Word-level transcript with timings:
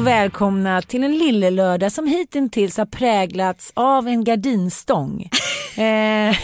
och 0.00 0.06
välkomna 0.06 0.82
till 0.82 1.04
en 1.04 1.18
lillelördag 1.18 1.92
som 1.92 2.06
hittills 2.06 2.76
har 2.76 2.86
präglats 2.86 3.72
av 3.74 4.08
en 4.08 4.24
gardinstång. 4.24 5.28
eh, 5.76 6.36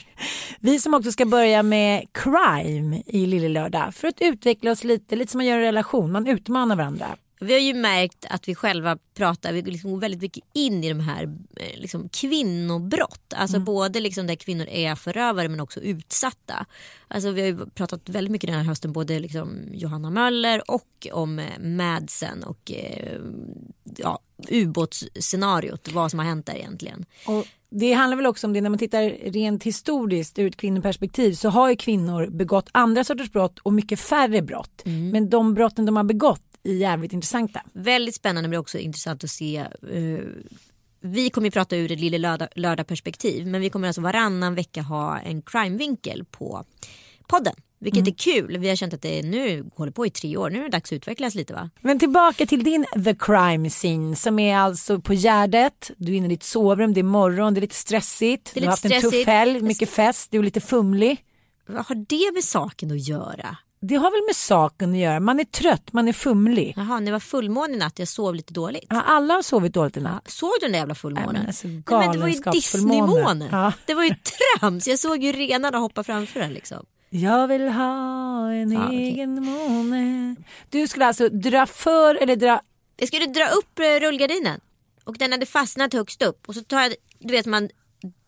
vi 0.60 0.78
som 0.78 0.94
också 0.94 1.12
ska 1.12 1.26
börja 1.26 1.62
med 1.62 2.06
crime 2.12 3.02
i 3.06 3.26
lillelördag 3.26 3.94
för 3.94 4.08
att 4.08 4.20
utveckla 4.20 4.70
oss 4.70 4.84
lite, 4.84 5.16
lite 5.16 5.32
som 5.32 5.38
man 5.38 5.46
gör 5.46 5.56
i 5.56 5.58
en 5.58 5.64
relation, 5.64 6.12
man 6.12 6.26
utmanar 6.26 6.76
varandra. 6.76 7.06
Vi 7.40 7.52
har 7.52 7.60
ju 7.60 7.74
märkt 7.74 8.26
att 8.30 8.48
vi 8.48 8.54
själva 8.54 8.98
pratar 9.14 9.52
vi 9.52 9.62
liksom 9.62 9.90
går 9.90 10.00
väldigt 10.00 10.22
mycket 10.22 10.44
in 10.52 10.84
i 10.84 10.88
de 10.88 11.00
här 11.00 11.22
eh, 11.56 11.80
liksom, 11.80 12.08
kvinnobrott. 12.08 13.34
Alltså 13.36 13.60
både 13.60 14.00
liksom 14.00 14.26
där 14.26 14.34
kvinnor 14.34 14.66
är 14.66 14.94
förövare 14.94 15.48
men 15.48 15.60
också 15.60 15.80
utsatta. 15.80 16.66
Alltså 17.08 17.30
vi 17.30 17.40
har 17.40 17.48
ju 17.48 17.66
pratat 17.66 18.08
väldigt 18.08 18.32
mycket 18.32 18.48
den 18.48 18.58
här 18.58 18.64
hösten 18.64 18.92
både 18.92 19.18
liksom 19.18 19.58
Johanna 19.72 20.10
Möller 20.10 20.70
och 20.70 21.06
om 21.12 21.38
eh, 21.38 21.58
Madsen 21.60 22.44
och 22.44 22.72
eh, 22.72 23.20
ja, 23.96 24.18
ubåtsscenariot. 24.48 25.92
Vad 25.92 26.10
som 26.10 26.18
har 26.18 26.26
hänt 26.26 26.46
där 26.46 26.54
egentligen. 26.54 27.04
Och 27.26 27.46
det 27.70 27.92
handlar 27.92 28.16
väl 28.16 28.26
också 28.26 28.46
om 28.46 28.52
det 28.52 28.60
när 28.60 28.70
man 28.70 28.78
tittar 28.78 29.30
rent 29.30 29.62
historiskt 29.62 30.38
ur 30.38 30.46
ett 30.48 30.56
kvinnoperspektiv 30.56 31.32
så 31.32 31.48
har 31.48 31.70
ju 31.70 31.76
kvinnor 31.76 32.26
begått 32.26 32.68
andra 32.72 33.04
sorters 33.04 33.32
brott 33.32 33.58
och 33.58 33.72
mycket 33.72 34.00
färre 34.00 34.42
brott. 34.42 34.82
Men 35.12 35.30
de 35.30 35.54
brotten 35.54 35.86
de 35.86 35.96
har 35.96 36.04
begått 36.04 36.55
jävligt 36.74 37.12
intressanta. 37.12 37.62
Väldigt 37.72 38.14
spännande 38.14 38.48
men 38.48 38.58
också 38.58 38.78
intressant 38.78 39.24
att 39.24 39.30
se. 39.30 39.56
eh, 39.56 40.18
vi 41.00 41.30
kommer 41.30 41.46
ju 41.46 41.50
prata 41.50 41.76
ur 41.76 41.92
ett 41.92 42.00
lille 42.00 42.18
lördag, 42.18 42.48
lördagperspektiv 42.54 43.46
men 43.46 43.60
vi 43.60 43.70
kommer 43.70 43.88
alltså 43.88 44.00
varannan 44.00 44.54
vecka 44.54 44.82
ha 44.82 45.18
en 45.18 45.42
crime-vinkel 45.42 46.24
på 46.24 46.64
podden. 47.26 47.54
Vilket 47.78 48.08
är 48.08 48.12
kul. 48.12 48.58
Vi 48.58 48.68
har 48.68 48.76
känt 48.76 48.94
att 48.94 49.02
det 49.02 49.22
nu 49.22 49.64
håller 49.74 49.92
på 49.92 50.06
i 50.06 50.10
tre 50.10 50.36
år. 50.36 50.50
Nu 50.50 50.58
är 50.58 50.62
det 50.62 50.68
dags 50.68 50.92
att 50.92 50.96
utvecklas 50.96 51.34
lite 51.34 51.52
va? 51.54 51.70
Men 51.80 51.98
tillbaka 51.98 52.46
till 52.46 52.64
din 52.64 52.86
the 53.04 53.14
crime 53.14 53.70
scene 53.70 54.16
som 54.16 54.38
är 54.38 54.56
alltså 54.56 55.00
på 55.00 55.14
Gärdet. 55.14 55.90
Du 55.96 56.12
är 56.12 56.16
inne 56.16 56.26
i 56.26 56.28
ditt 56.28 56.42
sovrum, 56.42 56.94
det 56.94 57.00
är 57.00 57.04
morgon, 57.04 57.54
det 57.54 57.58
är 57.58 57.62
lite 57.62 57.74
stressigt. 57.74 58.56
Är 58.56 58.60
du 58.60 58.66
har 58.66 58.70
haft 58.70 58.84
en 58.84 58.90
tuff 58.90 59.00
stressigt. 59.00 59.28
helg, 59.28 59.60
mycket 59.60 59.90
fest, 59.90 60.30
du 60.30 60.38
är 60.38 60.42
lite 60.42 60.60
fumlig. 60.60 61.24
Vad 61.66 61.86
har 61.86 61.94
det 61.94 62.34
med 62.34 62.44
saken 62.44 62.90
att 62.90 63.08
göra? 63.08 63.56
Det 63.80 63.94
har 63.94 64.10
väl 64.10 64.26
med 64.26 64.36
saken 64.36 64.90
att 64.92 64.98
göra, 64.98 65.20
man 65.20 65.40
är 65.40 65.44
trött, 65.44 65.92
man 65.92 66.08
är 66.08 66.12
fumlig. 66.12 66.74
Jaha, 66.76 67.00
det 67.00 67.12
var 67.12 67.20
fullmåne 67.20 67.74
i 67.74 67.76
natt. 67.76 67.98
Jag 67.98 68.08
sov 68.08 68.34
lite 68.34 68.52
dåligt. 68.52 68.86
Ja, 68.88 69.02
alla 69.02 69.34
har 69.34 69.42
sovit 69.42 69.74
dåligt 69.74 69.96
i 69.96 70.00
natt. 70.00 70.30
Såg 70.30 70.50
du 70.60 70.64
den 70.66 70.72
där 70.72 70.78
jävla 70.78 70.94
fullmånen? 70.94 71.28
Nej, 71.32 71.38
men 71.38 71.46
alltså, 71.46 71.68
Nej, 71.68 71.82
men 71.90 72.12
det 72.12 72.18
var 72.18 72.28
ju. 72.28 72.40
Disneymåne. 72.52 73.48
Ja. 73.52 73.72
Det 73.86 73.94
var 73.94 74.04
ju 74.04 74.14
trams. 74.58 74.88
Jag 74.88 74.98
såg 74.98 75.22
ju 75.22 75.32
renarna 75.32 75.78
hoppa 75.78 76.04
framför 76.04 76.40
den 76.40 76.52
liksom. 76.52 76.86
Jag 77.10 77.48
vill 77.48 77.68
ha 77.68 78.50
en 78.52 78.72
Ja, 78.72 78.92
egen 78.92 79.44
måne. 79.44 80.36
Du 80.70 80.88
skulle 80.88 81.06
alltså 81.06 81.28
dra 81.28 81.66
för 81.66 82.14
eller 82.14 82.36
dra... 82.36 82.60
Jag 82.96 83.08
skulle 83.08 83.26
dra 83.26 83.48
upp 83.48 83.78
eh, 83.78 84.00
rullgardinen 84.00 84.60
och 85.04 85.18
den 85.18 85.32
hade 85.32 85.46
fastnat 85.46 85.92
högst 85.92 86.22
upp 86.22 86.48
och 86.48 86.54
så 86.54 86.60
tar 86.60 86.80
jag, 86.80 86.94
du 87.18 87.32
vet 87.32 87.46
man 87.46 87.68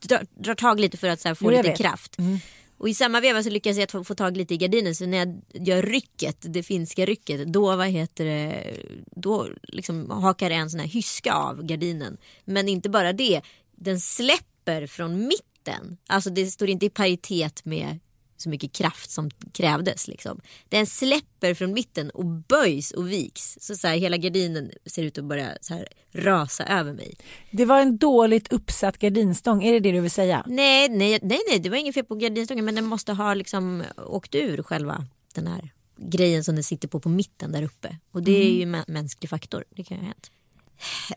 drar, 0.08 0.26
drar 0.44 0.54
tag 0.54 0.80
lite 0.80 0.96
för 0.96 1.08
att 1.08 1.20
så 1.20 1.28
här, 1.28 1.34
få 1.34 1.44
Jo, 1.44 1.50
lite 1.50 1.68
vet. 1.68 2.18
Mm. 2.18 2.38
Och 2.78 2.88
i 2.88 2.94
samma 2.94 3.20
veva 3.20 3.42
så 3.42 3.50
lyckas 3.50 3.76
jag 3.76 4.06
få 4.06 4.14
tag 4.14 4.36
lite 4.36 4.54
i 4.54 4.56
gardinen 4.56 4.94
så 4.94 5.06
när 5.06 5.18
jag 5.18 5.40
gör 5.52 5.82
rycket, 5.82 6.36
det 6.40 6.62
finska 6.62 7.06
rycket, 7.06 7.52
då 7.52 7.76
vad 7.76 7.88
heter 7.88 8.24
det, 8.24 8.76
då 9.16 9.48
liksom 9.62 10.10
hakar 10.10 10.50
en 10.50 10.70
sån 10.70 10.80
här 10.80 10.86
hyska 10.86 11.32
av 11.32 11.62
gardinen. 11.62 12.16
Men 12.44 12.68
inte 12.68 12.88
bara 12.88 13.12
det, 13.12 13.40
den 13.76 14.00
släpper 14.00 14.86
från 14.86 15.26
mitten. 15.26 15.96
Alltså 16.06 16.30
det 16.30 16.46
står 16.46 16.68
inte 16.68 16.86
i 16.86 16.90
paritet 16.90 17.64
med 17.64 17.98
så 18.38 18.48
mycket 18.48 18.72
kraft 18.72 19.10
som 19.10 19.30
krävdes. 19.52 20.08
Liksom. 20.08 20.40
Den 20.68 20.86
släpper 20.86 21.54
från 21.54 21.72
mitten 21.72 22.10
och 22.10 22.24
böjs 22.24 22.90
och 22.90 23.10
viks. 23.10 23.58
Så, 23.60 23.76
så 23.76 23.88
här, 23.88 23.96
hela 23.96 24.16
gardinen 24.16 24.70
ser 24.86 25.02
ut 25.02 25.18
att 25.18 25.24
börja 25.24 25.58
så 25.60 25.74
här, 25.74 25.88
rasa 26.12 26.64
över 26.64 26.92
mig. 26.92 27.14
Det 27.50 27.64
var 27.64 27.80
en 27.80 27.98
dåligt 27.98 28.52
uppsatt 28.52 28.98
gardinstång, 28.98 29.64
är 29.64 29.72
det 29.72 29.80
det 29.80 29.92
du 29.92 30.00
vill 30.00 30.10
säga? 30.10 30.44
Nej, 30.46 30.88
nej, 30.88 31.18
nej, 31.22 31.40
nej 31.48 31.58
det 31.58 31.68
var 31.68 31.76
inget 31.76 31.94
fel 31.94 32.04
på 32.04 32.14
gardinstången 32.14 32.64
men 32.64 32.74
den 32.74 32.86
måste 32.86 33.12
ha 33.12 33.34
liksom 33.34 33.84
åkt 33.96 34.34
ur 34.34 34.62
själva 34.62 35.06
den 35.34 35.46
här 35.46 35.70
grejen 35.98 36.44
som 36.44 36.54
den 36.54 36.64
sitter 36.64 36.88
på 36.88 37.00
på 37.00 37.08
mitten 37.08 37.52
där 37.52 37.62
uppe. 37.62 37.96
Och 38.12 38.22
det 38.22 38.42
är 38.46 38.50
ju 38.50 38.64
mä- 38.64 38.84
mänsklig 38.88 39.30
faktor. 39.30 39.64
Det 39.70 39.84
kan 39.84 39.96
ju 39.96 40.02
ha 40.02 40.06
hänt. 40.06 40.30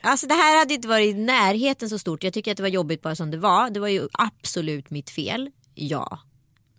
Alltså 0.02 0.28
det 0.28 0.34
här 0.34 0.60
hade 0.60 0.74
inte 0.74 0.88
varit 0.88 1.16
i 1.16 1.20
närheten 1.20 1.90
så 1.90 2.00
stort. 2.00 2.24
Jag 2.24 2.34
tycker 2.34 2.52
att 2.52 2.58
det 2.58 2.64
var 2.64 2.70
jobbigt 2.70 3.02
bara 3.02 3.16
som 3.16 3.32
det 3.32 3.38
var. 3.38 3.70
Det 3.70 3.80
var 3.80 3.88
ju 3.88 4.08
absolut 4.14 4.90
mitt 4.90 5.10
fel. 5.10 5.50
Ja. 5.76 6.20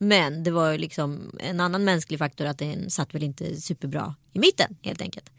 Men 0.02 0.42
det 0.42 0.50
var 0.50 0.72
ju 0.72 0.78
liksom 0.78 1.38
en 1.40 1.60
annan 1.60 1.84
mänsklig 1.84 2.18
faktor 2.18 2.46
att 2.46 2.58
den 2.58 2.90
satt 2.90 3.14
väl 3.14 3.22
inte 3.22 3.60
superbra 3.60 4.14
i 4.32 4.38
mitten 4.38 4.76
helt 4.82 5.00
enkelt. 5.00 5.30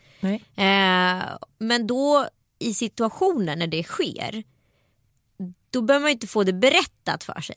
Eh, 0.56 1.38
men 1.57 1.88
då 1.88 2.28
i 2.59 2.74
situationer 2.74 3.56
när 3.56 3.68
det 3.68 3.84
sker 3.84 4.44
då 5.69 5.81
behöver 5.81 6.03
man 6.03 6.09
ju 6.09 6.13
inte 6.13 6.28
få 6.28 6.44
det 6.44 6.53
berättat 6.53 7.24
för 7.24 7.41
sig. 7.41 7.56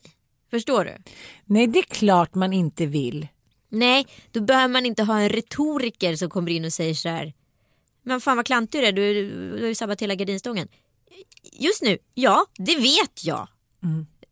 Förstår 0.49 0.85
du? 0.85 0.97
Nej, 1.45 1.67
det 1.67 1.79
är 1.79 1.83
klart 1.83 2.35
man 2.35 2.53
inte 2.53 2.85
vill. 2.85 3.27
Nej, 3.69 4.07
då 4.31 4.41
behöver 4.41 4.67
man 4.67 4.85
inte 4.85 5.03
ha 5.03 5.19
en 5.19 5.29
retoriker 5.29 6.15
som 6.15 6.29
kommer 6.29 6.51
in 6.51 6.65
och 6.65 6.73
säger 6.73 6.93
så 6.93 7.09
här. 7.09 7.33
Men 8.03 8.21
fan 8.21 8.37
vad 8.37 8.45
klantig 8.45 8.81
du 8.81 8.87
är, 8.87 8.91
du, 8.91 9.29
du 9.55 9.61
har 9.61 9.67
ju 9.67 9.75
sabbat 9.75 10.01
hela 10.01 10.15
gardinstången. 10.15 10.67
Just 11.53 11.81
nu, 11.81 11.97
ja 12.13 12.45
det 12.57 12.75
vet 12.75 13.25
jag. 13.25 13.47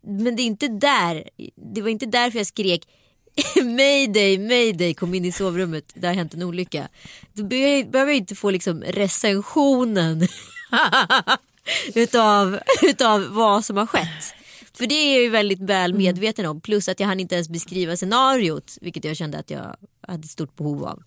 Men 0.06 0.36
det 0.36 0.42
är 0.42 0.46
inte 0.46 0.68
där, 0.68 1.30
det 1.74 1.82
var 1.82 1.90
inte 1.90 2.06
därför 2.06 2.40
jag 2.40 2.48
skrek 2.48 2.88
Mayday, 3.64 4.38
mayday, 4.38 4.94
kom 4.94 5.14
in 5.14 5.26
i 5.26 5.32
sovrummet, 5.32 5.92
det 5.96 6.08
har 6.08 6.14
hänt 6.14 6.34
en 6.34 6.44
olycka. 6.44 6.88
Då 7.34 7.44
be- 7.44 7.84
behöver 7.84 8.12
jag 8.12 8.18
inte 8.18 8.36
få 8.36 8.50
liksom 8.50 8.82
recensionen 8.82 10.28
utav, 11.96 12.60
utav 12.82 13.28
vad 13.30 13.66
som 13.66 13.78
har 13.78 13.86
skett. 13.86 14.34
För 14.74 14.88
det 14.88 14.96
är 14.96 15.14
jag 15.14 15.24
ju 15.24 15.30
väldigt 15.30 15.60
väl 15.60 15.94
medveten 15.94 16.46
om. 16.46 16.62
Plus 16.62 16.90
att 16.90 17.00
jag 17.00 17.08
hann 17.08 17.20
inte 17.20 17.36
ens 17.36 17.50
beskriva 17.50 17.96
scenariot, 17.96 18.78
vilket 18.82 19.06
jag 19.06 19.18
kände 19.18 19.38
att 19.38 19.50
jag 19.50 19.76
hade 20.08 20.28
stort 20.28 20.56
behov 20.56 20.86
av. 20.86 21.04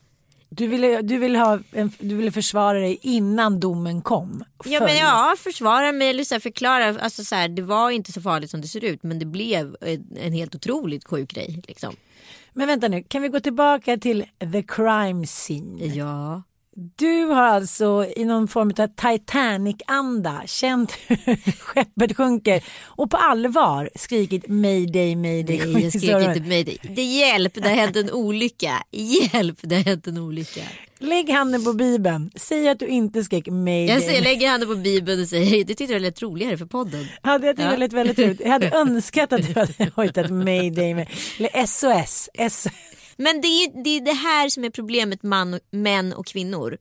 Du 0.51 0.67
ville, 0.67 1.03
du 1.03 1.19
ville, 1.19 1.39
ha 1.39 1.59
en, 1.73 1.93
du 1.99 2.15
ville 2.17 2.33
försvara 2.33 2.79
dig 2.79 2.99
innan 3.03 3.61
domen 3.61 4.03
kom. 4.03 4.45
Ja 4.65 4.81
men 4.81 4.97
ja, 4.97 5.35
försvara 5.39 5.93
mig 5.93 6.11
eller 6.11 6.25
så 6.25 6.41
förklara. 6.41 7.01
Alltså, 7.01 7.25
så 7.25 7.35
här, 7.35 7.49
det 7.49 7.63
var 7.63 7.91
inte 7.91 8.13
så 8.13 8.21
farligt 8.21 8.51
som 8.51 8.61
det 8.61 8.69
ser 8.69 8.85
ut 8.85 9.03
men 9.03 9.19
det 9.19 9.27
blev 9.27 9.77
en, 9.81 10.07
en 10.17 10.33
helt 10.33 10.55
otroligt 10.55 11.05
sjuk 11.05 11.31
grej. 11.31 11.63
Liksom. 11.69 11.97
Men 12.53 12.67
vänta 12.67 12.89
nu, 12.89 13.03
kan 13.03 13.23
vi 13.23 13.29
gå 13.29 13.41
tillbaka 13.41 13.97
till 13.97 14.25
the 14.53 14.63
crime 14.63 15.27
scene? 15.27 15.85
Ja. 15.85 16.43
Du 16.97 17.25
har 17.25 17.43
alltså 17.43 18.07
i 18.17 18.25
någon 18.25 18.49
form 18.49 18.73
av 18.79 18.87
Titanic-anda 18.87 20.43
känt 20.47 20.93
hur 21.07 21.53
skeppet 21.61 22.17
sjunker 22.17 22.65
och 22.85 23.11
på 23.11 23.17
allvar 23.17 23.91
skrikit 23.95 24.49
mayday, 24.49 25.17
mayday. 25.17 25.59
Nej, 25.67 25.83
jag 25.83 25.93
skrek 25.93 26.37
inte 26.37 26.49
mayday. 26.49 26.79
Det 26.83 27.03
hjälp, 27.03 27.55
det 27.55 27.69
har 27.69 27.77
hänt 27.77 27.97
en 27.97 28.11
olycka. 28.13 28.83
Hjälp, 28.91 29.59
det 29.63 29.77
har 29.77 29.83
hänt 29.83 30.07
en 30.07 30.19
olycka. 30.19 30.61
Lägg 30.99 31.31
handen 31.31 31.65
på 31.65 31.73
bibeln. 31.73 32.31
Säg 32.35 32.69
att 32.69 32.79
du 32.79 32.87
inte 32.87 33.25
skrek 33.25 33.47
mayday. 33.47 33.95
Jag 33.95 34.03
säger, 34.03 34.23
lägger 34.23 34.49
handen 34.49 34.69
på 34.69 34.75
bibeln 34.77 35.21
och 35.23 35.29
säger 35.29 35.65
det 35.65 35.75
tyckte 35.75 35.93
jag 35.93 36.03
lät 36.03 36.23
roligare 36.23 36.59
för 36.59 36.67
podden. 36.67 37.07
Hade 37.23 37.47
jag 37.47 37.57
tyckte 37.57 37.73
Ja. 37.81 37.89
det 37.89 37.97
väldigt 37.97 38.19
roligt. 38.19 38.41
Jag 38.41 38.51
hade 38.51 38.71
önskat 38.75 39.33
att 39.33 39.47
du 39.55 39.61
hade 39.61 39.91
hojtat 39.95 40.31
mayday 40.31 40.91
eller 41.39 41.67
SOS. 41.67 42.29
S 42.35 42.67
Men 43.19 43.41
det 43.41 43.49
är, 43.49 43.85
det 43.85 43.91
är 43.91 44.01
det 44.01 44.13
här 44.13 44.49
som 44.49 44.65
är 44.65 44.71
problemet 44.71 45.23
man, 45.23 45.61
män 45.71 46.13
och 46.13 46.27
kvinnor. 46.27 46.79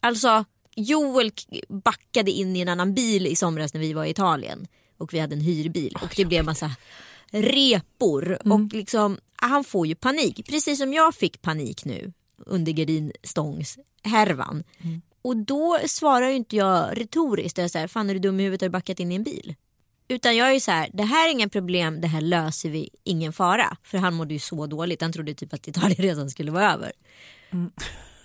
Alltså 0.00 0.44
Joel 0.76 1.32
backade 1.68 2.30
in 2.30 2.56
i 2.56 2.60
en 2.60 2.68
annan 2.68 2.94
bil 2.94 3.26
i 3.26 3.36
somras 3.36 3.74
när 3.74 3.80
vi 3.80 3.92
var 3.92 4.04
i 4.04 4.10
Italien. 4.10 4.66
Och 4.98 5.14
vi 5.14 5.18
hade 5.18 5.34
en 5.34 5.40
hyrbil. 5.40 5.96
Och 6.02 6.14
det 6.16 6.24
blev 6.24 6.44
massa 6.44 6.70
repor. 7.30 8.38
Och 8.52 8.72
liksom 8.72 9.18
han 9.36 9.64
får 9.64 9.86
ju 9.86 9.94
panik. 9.94 10.46
Precis 10.48 10.78
som 10.78 10.92
jag 10.92 11.14
fick 11.14 11.42
panik 11.42 11.84
nu 11.84 12.12
under 12.46 12.72
gardinstångshärvan. 12.72 14.64
Och 15.22 15.36
då 15.36 15.78
svarar 15.86 16.28
ju 16.28 16.36
inte 16.36 16.56
jag 16.56 17.00
retoriskt, 17.00 17.58
jag 17.58 17.70
säger 17.70 17.86
fan 17.88 18.10
är 18.10 18.14
du 18.14 18.20
dum 18.20 18.40
i 18.40 18.42
huvudet? 18.42 18.60
Har 18.60 18.68
du 18.68 18.72
backat 18.72 19.00
in 19.00 19.12
i 19.12 19.14
en 19.14 19.22
bil? 19.22 19.54
Utan 20.10 20.36
jag 20.36 20.48
är 20.48 20.52
ju 20.52 20.60
så 20.60 20.70
här, 20.70 20.90
det 20.92 21.02
här 21.02 21.28
är 21.28 21.32
inga 21.32 21.48
problem, 21.48 22.00
det 22.00 22.08
här 22.08 22.20
löser 22.20 22.68
vi, 22.70 22.88
ingen 23.04 23.32
fara. 23.32 23.76
För 23.82 23.98
han 23.98 24.14
mådde 24.14 24.34
ju 24.34 24.40
så 24.40 24.66
dåligt, 24.66 25.02
han 25.02 25.12
trodde 25.12 25.34
typ 25.34 25.54
att 25.54 25.68
Italienresan 25.68 26.30
skulle 26.30 26.50
vara 26.50 26.72
över. 26.72 26.92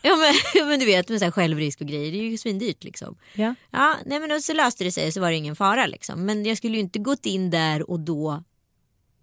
Ja, 0.01 0.15
men, 0.15 0.67
men 0.67 0.79
du 0.79 0.85
vet 0.85 1.09
med 1.09 1.19
så 1.19 1.25
här 1.25 1.31
självrisk 1.31 1.81
och 1.81 1.87
grejer, 1.87 2.11
det 2.11 2.17
är 2.17 2.29
ju 2.29 2.37
svindyrt 2.37 2.83
liksom. 2.83 3.17
Ja. 3.33 3.55
Ja, 3.71 3.95
nej 4.05 4.19
men 4.19 4.41
så 4.41 4.53
löste 4.53 4.83
det 4.83 4.91
sig 4.91 5.11
så 5.11 5.21
var 5.21 5.29
det 5.29 5.37
ingen 5.37 5.55
fara 5.55 5.87
liksom. 5.87 6.25
Men 6.25 6.45
jag 6.45 6.57
skulle 6.57 6.73
ju 6.73 6.79
inte 6.79 6.99
gått 6.99 7.25
in 7.25 7.49
där 7.49 7.89
och 7.89 7.99
då, 7.99 8.43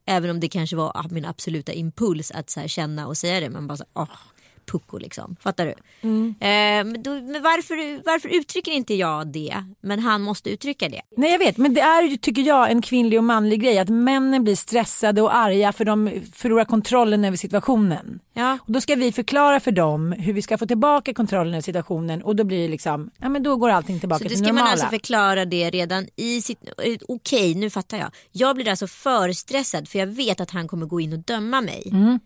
även 0.06 0.30
om 0.30 0.40
det 0.40 0.48
kanske 0.48 0.76
var 0.76 1.06
min 1.10 1.24
absoluta 1.24 1.72
impuls 1.72 2.30
att 2.30 2.50
så 2.50 2.68
känna 2.68 3.06
och 3.06 3.16
säga 3.16 3.40
det, 3.40 3.50
men 3.50 3.66
bara 3.66 3.76
så 3.76 3.84
åh, 3.94 4.18
pucko 4.66 4.98
liksom. 4.98 5.36
Fattar 5.40 5.66
du? 5.66 5.74
Mm. 6.00 6.34
Eh, 6.40 6.92
men 6.92 7.02
då, 7.02 7.10
men 7.10 7.42
varför, 7.42 8.04
varför 8.04 8.28
uttrycker 8.28 8.72
inte 8.72 8.94
jag 8.94 9.26
det, 9.26 9.64
men 9.80 9.98
han 9.98 10.22
måste 10.22 10.50
uttrycka 10.50 10.88
det? 10.88 11.00
Nej 11.16 11.30
jag 11.32 11.38
vet 11.38 11.56
men 11.56 11.74
det 11.74 11.80
är 11.80 12.02
ju 12.02 12.16
tycker 12.16 12.42
jag 12.42 12.70
en 12.70 12.82
kvinnlig 12.82 13.18
och 13.18 13.24
manlig 13.24 13.60
grej 13.60 13.78
att 13.78 13.88
männen 13.88 14.44
blir 14.44 14.56
stressade 14.56 15.22
och 15.22 15.34
arga 15.36 15.72
för 15.72 15.84
de 15.84 16.10
förlorar 16.32 16.64
kontrollen 16.64 17.24
över 17.24 17.36
situationen. 17.36 18.20
Ja. 18.32 18.58
Och 18.66 18.72
då 18.72 18.80
ska 18.80 18.94
vi 18.94 19.12
förklara 19.12 19.60
för 19.60 19.72
dem 19.72 20.12
hur 20.12 20.32
vi 20.32 20.42
ska 20.42 20.58
få 20.58 20.66
tillbaka 20.66 21.14
kontrollen 21.14 21.54
över 21.54 21.62
situationen 21.62 22.22
och 22.22 22.36
då 22.36 22.44
blir 22.44 22.62
det 22.62 22.68
liksom, 22.68 23.10
ja 23.18 23.28
men 23.28 23.42
då 23.42 23.56
går 23.56 23.70
allting 23.70 24.00
tillbaka 24.00 24.18
Så 24.18 24.24
det 24.24 24.28
till 24.28 24.38
ska 24.38 24.46
normala. 24.46 24.64
man 24.64 24.72
alltså 24.72 24.86
förklara 24.88 25.44
det 25.44 25.70
redan 25.70 26.06
i 26.16 26.42
sitt... 26.42 26.58
eh, 26.68 26.96
Okej, 27.08 27.54
nu 27.54 27.70
fattar 27.70 27.98
jag. 27.98 28.10
Jag 28.32 28.56
blir 28.56 28.68
alltså 28.68 28.86
för 28.86 29.32
stressad 29.32 29.88
för 29.88 29.98
jag 29.98 30.06
vet 30.06 30.40
att 30.40 30.50
han 30.50 30.68
kommer 30.68 30.86
gå 30.86 31.00
in 31.00 31.12
och 31.12 31.18
döma 31.18 31.60
mig. 31.60 31.82
Mm. 31.92 32.20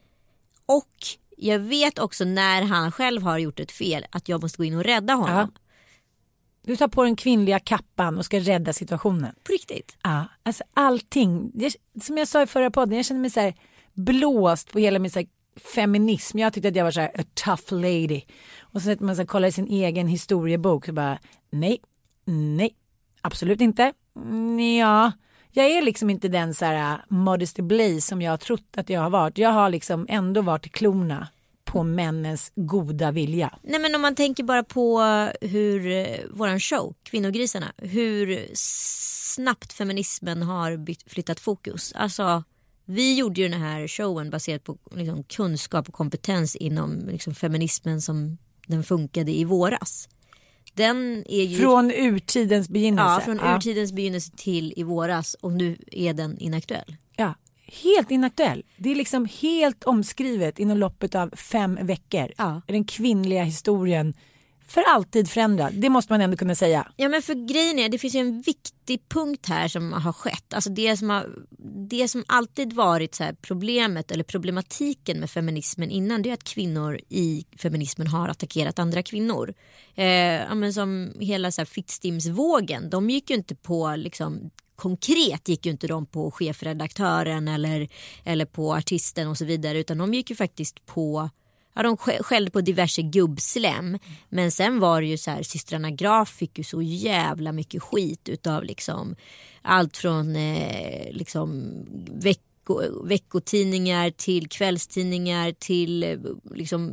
Och 0.66 0.88
jag 1.36 1.58
vet 1.58 1.98
också 1.98 2.24
när 2.24 2.62
han 2.62 2.92
själv 2.92 3.22
har 3.22 3.38
gjort 3.38 3.60
ett 3.60 3.72
fel 3.72 4.06
att 4.10 4.28
jag 4.28 4.42
måste 4.42 4.58
gå 4.58 4.64
in 4.64 4.74
och 4.74 4.84
rädda 4.84 5.14
honom. 5.14 5.52
Du 6.62 6.76
tar 6.76 6.88
på 6.88 7.04
den 7.04 7.16
kvinnliga 7.16 7.58
kappan 7.58 8.18
och 8.18 8.24
ska 8.24 8.40
rädda 8.40 8.72
situationen. 8.72 9.34
På 9.44 9.52
riktigt. 9.52 9.96
Ja, 10.02 10.24
alltså 10.42 10.64
allting. 10.74 11.50
Jag, 11.54 11.72
som 12.02 12.18
jag 12.18 12.28
sa 12.28 12.42
i 12.42 12.46
förra 12.46 12.70
podden, 12.70 12.96
jag 12.96 13.06
kände 13.06 13.20
mig 13.20 13.30
så 13.30 13.40
här 13.40 13.54
blåst 13.92 14.72
på 14.72 14.78
hela 14.78 14.98
min 14.98 15.10
så 15.10 15.22
feminism. 15.74 16.38
Jag 16.38 16.52
tyckte 16.52 16.68
att 16.68 16.76
jag 16.76 16.84
var 16.84 16.90
så 16.90 17.00
här 17.00 17.20
a 17.20 17.24
tough 17.44 17.74
lady. 17.82 18.22
Och 18.60 18.82
så 18.82 18.90
att 18.90 19.00
man 19.00 19.16
så 19.16 19.26
kollar 19.26 19.48
i 19.48 19.52
sin 19.52 19.66
egen 19.66 20.08
historiebok 20.08 20.86
så 20.86 20.92
bara 20.92 21.18
nej, 21.50 21.78
nej, 22.24 22.74
absolut 23.20 23.60
inte. 23.60 23.92
Mm, 24.16 24.60
Ja, 24.60 25.12
jag 25.56 25.70
är 25.70 25.82
liksom 25.82 26.10
inte 26.10 26.28
den 26.28 26.54
så 26.54 26.64
här 26.64 26.92
äh, 26.92 26.98
modesty 27.08 27.62
blaze 27.62 28.00
som 28.00 28.22
jag 28.22 28.32
har 28.32 28.36
trott 28.36 28.74
att 28.76 28.90
jag 28.90 29.00
har 29.00 29.10
varit. 29.10 29.38
Jag 29.38 29.50
har 29.50 29.70
liksom 29.70 30.06
ändå 30.08 30.42
varit 30.42 30.66
i 30.66 30.68
klorna 30.68 31.28
på 31.64 31.82
männens 31.82 32.52
goda 32.54 33.10
vilja. 33.10 33.58
Nej 33.62 33.80
men 33.80 33.94
om 33.94 34.02
man 34.02 34.14
tänker 34.14 34.44
bara 34.44 34.64
på 34.64 35.00
hur 35.40 35.86
eh, 35.86 36.06
våran 36.30 36.60
show, 36.60 36.94
Kvinnogrisarna, 37.02 37.72
hur 37.76 38.46
snabbt 38.54 39.72
feminismen 39.72 40.42
har 40.42 40.76
bytt, 40.76 41.10
flyttat 41.12 41.40
fokus. 41.40 41.92
Alltså 41.96 42.44
vi 42.84 43.18
gjorde 43.18 43.40
ju 43.40 43.48
den 43.48 43.60
här 43.60 43.88
showen 43.88 44.30
baserat 44.30 44.64
på 44.64 44.78
liksom, 44.94 45.24
kunskap 45.24 45.88
och 45.88 45.94
kompetens 45.94 46.56
inom 46.56 47.08
liksom, 47.08 47.34
feminismen 47.34 48.02
som 48.02 48.38
den 48.66 48.84
funkade 48.84 49.32
i 49.32 49.44
våras. 49.44 50.08
Den 50.76 51.24
är 51.28 51.42
ju 51.44 51.58
Från 51.58 51.90
urtidens 51.90 52.68
begynnelse. 52.68 53.14
ja, 53.14 53.20
från 53.20 53.56
urtidens 53.56 53.92
begynnelse 53.92 54.32
till 54.36 54.72
i 54.76 54.82
våras 54.82 55.34
och 55.34 55.52
nu 55.52 55.76
är 55.92 56.14
den 56.14 56.38
inaktuell. 56.38 56.96
Ja, 57.16 57.34
helt 57.82 58.10
inaktuell. 58.10 58.62
Det 58.76 58.90
är 58.90 58.94
liksom 58.94 59.28
helt 59.40 59.84
omskrivet 59.84 60.58
inom 60.58 60.78
loppet 60.78 61.14
av 61.14 61.30
fem 61.36 61.78
veckor. 61.82 62.32
Ja. 62.36 62.60
Den 62.66 62.84
kvinnliga 62.84 63.42
historien 63.42 64.14
för 64.66 64.82
alltid 64.82 65.30
förändrad. 65.30 65.74
Det 65.74 65.88
måste 65.88 66.12
man 66.12 66.20
ändå 66.20 66.36
kunna 66.36 66.54
säga. 66.54 66.92
Ja 66.96 67.08
men 67.08 67.22
för 67.22 67.48
grejen 67.48 67.78
är, 67.78 67.88
det 67.88 67.98
finns 67.98 68.14
ju 68.14 68.20
en 68.20 68.40
viktig 68.40 69.08
punkt 69.08 69.46
här 69.48 69.68
som 69.68 69.92
har 69.92 70.12
skett. 70.12 70.54
Alltså 70.54 70.70
det 70.70 70.96
som, 70.96 71.10
har, 71.10 71.26
det 71.88 72.08
som 72.08 72.24
alltid 72.28 72.72
varit 72.72 73.14
så 73.14 73.24
här 73.24 73.36
problemet 73.42 74.10
eller 74.10 74.24
problematiken 74.24 75.20
med 75.20 75.30
feminismen 75.30 75.90
innan 75.90 76.22
det 76.22 76.30
är 76.30 76.34
att 76.34 76.44
kvinnor 76.44 77.00
i 77.08 77.44
feminismen 77.58 78.06
har 78.06 78.28
attackerat 78.28 78.78
andra 78.78 79.02
kvinnor. 79.02 79.54
Eh, 79.94 80.06
ja, 80.06 80.54
men 80.54 80.72
som 80.72 81.12
hela 81.20 81.52
så 81.52 81.60
här 81.60 81.66
fittstimsvågen, 81.66 82.90
de 82.90 83.10
gick 83.10 83.30
ju 83.30 83.36
inte 83.36 83.54
på 83.54 83.94
liksom 83.96 84.50
konkret 84.76 85.48
gick 85.48 85.66
ju 85.66 85.72
inte 85.72 85.86
de 85.86 86.06
på 86.06 86.30
chefredaktören 86.30 87.48
eller, 87.48 87.88
eller 88.24 88.44
på 88.44 88.74
artisten 88.74 89.28
och 89.28 89.38
så 89.38 89.44
vidare 89.44 89.78
utan 89.78 89.98
de 89.98 90.14
gick 90.14 90.30
ju 90.30 90.36
faktiskt 90.36 90.86
på 90.86 91.30
Ja, 91.76 91.82
de 91.82 91.96
skä- 91.96 92.22
skällde 92.22 92.50
på 92.50 92.60
diverse 92.60 93.02
gubbslem. 93.02 93.98
Men 94.28 94.50
sen 94.50 94.80
var 94.80 95.00
det 95.00 95.06
ju 95.06 95.18
så 95.18 95.30
här, 95.30 95.42
systrarna 95.42 95.90
Graf 95.90 96.28
fick 96.28 96.58
ju 96.58 96.64
så 96.64 96.82
jävla 96.82 97.52
mycket 97.52 97.82
skit 97.82 98.28
utav 98.28 98.64
liksom 98.64 99.16
allt 99.62 99.96
från 99.96 100.36
eh, 100.36 101.12
liksom 101.12 101.72
vecko, 102.12 103.04
veckotidningar 103.04 104.10
till 104.10 104.48
kvällstidningar 104.48 105.52
till 105.52 106.02
eh, 106.02 106.18
liksom 106.54 106.92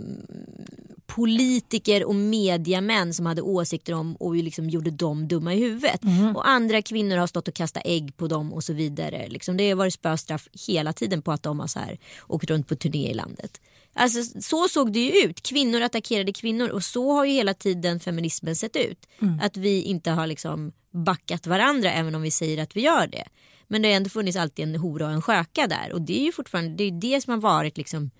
politiker 1.05 2.03
och 2.05 2.15
mediamän 2.15 3.13
som 3.13 3.25
hade 3.25 3.41
åsikter 3.41 3.93
om 3.93 4.15
och 4.15 4.35
liksom 4.35 4.69
gjorde 4.69 4.91
dem 4.91 5.27
dumma 5.27 5.53
i 5.53 5.59
huvudet. 5.59 6.01
Och 6.35 6.47
andra 6.49 6.81
kvinnor 6.81 7.17
har 7.17 7.27
stått 7.27 7.47
och 7.47 7.53
kastat 7.53 7.83
ägg 7.85 8.17
på 8.17 8.27
dem 8.27 8.53
och 8.53 8.63
så 8.63 8.73
vidare. 8.73 9.27
Liksom 9.29 9.57
det 9.57 9.69
har 9.69 9.75
varit 9.75 9.93
spöstraff 9.93 10.47
hela 10.67 10.93
tiden 10.93 11.21
på 11.21 11.31
att 11.31 11.43
de 11.43 11.59
har 11.59 11.67
så 11.67 11.79
här, 11.79 11.99
åkt 12.27 12.49
runt 12.49 12.67
på 12.67 12.75
turné 12.75 13.09
i 13.09 13.13
landet. 13.13 13.61
Alltså, 13.93 14.41
så 14.41 14.67
såg 14.67 14.93
det 14.93 14.99
ju 14.99 15.21
ut. 15.21 15.41
Kvinnor 15.41 15.81
attackerade 15.81 16.33
kvinnor 16.33 16.69
och 16.69 16.83
så 16.83 17.11
har 17.11 17.25
ju 17.25 17.31
hela 17.31 17.53
tiden 17.53 17.99
feminismen 17.99 18.55
sett 18.55 18.75
ut. 18.75 19.07
Att 19.41 19.57
vi 19.57 19.81
inte 19.81 20.11
har 20.11 20.27
liksom 20.27 20.71
backat 20.91 21.47
varandra 21.47 21.91
även 21.91 22.15
om 22.15 22.21
vi 22.21 22.31
säger 22.31 22.63
att 22.63 22.75
vi 22.75 22.81
gör 22.81 23.07
det. 23.07 23.23
Men 23.67 23.81
det 23.81 23.87
har 23.87 23.95
ändå 23.95 24.09
funnits 24.09 24.37
alltid 24.37 24.63
en 24.63 24.75
hora 24.75 25.05
och 25.05 25.11
en 25.11 25.21
sköka 25.21 25.67
där 25.67 25.93
och 25.93 26.01
det 26.01 26.19
är 26.19 26.23
ju 26.23 26.31
fortfarande 26.31 26.75
det, 26.75 26.83
är 26.83 26.91
det 26.91 27.21
som 27.21 27.31
har 27.31 27.39
varit 27.39 27.77
liksom 27.77 28.11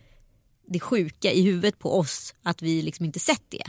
det 0.67 0.79
sjuka 0.79 1.31
i 1.31 1.41
huvudet 1.41 1.79
på 1.79 1.99
oss 1.99 2.33
att 2.43 2.61
vi 2.61 2.81
liksom 2.81 3.05
inte 3.05 3.19
sett 3.19 3.43
det. 3.49 3.63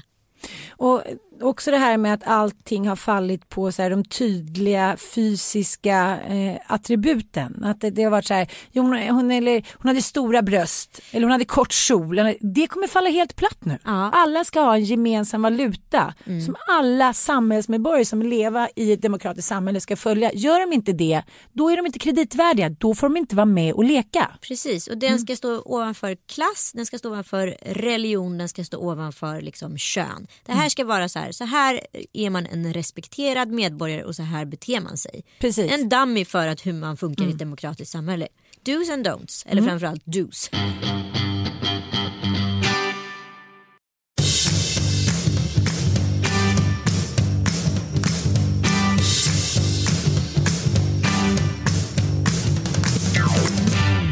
Och 0.69 1.03
också 1.41 1.71
det 1.71 1.79
här 1.79 1.97
med 1.97 2.15
att 2.15 2.27
allting 2.27 2.89
har 2.89 2.97
fallit 2.97 3.49
på 3.49 3.73
så 3.73 3.83
här, 3.83 3.91
de 3.91 4.05
tydliga 4.05 4.97
fysiska 4.97 6.21
eh, 6.21 6.61
attributen. 6.67 7.65
Att 7.65 7.81
det, 7.81 7.91
det 7.91 8.03
har 8.03 8.11
varit 8.11 8.27
så 8.27 8.35
här, 8.35 8.49
jo, 8.73 8.83
hon, 8.83 9.09
hon, 9.09 9.31
eller, 9.31 9.67
hon 9.73 9.89
hade 9.89 10.03
stora 10.03 10.43
bröst 10.43 11.01
eller 11.11 11.23
hon 11.23 11.33
hade 11.33 11.45
kort 11.45 11.73
kjol. 11.73 12.17
Det 12.41 12.67
kommer 12.67 12.87
falla 12.87 13.11
helt 13.11 13.37
platt 13.37 13.65
nu. 13.65 13.79
Ja. 13.85 14.11
Alla 14.11 14.45
ska 14.45 14.61
ha 14.61 14.75
en 14.75 14.85
gemensam 14.85 15.43
valuta 15.43 16.15
som 16.25 16.57
alla 16.69 17.13
samhällsmedborgare 17.13 18.05
som 18.05 18.23
lever 18.23 18.69
i 18.77 18.93
ett 18.93 19.03
demokratiskt 19.03 19.49
samhälle 19.49 19.81
ska 19.81 19.97
följa. 19.97 20.33
Gör 20.33 20.61
de 20.61 20.73
inte 20.73 20.93
det, 20.93 21.23
då 21.53 21.71
är 21.71 21.77
de 21.77 21.87
inte 21.87 21.99
kreditvärdiga. 21.99 22.69
Då 22.69 22.95
får 22.95 23.09
de 23.09 23.17
inte 23.17 23.37
vara 23.37 23.47
med 23.47 23.75
och 23.75 23.85
leka. 23.85 24.31
Precis 24.41 24.89
och 24.89 24.99
den 24.99 25.19
ska 25.19 25.37
stå 25.37 25.63
ovanför 25.65 26.17
klass, 26.27 26.73
den 26.75 26.87
ska 26.87 26.99
stå 26.99 27.09
ovanför 27.09 27.57
religion, 27.63 28.39
den 28.39 28.49
ska 28.49 28.65
stå 28.65 28.79
ovanför 28.79 29.41
liksom 29.41 29.79
kön. 29.79 30.27
Det 30.47 30.53
här 30.53 30.69
ska 30.69 30.85
vara 30.85 31.09
så 31.09 31.19
här, 31.19 31.24
så 31.33 31.45
här 31.45 31.81
är 32.13 32.31
man 32.31 32.47
en 32.47 32.73
respekterad 32.73 33.49
medborgare 33.49 34.05
och 34.05 34.17
så 34.17 34.23
här 34.23 34.45
beter 34.45 34.81
man 34.81 34.97
sig. 34.97 35.25
Precis. 35.39 35.73
En 35.73 35.89
dummy 35.89 36.25
för 36.25 36.49
att 36.49 36.67
hur 36.67 36.73
man 36.73 36.97
funkar 36.97 37.25
i 37.25 37.31
ett 37.31 37.39
demokratiskt 37.39 37.93
samhälle. 37.93 38.29
Do's 38.65 38.93
and 38.93 39.07
don'ts, 39.07 39.45
eller 39.49 39.63
framförallt 39.63 40.05
do's. 40.05 40.51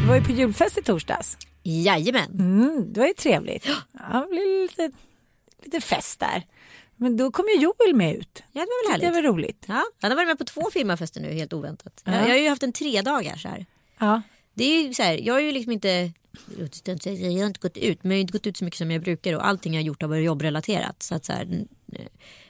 Vi 0.01 0.09
var 0.09 0.15
ju 0.15 0.23
på 0.23 0.31
julfest 0.31 0.77
i 0.77 0.81
torsdags. 0.83 1.37
Jajamän. 1.63 2.31
Mm, 2.39 2.93
det 2.93 2.99
var 2.99 3.07
ju 3.07 3.13
trevligt. 3.13 3.65
Ja, 3.93 4.19
det 4.19 4.27
blev 4.29 4.61
lite 4.61 4.91
lite 5.65 5.81
fest 5.81 6.19
där. 6.19 6.43
Men 7.03 7.17
då 7.17 7.31
kom 7.31 7.45
ju 7.55 7.61
Joel 7.61 7.95
med 7.95 8.15
ut. 8.15 8.43
Ja, 8.51 8.61
det 8.61 8.67
var 8.67 8.91
väl 8.91 8.99
Det 8.99 9.05
härligt. 9.07 9.23
var 9.25 9.31
roligt. 9.33 9.65
Ja, 9.67 9.83
han 10.01 10.11
har 10.11 10.15
varit 10.15 10.27
med 10.27 10.37
på 10.37 10.45
två 10.45 10.69
firmafester 10.73 11.21
nu 11.21 11.33
helt 11.33 11.53
oväntat. 11.53 12.01
Ja. 12.05 12.11
Jag, 12.11 12.21
jag 12.21 12.29
har 12.29 12.37
ju 12.37 12.49
haft 12.49 12.63
en 12.63 12.73
tre 12.73 13.01
dagar 13.01 13.37
så 13.37 13.47
här. 13.47 13.65
Ja. 13.99 14.21
Det 14.53 14.63
är 14.63 14.81
ju 14.83 14.93
så 14.93 15.03
här, 15.03 15.19
jag 15.23 15.33
har 15.33 15.41
ju 15.41 15.51
liksom 15.51 15.71
inte 15.71 16.11
jag 16.57 17.39
har 17.39 17.45
inte 17.45 17.59
gått 17.59 17.77
ut 17.77 18.03
men 18.03 18.11
jag 18.11 18.17
har 18.17 18.21
inte 18.21 18.33
gått 18.33 18.47
ut 18.47 18.57
så 18.57 18.63
mycket 18.65 18.77
som 18.77 18.91
jag 18.91 19.01
brukar 19.01 19.33
och 19.35 19.47
allting 19.47 19.73
jag 19.73 19.81
har 19.81 19.85
gjort 19.85 20.01
har 20.01 20.09
varit 20.09 20.25
jobbrelaterat. 20.25 21.03
Så 21.03 21.15
att 21.15 21.25
så 21.25 21.31
här, 21.33 21.65
eh, 21.93 22.05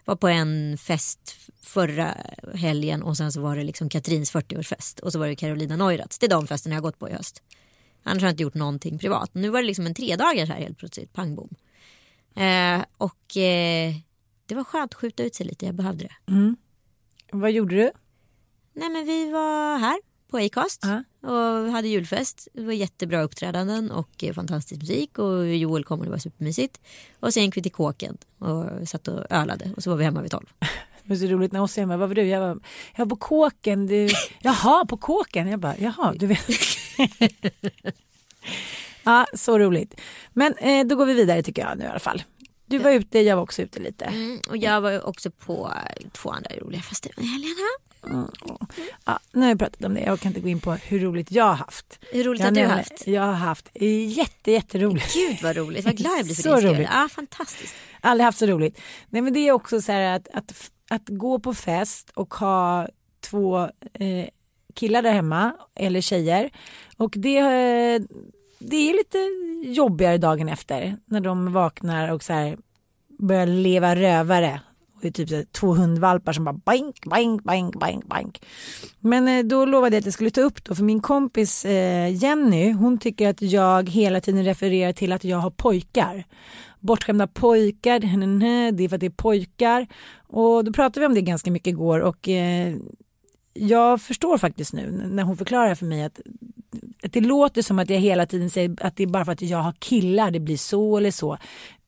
var 0.06 0.16
på 0.16 0.28
en 0.28 0.78
fest 0.78 1.36
förra 1.62 2.18
helgen 2.56 3.04
och 3.04 3.18
sen 3.18 3.32
så 3.32 3.42
var 3.42 3.56
det 3.56 3.64
liksom 3.64 3.90
Katrins 3.90 4.34
40-årsfest 4.34 5.00
och 5.00 5.12
så 5.12 5.20
var 5.20 5.28
det 5.28 5.36
Carolina 5.36 5.76
Neuraths. 5.76 6.20
Det 6.20 6.26
är 6.26 6.30
de 6.30 6.48
festerna 6.48 6.76
jag 6.76 6.82
har 6.82 6.90
gått 6.90 7.00
på 7.00 7.10
i 7.10 7.14
höst. 7.14 7.42
Annars 8.04 8.22
har 8.22 8.28
jag 8.28 8.34
inte 8.34 8.44
gjort 8.44 8.54
någonting 8.54 9.00
privat. 9.00 9.30
Nu 9.34 9.50
var 9.50 9.62
det 9.62 9.68
liksom 9.68 9.86
en 9.86 9.94
tre 9.94 10.16
dagar 10.16 10.46
här 10.46 10.60
helt 10.60 10.78
plötsligt, 10.78 11.14
pang 11.14 11.36
bom. 11.36 11.50
Eh, 12.36 12.84
och 12.98 13.38
eh, 13.38 13.94
det 14.46 14.56
var 14.56 14.64
skönt 14.64 14.92
att 14.94 15.00
skjuta 15.00 15.24
ut 15.24 15.36
sig 15.36 15.46
lite, 15.46 15.66
jag 15.66 15.76
behövde 15.76 16.04
det. 16.04 16.56
Vad 17.32 17.52
gjorde 17.52 17.76
du? 17.76 17.92
Nej 18.74 18.90
men 18.90 19.06
vi 19.06 19.32
var 19.32 19.78
här 19.78 20.00
på 20.32 20.38
Acast 20.38 20.84
Ja. 20.84 21.30
och 21.30 21.72
hade 21.72 21.88
julfest. 21.88 22.48
Det 22.54 22.64
var 22.64 22.74
jättebra 22.74 23.22
uppträdanden 23.24 23.92
och 23.92 24.24
eh, 24.24 24.34
fantastisk 24.34 24.82
musik 24.82 25.18
och 25.20 25.48
Joel 25.56 25.84
kom 25.84 26.00
och 26.00 26.06
det 26.06 26.12
var 26.12 26.18
supermysigt. 26.18 26.82
Och 27.20 27.34
sen 27.34 27.44
gick 27.46 27.58
vi 27.58 27.62
till 27.62 27.72
kåken 27.72 28.18
och 28.40 28.88
satt 28.90 29.08
och 29.08 29.26
ölade 29.30 29.72
och 29.78 29.84
så 29.84 29.90
var 29.90 29.98
vi 29.98 30.04
hemma 30.04 30.22
vid 30.22 30.32
tolv. 30.32 30.46
Det 31.04 31.10
var 31.10 31.16
så 31.16 31.26
roligt 31.26 31.52
när 31.52 31.62
Ossi 31.62 31.84
var, 31.86 31.98
vad 31.98 32.08
var 32.10 32.16
du? 32.16 32.24
Jag 32.24 32.40
var, 32.40 32.60
jag 32.96 33.06
var 33.06 33.10
på 33.10 33.16
kåken. 33.16 33.88
Du, 33.88 34.10
jaha, 34.42 34.86
på 34.86 34.98
kåken. 34.98 35.48
Jag 35.48 35.60
bara, 35.60 35.78
jaha, 35.78 36.14
du 36.16 36.28
vet. 36.28 36.50
ja, 39.04 39.26
så 39.34 39.60
roligt. 39.60 40.02
Men 40.34 40.54
eh, 40.54 40.86
då 40.86 40.96
går 40.96 41.06
vi 41.06 41.14
vidare 41.14 41.44
tycker 41.44 41.62
jag 41.62 41.78
nu 41.78 41.86
i 41.86 41.88
alla 41.88 42.00
fall. 42.00 42.24
Du 42.66 42.78
var 42.78 42.92
ute, 42.92 43.20
jag 43.20 43.36
var 43.36 43.44
också 43.44 43.62
ute 43.62 43.80
lite. 43.80 44.06
Mm, 44.06 44.42
och 44.50 44.58
jag 44.58 44.82
var 44.82 45.08
också 45.08 45.32
på 45.32 45.74
två 46.12 46.30
andra 46.30 46.50
roliga 46.56 46.82
fester 46.82 47.12
i 47.18 47.26
helgen. 47.26 47.56
här. 47.58 47.94
Ja, 49.06 49.20
nu 49.32 49.42
har 49.42 49.50
jag 49.50 49.60
pratat 49.60 49.84
om 49.84 49.94
det, 49.94 50.02
jag 50.02 50.20
kan 50.20 50.30
inte 50.30 50.42
gå 50.42 50.48
in 50.48 50.60
på 50.60 50.74
hur 50.74 51.00
roligt 51.00 51.32
jag 51.32 51.44
har 51.44 51.54
haft. 51.54 52.00
Hur 52.12 52.24
roligt 52.24 52.42
jag 52.42 52.48
har 52.48 52.56
du 52.56 52.66
haft? 52.66 53.08
Jag 53.08 53.22
har 53.22 53.34
haft 53.34 53.70
jätte, 54.08 54.52
jätteroligt. 54.52 55.14
Gud 55.14 55.38
vad 55.44 55.58
roligt, 55.58 55.86
vad 55.86 55.98
glad 55.98 56.18
jag 56.18 56.26
blir 56.26 56.36
för 56.36 56.42
Så 56.44 56.56
din 56.56 56.68
roligt. 56.70 56.88
Ja, 56.92 57.10
fantastiskt. 57.12 57.76
Aldrig 58.02 58.26
haft 58.26 58.38
så 58.38 58.46
roligt. 58.46 58.82
Nej 59.10 59.22
men 59.22 59.34
det 59.34 59.40
är 59.40 59.52
också 59.52 59.82
så 59.82 59.92
här 59.92 60.16
att, 60.16 60.28
att, 60.34 60.72
att 60.90 61.04
gå 61.10 61.40
på 61.40 61.54
fest 61.54 62.10
och 62.14 62.34
ha 62.34 62.88
två 63.22 63.60
eh, 63.94 64.28
killar 64.74 65.02
där 65.02 65.14
hemma 65.14 65.54
eller 65.76 66.02
tjejer 66.02 66.52
och 66.98 67.14
det, 67.18 67.38
eh, 67.38 68.02
det 68.64 68.90
är 68.90 68.94
lite 68.94 69.18
jobbigare 69.74 70.18
dagen 70.18 70.50
efter 70.50 70.98
när 71.06 71.20
de 71.20 71.54
vaknar 71.54 72.12
och 72.12 72.24
så 72.24 72.34
här 72.34 72.58
börjar 73.20 73.48
leva 73.48 73.96
rövare 73.96 74.62
och 74.96 75.02
det 75.02 75.08
är 75.08 75.12
typ 75.12 75.32
här 75.32 75.46
två 75.52 75.74
hundvalpar 75.74 76.34
som 76.34 76.44
bara 76.44 76.54
bank, 76.66 77.06
bank, 77.06 77.44
bank, 77.44 77.80
bank, 77.80 78.06
bank. 78.06 78.42
Men 79.00 79.28
eh, 79.28 79.44
då 79.44 79.66
lovade 79.66 79.96
jag 79.96 80.02
att 80.02 80.06
jag 80.06 80.14
skulle 80.14 80.30
ta 80.30 80.42
upp 80.42 80.64
då 80.64 80.76
för 80.76 80.84
min 80.84 81.02
kompis 81.02 81.66
eh, 81.66 82.16
Jenny 82.16 82.72
hon 82.72 82.98
tycker 82.98 83.30
att 83.30 83.42
jag 83.42 83.90
hela 83.90 84.22
tiden 84.22 84.46
refererar 84.46 84.94
till 84.94 85.12
att 85.12 85.24
jag 85.24 85.38
har 85.38 85.52
pojkar 85.52 86.26
bortskämda 86.84 87.28
pojkar, 87.28 88.00
det 88.72 88.84
är 88.84 88.90
för 88.90 88.96
att 88.96 89.00
det 89.00 89.06
är 89.06 89.10
pojkar. 89.10 89.88
Och 90.28 90.64
då 90.64 90.74
pratade 90.74 91.00
vi 91.00 91.06
om 91.06 91.14
det 91.14 91.22
ganska 91.22 91.52
mycket 91.52 91.68
igår 91.68 92.00
och 92.00 92.30
eh, 92.30 92.76
jag 93.54 94.02
förstår 94.02 94.38
faktiskt 94.38 94.74
nu 94.74 94.92
när 95.12 95.24
hon 95.24 95.38
förklarar 95.38 95.76
för 95.76 95.86
mig 95.86 96.04
att, 96.04 96.20
att 97.04 97.14
det 97.14 97.22
låter 97.22 97.62
som 97.62 97.80
att 97.80 97.90
jag 97.90 98.00
hela 98.00 98.26
tiden 98.26 98.50
säger 98.50 98.76
att 98.82 98.96
det 98.96 99.04
är 99.04 99.08
bara 99.08 99.26
för 99.26 99.32
att 99.32 99.42
jag 99.42 99.58
har 99.58 99.74
killar 99.80 100.32
det 100.32 100.40
blir 100.40 100.58
så 100.58 100.98
eller 100.98 101.12
så. 101.12 101.38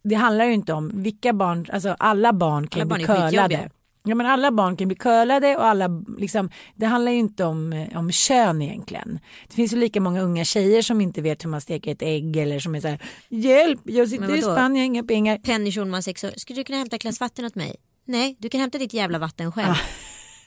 Det 0.03 0.15
handlar 0.15 0.45
ju 0.45 0.53
inte 0.53 0.73
om 0.73 0.91
vilka 0.93 1.33
barn, 1.33 1.65
alltså 1.73 1.95
alla 1.99 2.33
barn 2.33 2.67
kan 2.67 2.81
Alla 2.81 2.95
bli 2.95 3.05
barn 3.05 3.31
curlade. 3.31 3.69
Ja 4.07 4.15
men 4.15 4.25
alla 4.25 4.51
barn 4.51 4.77
kan 4.77 4.87
bli 4.87 4.95
curlade 4.95 5.57
och 5.57 5.65
alla 5.65 5.87
liksom, 6.17 6.49
det 6.75 6.85
handlar 6.85 7.11
ju 7.11 7.17
inte 7.17 7.43
om, 7.45 7.73
eh, 7.73 7.97
om 7.99 8.11
kön 8.11 8.61
egentligen. 8.61 9.19
Det 9.47 9.53
finns 9.55 9.73
ju 9.73 9.77
lika 9.77 10.01
många 10.01 10.21
unga 10.21 10.45
tjejer 10.45 10.81
som 10.81 11.01
inte 11.01 11.21
vet 11.21 11.43
hur 11.43 11.49
man 11.49 11.61
steker 11.61 11.91
ett 11.91 12.01
ägg 12.01 12.37
eller 12.37 12.59
som 12.59 12.75
är 12.75 12.79
så 12.79 12.87
här, 12.87 12.99
hjälp 13.29 13.79
jag 13.83 14.09
sitter 14.09 14.37
i? 14.37 14.41
Spanien, 14.41 14.85
inga 14.85 15.03
pengar. 15.03 15.37
Penny 15.37 15.71
Schulman, 15.71 16.03
sex 16.03 16.23
år. 16.23 16.31
Skulle 16.35 16.59
du 16.59 16.63
kunna 16.63 16.77
hämta 16.77 16.95
ett 16.95 17.01
glas 17.01 17.19
vatten 17.19 17.45
åt 17.45 17.55
mig? 17.55 17.75
Nej, 18.05 18.35
du 18.39 18.49
kan 18.49 18.61
hämta 18.61 18.77
ditt 18.77 18.93
jävla 18.93 19.19
vatten 19.19 19.51
själv. 19.51 19.69
Ah. 19.71 19.77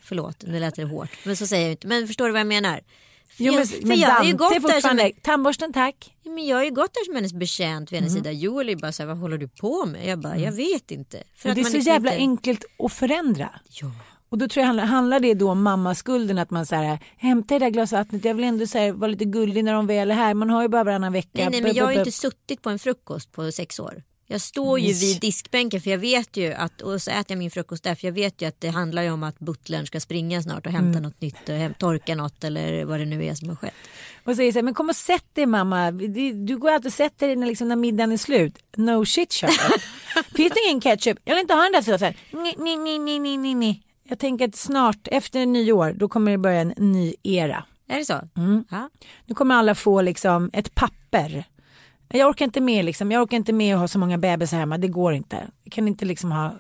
Förlåt, 0.09 0.45
nu 0.47 0.61
lät 0.61 0.75
det 0.75 0.85
hårt. 0.85 1.11
Men 1.25 1.37
så 1.37 1.47
säger 1.47 1.63
jag 1.65 1.73
inte. 1.73 1.87
Men 1.87 2.07
förstår 2.07 2.27
du 2.27 2.33
vad 2.33 2.41
jag 2.41 2.47
menar? 2.47 2.81
För 3.31 3.45
Jo, 3.45 3.53
men, 3.53 3.59
jag, 3.61 3.69
för 3.69 3.87
men 3.87 3.99
jag 3.99 4.25
ju 4.25 4.33
Dante 4.33 4.59
gått 4.59 4.71
är 4.71 4.75
där 4.75 4.81
som 4.81 4.99
en, 4.99 5.13
tandborsten 5.23 5.73
tack. 5.73 6.15
Men 6.25 6.47
jag 6.47 6.57
har 6.57 6.65
ju 6.65 6.71
gått 6.71 6.95
där 6.95 7.05
som 7.05 7.15
hennes 7.15 7.33
betjänt 7.33 7.93
vid 7.93 7.99
hennes 7.99 8.15
Mhm. 8.15 8.25
sida. 8.25 8.33
Joel 8.33 8.69
är 8.69 8.77
bara 8.77 8.93
så 8.93 9.03
här, 9.03 9.09
vad 9.09 9.19
håller 9.19 9.39
du 9.39 9.49
på 9.49 9.87
med? 9.87 10.07
Jag 10.07 10.19
bara, 10.19 10.37
jag 10.39 10.53
vet 10.53 10.91
inte. 10.91 11.23
För 11.37 11.49
att 11.49 11.55
det 11.55 11.61
är 11.61 11.65
så 11.65 11.73
liksom 11.73 11.93
jävla 11.93 12.11
inte... 12.13 12.21
enkelt 12.23 12.65
att 12.79 12.93
förändra. 12.93 13.51
Ja. 13.71 13.91
Och 14.31 14.39
då 14.39 14.49
tror 14.49 14.61
jag 14.63 14.67
handlar, 14.67 14.85
handlar 14.85 15.21
det 15.21 15.35
då 15.35 15.51
om 15.51 15.63
mammaskulden 15.63 16.39
att 16.39 16.51
man 16.51 16.67
säger 16.67 16.99
hämta 17.17 17.59
det 17.59 17.65
där 17.65 17.71
glas 17.71 17.93
vattnet, 17.93 18.25
jag 18.25 18.35
vill 18.35 18.45
ändå 18.45 18.67
så 18.67 18.79
här, 18.79 18.93
vara 18.93 19.11
lite 19.11 19.25
gullig 19.25 19.65
när 19.65 19.73
de 19.73 19.87
väl 19.87 20.11
är 20.11 20.15
här, 20.15 20.35
man 20.35 20.51
har 20.51 20.63
ju 20.63 20.69
bara 20.69 20.85
varannan 20.85 21.13
vecka. 21.13 21.29
Nej, 21.33 21.49
nej, 21.51 21.63
men 21.63 21.75
jag 21.75 21.85
har 21.85 21.93
ju 21.93 21.99
inte 21.99 22.13
suttit 22.13 22.63
på 22.63 22.71
en 22.71 22.79
frukost 22.79 23.33
på 23.33 23.53
sex 23.53 23.81
år. 23.81 24.03
Jag 24.31 24.41
står 24.41 24.79
ju 24.81 24.93
vid 24.93 25.21
diskbänken 25.21 25.81
för 25.81 25.91
jag 25.91 25.99
vet 25.99 26.37
ju 26.37 26.53
att, 26.53 26.81
och 26.81 27.03
så 27.03 27.11
äter 27.11 27.25
jag 27.29 27.39
min 27.39 27.51
frukost 27.51 27.85
där 27.85 27.95
för 27.95 28.07
jag 28.07 28.13
vet 28.13 28.43
ju 28.43 28.47
att 28.49 28.61
det 28.61 28.69
handlar 28.69 29.03
ju 29.03 29.11
om 29.11 29.23
att 29.23 29.39
butlern 29.39 29.87
ska 29.87 30.01
springa 30.01 30.43
snart 30.43 30.67
och 30.67 30.73
Mm. 30.73 30.85
hämta 30.85 31.01
något 31.01 31.21
nytt 31.21 31.49
och 31.49 31.55
häm- 31.55 31.75
torka 31.79 32.15
något 32.15 32.45
eller 32.45 32.85
vad 32.85 33.01
det 33.01 33.05
nu 33.07 33.25
är 33.25 33.35
som 33.35 33.49
har 33.49 33.57
skett. 33.57 33.75
Och 34.25 34.37
säger 34.37 34.53
så 34.53 34.59
här, 34.59 34.63
men 34.63 34.75
kom 34.75 34.89
och 34.89 34.97
sätt 34.97 35.25
dig 35.35 35.47
mamma, 35.47 35.91
du 36.47 36.59
går 36.59 36.71
alltid 36.71 36.87
och 36.87 36.93
sätter 36.93 37.27
dig 37.27 37.37
när, 37.37 37.47
liksom, 37.47 37.69
när 37.69 37.77
middagen 37.77 38.13
är 38.13 38.17
slut. 38.17 38.55
No 38.77 39.05
shit 39.05 39.33
Charlotte. 39.33 39.83
Finns 40.37 40.53
det 40.53 40.61
ingen 40.69 40.81
ketchup? 40.81 41.19
Jag 41.25 41.35
vill 41.35 41.41
inte 41.43 41.55
ha 41.55 41.63
den 41.63 41.73
där 41.73 41.83
såsen. 41.83 42.15
Nej, 42.31 42.55
nej, 42.59 42.77
nej, 42.77 42.99
nej, 42.99 43.37
nej, 43.39 43.55
nej. 43.55 43.83
Jag 44.05 44.19
tänker 44.19 44.49
att 44.49 44.57
snart 44.57 45.09
efter 45.11 45.47
nyår 45.47 45.93
då 45.97 46.09
kommer 46.09 46.31
det 46.31 46.39
börja 46.39 46.61
en 46.61 46.75
ny 46.77 47.15
era. 47.23 47.65
Är 47.89 47.99
det 47.99 48.05
så? 48.05 48.21
Mm. 48.37 48.65
Ja. 48.71 48.91
Nu 49.27 49.35
kommer 49.35 49.55
alla 49.55 49.75
få 49.75 50.03
liksom 50.03 50.51
ett 50.53 50.75
papper. 50.75 51.45
Jag 52.09 52.29
orkar 52.29 52.45
inte 52.45 52.61
med 52.61 52.85
liksom, 52.85 53.13
jag 53.13 53.23
orkar 53.23 53.37
inte 53.37 53.53
med 53.53 53.75
att 53.75 53.81
ha 53.81 53.89
så 53.89 53.99
många 53.99 54.19
bebisar 54.19 54.59
hemma, 54.59 54.79
det 54.79 54.89
går 54.89 55.15
inte. 55.15 55.51
Jag 55.65 55.73
kan 55.73 55.89
inte 55.89 56.05
liksom 56.05 56.33
ha, 56.33 56.55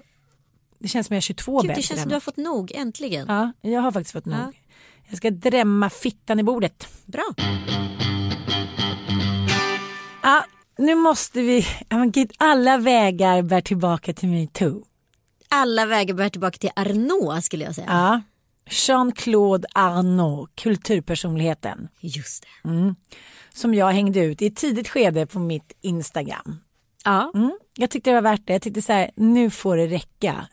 det 0.78 0.88
känns 0.88 1.07
som 1.07 1.14
jag 1.14 1.17
har 1.17 1.23
22 1.23 1.52
Gud, 1.52 1.62
det 1.62 1.69
bebisar 1.69 1.88
känns 1.88 2.00
som 2.00 2.09
du 2.09 2.14
har 2.14 2.21
fått 2.21 2.37
nog 2.37 2.73
äntligen. 2.75 3.26
Ja, 3.28 3.52
jag 3.61 3.81
har 3.81 3.93
faktiskt 3.93 4.12
fått 4.12 4.26
nog. 4.26 4.38
Ja. 4.38 4.52
Jag 5.09 5.17
ska 5.17 5.31
drämma 5.31 5.90
fittan 5.90 6.40
i 6.40 6.43
bordet. 6.43 6.88
Bra. 7.07 7.25
Ja, 10.23 10.45
nu 10.78 10.95
måste 10.95 11.43
vi, 11.43 11.67
alla 12.38 12.78
vägar 12.78 13.43
bär 13.43 13.61
tillbaka 13.61 14.12
till 14.12 14.28
metoo. 14.28 14.85
Alla 15.49 15.87
vägar 15.87 16.14
bär 16.14 16.28
tillbaka 16.28 16.59
till 16.59 16.71
Arnault 16.76 17.45
skulle 17.45 17.64
jag 17.64 17.75
säga. 17.75 17.87
Ja. 17.88 18.21
Jean-Claude 18.71 19.67
Arnault, 19.75 20.57
kulturpersonligheten, 20.57 21.89
Just 22.01 22.47
det. 22.63 22.95
som 23.55 23.75
jag 23.75 23.91
hängde 23.93 24.21
ut 24.21 24.43
i 24.43 24.47
ett 24.47 24.57
tidigt 24.57 24.89
skede 24.89 25.27
på 25.27 25.39
mitt 25.39 25.73
Instagram. 25.81 26.57
Ja, 27.05 27.31
Mm. 27.35 27.59
Jag 27.77 27.91
tyckte 27.91 28.11
det 28.11 28.15
var 28.15 28.23
värt 28.31 28.47
det. 28.47 28.53
Jag 28.53 28.63
tyckte 28.63 28.83
så 28.83 28.93
här, 28.93 29.11
nu 29.17 29.51
får 29.51 29.77
det 29.77 29.87
räcka. 29.87 30.49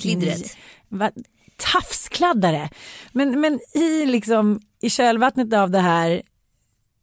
klidret. 0.00 0.56
Va, 0.88 1.10
tafskladdare. 1.56 2.70
Men, 3.12 3.40
men 3.40 3.60
i, 3.74 4.06
liksom, 4.06 4.60
i 4.80 4.90
kölvattnet 4.90 5.52
av 5.52 5.70
det 5.70 5.78
här 5.80 6.22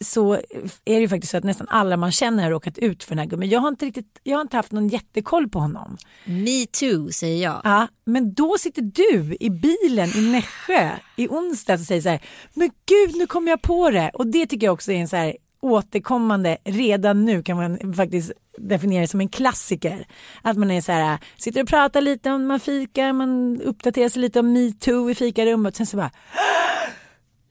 så 0.05 0.33
är 0.33 0.95
det 0.95 0.99
ju 0.99 1.09
faktiskt 1.09 1.31
så 1.31 1.37
att 1.37 1.43
nästan 1.43 1.67
alla 1.69 1.97
man 1.97 2.11
känner 2.11 2.43
har 2.43 2.49
råkat 2.49 2.77
ut 2.77 3.03
för 3.03 3.11
den 3.11 3.19
här 3.19 3.25
gubben. 3.25 3.49
Jag 3.49 3.59
har 3.59 3.67
inte, 3.67 3.85
riktigt, 3.85 4.19
jag 4.23 4.37
har 4.37 4.41
inte 4.41 4.57
haft 4.57 4.71
någon 4.71 4.87
jättekoll 4.87 5.49
på 5.49 5.59
honom. 5.59 5.97
Me 6.25 6.65
too 6.65 7.11
säger 7.11 7.43
jag. 7.43 7.61
Ja, 7.63 7.87
men 8.05 8.33
då 8.33 8.57
sitter 8.59 8.81
du 8.81 9.37
i 9.39 9.49
bilen 9.49 10.09
i 10.15 10.31
Nässjö 10.31 10.89
i 11.15 11.27
onsdags 11.27 11.81
och 11.81 11.87
säger 11.87 12.01
så 12.01 12.09
här, 12.09 12.21
men 12.53 12.69
gud 12.85 13.15
nu 13.15 13.27
kom 13.27 13.47
jag 13.47 13.61
på 13.61 13.89
det. 13.89 14.11
Och 14.13 14.27
det 14.27 14.45
tycker 14.45 14.67
jag 14.67 14.73
också 14.73 14.91
är 14.91 14.95
en 14.95 15.07
så 15.07 15.15
här 15.15 15.35
återkommande, 15.61 16.57
redan 16.63 17.25
nu 17.25 17.43
kan 17.43 17.57
man 17.57 17.93
faktiskt 17.93 18.31
definiera 18.57 19.01
det 19.01 19.07
som 19.07 19.21
en 19.21 19.29
klassiker. 19.29 20.07
Att 20.41 20.57
man 20.57 20.71
är 20.71 20.81
så 20.81 20.91
här, 20.91 21.17
sitter 21.37 21.63
och 21.63 21.69
pratar 21.69 22.01
lite 22.01 22.31
om, 22.31 22.47
man 22.47 22.59
fikar, 22.59 23.13
man 23.13 23.61
uppdaterar 23.61 24.09
sig 24.09 24.21
lite 24.21 24.39
om 24.39 24.53
metoo 24.53 25.09
i 25.09 25.15
fikarummet. 25.15 25.75
Sen 25.75 25.85
så 25.85 25.97
bara, 25.97 26.11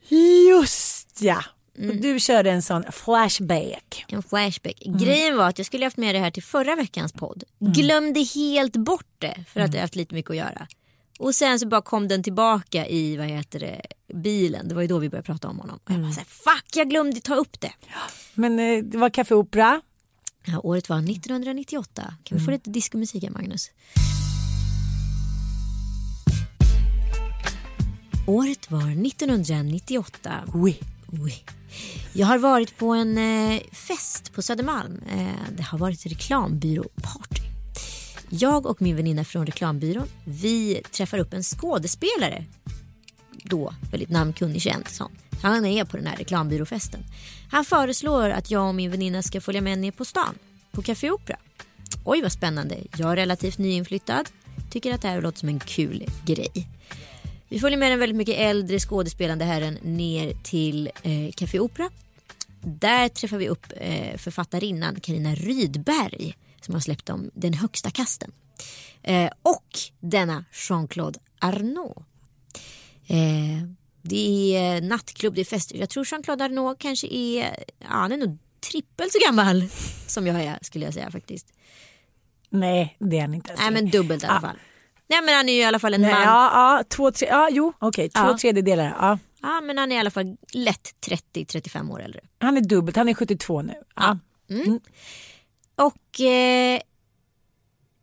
just 0.08 1.20
ja. 1.20 1.44
Och 1.78 1.96
du 1.96 2.20
körde 2.20 2.50
en 2.50 2.62
sån 2.62 2.84
flashback. 2.92 4.04
En 4.08 4.22
flashback. 4.22 4.86
Mm. 4.86 4.98
Grejen 4.98 5.36
var 5.36 5.48
att 5.48 5.58
jag 5.58 5.66
skulle 5.66 5.86
haft 5.86 5.96
med 5.96 6.14
det 6.14 6.18
här 6.18 6.30
till 6.30 6.42
förra 6.42 6.76
veckans 6.76 7.12
podd. 7.12 7.44
Glömde 7.58 8.20
helt 8.34 8.76
bort 8.76 9.06
det 9.18 9.44
för 9.48 9.60
Mm. 9.60 9.68
att 9.70 9.74
jag 9.74 9.80
haft 9.80 9.96
lite 9.96 10.14
mycket 10.14 10.30
att 10.30 10.36
göra. 10.36 10.66
Och 11.18 11.34
sen 11.34 11.58
så 11.58 11.68
bara 11.68 11.82
kom 11.82 12.08
den 12.08 12.22
tillbaka 12.22 12.86
i 12.86 13.16
vad 13.16 13.26
heter 13.26 13.60
det, 13.60 13.82
bilen. 14.14 14.68
Det 14.68 14.74
var 14.74 14.82
ju 14.82 14.88
då 14.88 14.98
vi 14.98 15.08
började 15.08 15.26
prata 15.26 15.48
om 15.48 15.58
honom. 15.58 15.78
Och 15.84 15.90
Mm. 15.90 16.02
jag 16.02 16.10
bara 16.10 16.14
så 16.14 16.20
här, 16.20 16.26
fuck 16.56 16.76
jag 16.76 16.90
glömde 16.90 17.20
ta 17.20 17.34
upp 17.34 17.60
det. 17.60 17.72
Men 18.34 18.58
eh, 18.58 18.82
det 18.84 18.98
var 18.98 19.10
Café 19.10 19.34
Opera. 19.34 19.80
Ja, 20.44 20.60
året 20.62 20.88
var 20.88 20.98
1998. 21.10 22.14
Kan 22.24 22.38
vi 22.38 22.44
få 22.44 22.50
lite 22.50 22.70
diskomusik 22.70 23.22
här 23.22 23.30
Magnus? 23.30 23.70
Året 28.26 28.70
var 28.70 29.06
1998. 29.06 30.32
Oui. 30.54 30.80
Oj. 31.24 31.44
Jag 32.12 32.26
har 32.26 32.38
varit 32.38 32.78
på 32.78 32.88
en 32.88 33.18
eh, 33.18 33.60
fest 33.72 34.32
på 34.32 34.42
Södermalm. 34.42 35.00
Eh, 35.12 35.52
det 35.56 35.62
har 35.62 35.78
varit 35.78 36.06
reklambyråparty. 36.06 37.42
Jag 38.28 38.66
och 38.66 38.82
min 38.82 38.96
väninna 38.96 39.24
från 39.24 39.46
reklambyrån, 39.46 40.08
vi 40.24 40.82
träffar 40.92 41.18
upp 41.18 41.32
en 41.32 41.42
skådespelare. 41.42 42.44
Då 43.44 43.74
väldigt 43.90 44.10
namnkunnig 44.10 44.62
känd 44.62 44.88
sån. 44.88 45.10
Han 45.42 45.64
är 45.64 45.84
på 45.84 45.96
den 45.96 46.06
här 46.06 46.16
reklambyråfesten. 46.16 47.00
Han 47.50 47.64
föreslår 47.64 48.30
att 48.30 48.50
jag 48.50 48.68
och 48.68 48.74
min 48.74 48.90
väninna 48.90 49.22
ska 49.22 49.40
följa 49.40 49.60
med 49.60 49.78
ner 49.78 49.90
på 49.90 50.04
stan, 50.04 50.34
på 50.72 50.82
Café 50.82 51.10
Opera. 51.10 51.36
Oj 52.04 52.22
vad 52.22 52.32
spännande, 52.32 52.76
jag 52.96 53.12
är 53.12 53.16
relativt 53.16 53.58
nyinflyttad. 53.58 54.28
Tycker 54.70 54.94
att 54.94 55.02
det 55.02 55.08
här 55.08 55.20
låter 55.20 55.38
som 55.38 55.48
en 55.48 55.60
kul 55.60 56.04
grej. 56.26 56.68
Vi 57.48 57.60
följer 57.60 57.78
med 57.78 57.92
den 57.92 57.98
väldigt 57.98 58.16
mycket 58.16 58.36
äldre 58.38 58.78
skådespelande 58.78 59.44
herren 59.44 59.74
ner 59.82 60.32
till 60.42 60.86
eh, 61.02 61.32
Café 61.36 61.58
Opera. 61.60 61.90
Där 62.62 63.08
träffar 63.08 63.36
vi 63.38 63.48
upp 63.48 63.66
eh, 63.76 64.16
författarinnan 64.16 65.00
Karina 65.00 65.34
Rydberg 65.34 66.34
som 66.60 66.74
har 66.74 66.80
släppt 66.80 67.08
om 67.10 67.30
Den 67.34 67.54
högsta 67.54 67.90
kasten. 67.90 68.32
Eh, 69.02 69.30
och 69.42 69.78
denna 70.00 70.44
Jean-Claude 70.68 71.18
Arnault. 71.38 71.96
Eh, 73.06 73.68
det 74.02 74.56
är 74.56 74.80
nattklubb, 74.80 75.34
det 75.34 75.40
är 75.40 75.44
fester. 75.44 75.76
Jag 75.76 75.90
tror 75.90 76.04
Jean-Claude 76.04 76.44
Arnault 76.44 76.78
kanske 76.78 77.06
är, 77.06 77.64
ja, 77.78 77.86
han 77.88 78.12
är 78.12 78.16
nog 78.16 78.38
trippelt 78.72 79.12
så 79.12 79.18
gammal 79.26 79.68
som 80.06 80.26
jag 80.26 80.42
är 80.42 80.58
skulle 80.62 80.84
jag 80.84 80.94
säga 80.94 81.10
faktiskt. 81.10 81.46
Nej, 82.50 82.96
det 82.98 83.16
är 83.16 83.20
han 83.20 83.34
inte. 83.34 83.54
Nej 83.58 83.70
men 83.70 83.90
dubbelt 83.90 84.22
i 84.22 84.26
alla 84.26 84.36
Ah. 84.36 84.40
fall. 84.40 84.56
Nej 85.08 85.22
men 85.22 85.34
han 85.34 85.48
är 85.48 85.52
ju 85.52 85.58
i 85.60 85.64
alla 85.64 85.78
fall 85.78 85.94
en 85.94 86.00
Nej, 86.00 86.12
man. 86.12 86.22
ja, 86.22 86.50
ja, 86.78 86.84
två, 86.88 87.10
tre, 87.10 87.28
ja, 87.28 87.48
jo, 87.50 87.72
okej, 87.78 88.08
två 88.10 88.20
Ja. 88.20 88.38
tredjedelar. 88.38 88.96
Ja. 89.00 89.18
Ja 89.42 89.60
men 89.60 89.78
han 89.78 89.92
är 89.92 89.96
i 89.96 89.98
alla 89.98 90.10
fall 90.10 90.36
lätt 90.52 90.94
30-35 91.34 91.92
år 91.92 92.02
äldre. 92.02 92.20
Han 92.38 92.56
är 92.56 92.60
dubbelt, 92.60 92.96
han 92.96 93.08
är 93.08 93.14
72 93.14 93.62
nu. 93.62 93.74
Ja. 93.96 94.18
Och 95.76 96.20
eh, 96.20 96.80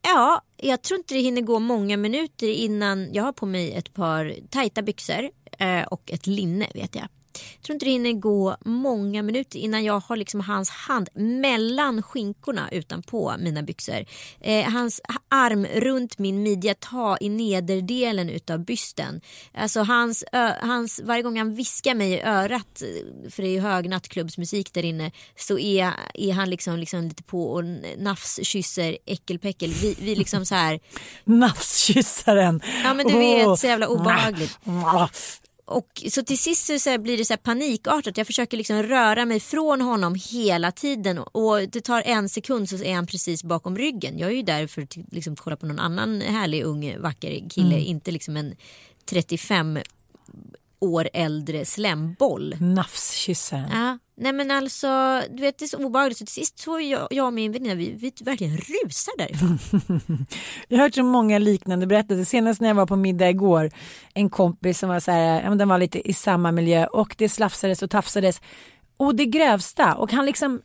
ja, 0.01 0.41
jag 0.57 0.81
tror 0.81 0.97
inte 0.97 1.13
det 1.13 1.19
hinner 1.21 1.41
gå 1.41 1.59
många 1.59 1.97
minuter 1.97 2.47
innan 2.47 3.13
jag 3.13 3.23
har 3.23 3.31
på 3.33 3.45
mig 3.45 3.73
ett 3.73 3.93
par 3.93 4.35
tajta 4.49 4.81
byxor 4.81 5.29
eh, 5.59 5.81
och 5.83 6.11
ett 6.11 6.27
linne 6.27 6.67
vet 6.73 6.95
jag. 6.95 7.07
Jag 7.55 7.63
tror 7.63 7.73
inte 7.73 7.85
det 7.85 7.91
hinner 7.91 8.13
gå 8.13 8.57
många 8.65 9.23
minuter 9.23 9.59
innan 9.59 9.83
jag 9.83 9.99
har 9.99 10.15
liksom 10.15 10.39
hans 10.39 10.69
hand 10.69 11.09
mellan 11.15 12.03
skinkorna 12.03 12.69
utanpå 12.71 13.33
mina 13.39 13.63
byxor. 13.63 14.05
Eh, 14.41 14.71
hans 14.71 15.01
arm 15.29 15.65
runt 15.65 16.17
min 16.17 16.43
midja, 16.43 16.73
ta 16.73 17.17
i 17.21 17.29
nederdelen 17.29 18.29
utav 18.29 18.59
bysten. 18.59 19.21
Alltså 19.53 19.81
hans, 19.81 20.23
ö, 20.31 20.51
hans, 20.61 21.01
varje 21.03 21.21
gång 21.21 21.37
han 21.37 21.55
viskar 21.55 21.95
mig 21.95 22.11
i 22.11 22.21
örat, 22.21 22.83
för 23.29 23.43
det 23.43 23.49
är 23.49 23.51
ju 23.51 23.59
hög 23.59 23.89
nattklubbsmusik 23.89 24.73
där 24.73 24.85
inne, 24.85 25.11
så 25.35 25.59
är, 25.59 25.93
är 26.13 26.33
han 26.33 26.49
liksom, 26.49 26.77
liksom 26.77 27.03
lite 27.07 27.23
på 27.23 27.51
och 27.51 27.63
nafskysser 27.97 28.97
äckelpäckel. 29.05 29.73
Vi, 29.73 29.95
vi 29.99 30.15
liksom 30.15 30.45
så 30.45 30.55
här, 30.55 30.79
Nafskyssaren. 31.23 32.61
Ja, 32.83 32.93
men 32.93 33.07
du 33.07 33.17
vet, 33.17 33.59
så 33.59 33.67
jävla 33.67 33.87
obehagligt. 33.87 34.59
Och 35.65 36.03
så 36.09 36.23
till 36.23 36.37
sist 36.37 36.81
så, 36.83 36.97
blir 36.97 37.17
det 37.17 37.25
så 37.25 37.37
panikartat. 37.37 38.17
Jag 38.17 38.27
försöker 38.27 38.57
liksom 38.57 38.83
röra 38.83 39.25
mig 39.25 39.39
från 39.39 39.81
honom 39.81 40.15
hela 40.31 40.71
tiden 40.71 41.17
och 41.17 41.69
det 41.69 41.81
tar 41.81 42.01
en 42.05 42.29
sekund 42.29 42.69
så 42.69 42.83
är 42.83 42.95
han 42.95 43.07
precis 43.07 43.43
bakom 43.43 43.77
ryggen. 43.77 44.19
Jag 44.19 44.29
är 44.29 44.35
ju 44.35 44.41
där 44.41 44.67
för 44.67 44.81
att 44.81 44.95
liksom 45.11 45.35
kolla 45.35 45.55
på 45.55 45.65
någon 45.65 45.79
annan 45.79 46.21
härlig 46.21 46.63
ung 46.63 47.01
vacker 47.01 47.49
kille, 47.49 47.79
inte 47.79 48.11
liksom 48.11 48.37
en 48.37 48.55
35 49.05 49.79
år 50.79 51.09
äldre 51.13 51.65
slemboll. 51.65 52.55
Nafskyssaren. 52.59 53.69
Ja, 53.71 53.97
nej 54.17 54.33
men 54.33 54.51
alltså, 54.51 55.21
du 55.29 55.41
vet 55.41 55.57
det 55.57 55.65
är 55.65 55.67
så 55.67 55.85
obehagligt 55.85 56.17
så 56.17 56.25
till 56.25 56.33
sist 56.33 56.59
så 56.59 56.79
jag, 56.79 57.07
jag 57.11 57.25
och 57.25 57.33
min 57.33 57.51
väninna 57.51 57.75
vi, 57.75 57.91
vi 57.91 58.13
verkligen 58.23 58.57
rusar 58.57 59.17
därifrån. 59.17 59.59
Jag 60.67 60.77
har 60.77 60.83
hört 60.83 60.93
så 60.93 61.03
många 61.03 61.37
liknande 61.37 61.87
berättelser. 61.87 62.23
Senast 62.23 62.61
när 62.61 62.67
jag 62.67 62.75
var 62.75 62.85
på 62.85 62.95
middag 62.95 63.29
igår, 63.29 63.71
en 64.13 64.29
kompis 64.29 64.79
som 64.79 64.89
var 64.89 64.99
så 64.99 65.11
här, 65.11 65.41
ja, 65.41 65.49
men 65.49 65.57
den 65.57 65.69
var 65.69 65.77
lite 65.77 66.09
i 66.09 66.13
samma 66.13 66.51
miljö 66.51 66.85
och 66.85 67.15
det 67.17 67.29
slafsades 67.29 67.83
och 67.83 67.89
tafsades. 67.89 68.41
Och 68.97 69.15
det 69.15 69.25
grövsta 69.25 69.95
och 69.95 70.11
han 70.11 70.25
liksom 70.25 70.61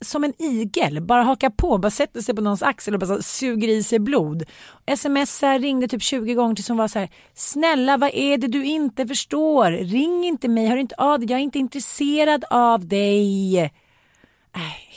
som 0.00 0.24
en 0.24 0.32
igel 0.42 1.00
bara 1.02 1.22
hakar 1.22 1.50
på, 1.50 1.78
bara 1.78 1.90
sätter 1.90 2.20
sig 2.20 2.34
på 2.34 2.40
någons 2.42 2.62
axel 2.62 2.94
och 2.94 3.00
bara 3.00 3.16
så 3.16 3.22
suger 3.22 3.68
i 3.68 3.82
sig 3.82 3.98
blod. 3.98 4.42
Smsar, 4.96 5.58
ringde 5.58 5.88
typ 5.88 6.02
20 6.02 6.34
gånger 6.34 6.54
tills 6.54 6.68
hon 6.68 6.76
var 6.76 6.88
så 6.88 6.98
här, 6.98 7.08
snälla 7.34 7.96
vad 7.96 8.10
är 8.14 8.38
det 8.38 8.46
du 8.46 8.64
inte 8.64 9.06
förstår? 9.06 9.70
Ring 9.72 10.24
inte 10.24 10.48
mig, 10.48 10.66
hör 10.66 10.76
inte 10.76 10.94
av 10.98 11.20
dig, 11.20 11.30
jag 11.30 11.38
är 11.38 11.42
inte 11.44 11.58
intresserad 11.58 12.44
av 12.50 12.86
dig. 12.86 13.58
Äh, 13.58 13.70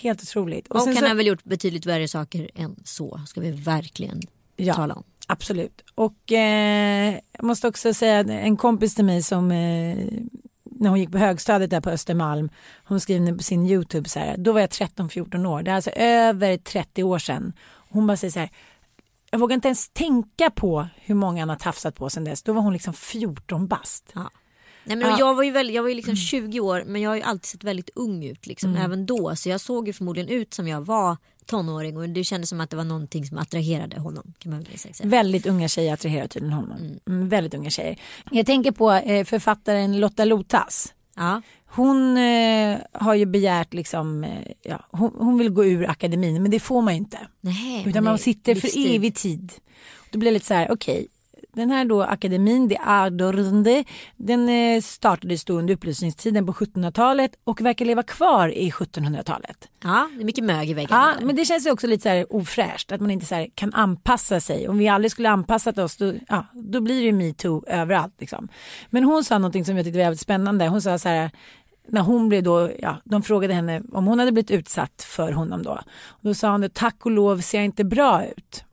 helt 0.01 0.21
otroligt. 0.21 0.67
Och, 0.67 0.81
sen 0.81 0.93
han 0.95 1.03
så- 1.03 1.07
har 1.09 1.15
väl 1.15 1.27
gjort 1.27 1.43
betydligt 1.43 1.85
värre 1.85 2.07
saker 2.07 2.49
än 2.55 2.75
så, 2.83 3.21
ska 3.27 3.41
vi 3.41 3.51
verkligen 3.51 4.21
Ja. 4.55 4.73
tala 4.73 4.93
om. 4.93 5.03
Absolut. 5.27 5.83
Och 5.95 6.31
eh, 6.31 7.15
jag 7.31 7.43
måste 7.43 7.67
också 7.67 7.93
säga 7.93 8.19
en 8.19 8.57
kompis 8.57 8.95
till 8.95 9.05
mig 9.05 9.23
som 9.23 9.51
eh, 9.51 9.97
när 10.83 10.89
hon 10.89 10.99
gick 10.99 11.11
på 11.11 11.17
högstadiet 11.17 11.69
där 11.71 11.81
på 11.81 11.89
Östermalm, 11.89 12.49
hon 12.83 12.99
skrev 12.99 13.37
på 13.37 13.43
sin 13.43 13.67
YouTube 13.67 14.09
så 14.09 14.19
här, 14.19 14.37
då 14.37 14.51
var 14.51 14.59
jag 14.59 14.69
13-14 14.69 15.45
år, 15.45 15.63
det 15.63 15.71
är 15.71 15.75
alltså 15.75 15.91
över 15.95 16.57
30 16.57 17.03
år 17.03 17.19
sedan. 17.19 17.53
Hon 17.89 18.07
bara 18.07 18.17
säger 18.17 18.31
så 18.31 18.39
här, 18.39 18.49
jag 19.31 19.39
vågar 19.39 19.53
inte 19.53 19.67
ens 19.67 19.89
tänka 19.89 20.49
på 20.49 20.87
hur 20.95 21.15
många 21.15 21.41
han 21.41 21.49
har 21.49 21.55
tafsat 21.55 21.95
på 21.95 22.09
sedan 22.09 22.23
dess, 22.23 22.43
då 22.43 22.53
var 22.53 22.61
hon 22.61 22.73
liksom 22.73 22.93
14 22.93 23.67
bast. 23.67 24.11
Ja. 24.15 24.29
Nej, 24.85 24.97
men 24.97 25.09
Ja. 25.09 25.15
jag 25.19 25.35
var 25.35 25.43
ju, 25.43 25.51
väl, 25.51 25.69
jag 25.69 25.81
var 25.83 25.89
ju 25.89 25.95
liksom 25.95 26.15
20 26.15 26.59
år 26.59 26.83
men 26.87 27.01
jag 27.01 27.09
har 27.09 27.15
ju 27.15 27.21
alltid 27.21 27.45
sett 27.45 27.63
väldigt 27.63 27.89
ung 27.95 28.23
ut 28.25 28.47
liksom, 28.47 28.75
även 28.75 29.05
då. 29.05 29.35
Så 29.35 29.49
jag 29.49 29.61
såg 29.61 29.87
ju 29.87 29.93
förmodligen 29.93 30.29
ut 30.29 30.53
som 30.53 30.67
jag 30.67 30.81
var 30.81 31.17
tonåring 31.45 31.97
och 31.97 32.09
det 32.09 32.23
kändes 32.23 32.49
som 32.49 32.61
att 32.61 32.69
det 32.69 32.75
var 32.77 32.83
någonting 32.83 33.25
som 33.25 33.37
attraherade 33.37 33.99
honom. 33.99 34.33
Kan 34.39 34.51
man 34.51 34.65
säga. 34.75 34.93
Väldigt 35.03 35.45
unga 35.45 35.67
tjejer 35.67 35.93
attraherar 35.93 36.27
tydligen 36.27 36.53
honom. 36.53 36.77
Mm, 37.07 37.29
väldigt 37.29 37.53
unga 37.53 37.69
tjejer. 37.69 37.99
Jag 38.31 38.45
tänker 38.45 38.71
på 38.71 38.91
eh, 38.91 39.25
författaren 39.25 39.99
Lotta 39.99 40.25
Lotas. 40.25 40.93
Ja. 41.15 41.41
Hon 41.65 42.17
eh, 42.17 42.77
har 42.91 43.13
ju 43.15 43.25
begärt 43.25 43.73
liksom, 43.73 44.23
eh, 44.23 44.31
ja, 44.61 44.85
hon, 44.91 45.11
hon 45.17 45.37
vill 45.37 45.49
gå 45.49 45.65
ur 45.65 45.89
akademin 45.89 46.41
men 46.41 46.51
det 46.51 46.59
får 46.59 46.81
man 46.81 46.93
ju 46.93 46.97
inte. 46.97 47.17
Nej, 47.41 47.83
Utan 47.87 48.03
man 48.03 48.17
sitter 48.17 48.55
för 48.55 48.61
livstid. 48.61 48.95
evig 48.95 49.15
tid. 49.15 49.53
Då 50.11 50.19
blir 50.19 50.31
det 50.31 50.33
lite 50.33 50.45
så 50.45 50.53
här, 50.53 50.71
okej. 50.71 51.07
Den 51.53 51.71
här 51.71 51.85
då 51.85 52.03
akademin, 52.03 52.67
det 52.67 52.77
Ardornde, 52.77 53.83
den 54.17 54.49
eh, 54.49 54.81
startades 54.81 55.45
då 55.45 55.53
under 55.53 55.73
upplysningstiden 55.73 56.45
på 56.45 56.53
1700-talet 56.53 57.31
och 57.43 57.61
verkar 57.61 57.85
leva 57.85 58.03
kvar 58.03 58.49
i 58.49 58.71
1700-talet. 58.71 59.69
Ja, 59.83 60.09
det 60.15 60.21
är 60.21 60.25
mycket 60.25 60.43
mög 60.43 60.69
i 60.69 60.73
väggarna. 60.73 61.15
Ja, 61.19 61.25
men 61.25 61.35
det 61.35 61.45
känns 61.45 61.67
ju 61.67 61.71
också 61.71 61.87
lite 61.87 62.03
så 62.03 62.09
här 62.09 62.33
ofräscht 62.35 62.91
att 62.91 63.01
man 63.01 63.11
inte 63.11 63.25
så 63.25 63.47
kan 63.55 63.73
anpassa 63.73 64.39
sig. 64.39 64.67
Om 64.67 64.77
vi 64.77 64.87
aldrig 64.87 65.11
skulle 65.11 65.29
anpassat 65.29 65.77
oss 65.77 65.97
då, 65.97 66.13
ja, 66.27 66.45
då 66.53 66.81
blir 66.81 67.03
det 67.03 67.11
metoo 67.11 67.63
överallt. 67.67 68.13
Liksom. 68.19 68.47
Men 68.89 69.03
hon 69.03 69.23
sa 69.23 69.37
någonting 69.37 69.65
som 69.65 69.77
jag 69.77 69.85
tyckte 69.85 69.99
var 69.99 70.05
väldigt 70.05 70.19
spännande. 70.19 70.67
Hon 70.67 70.81
sa 70.81 70.97
så 70.97 71.09
här 71.09 71.31
när 71.87 72.01
hon 72.01 72.29
blev 72.29 72.43
då, 72.43 72.71
ja, 72.79 72.97
de 73.03 73.23
frågade 73.23 73.53
henne 73.53 73.81
om 73.91 74.07
hon 74.07 74.19
hade 74.19 74.31
blivit 74.31 74.51
utsatt 74.51 75.05
för 75.07 75.31
honom 75.31 75.63
då. 75.63 75.79
Och 76.07 76.19
då 76.21 76.33
sa 76.33 76.51
hon, 76.51 76.69
tack 76.69 77.05
och 77.05 77.11
lov 77.11 77.39
ser 77.39 77.57
jag 77.57 77.65
inte 77.65 77.83
bra 77.83 78.25
ut. 78.25 78.63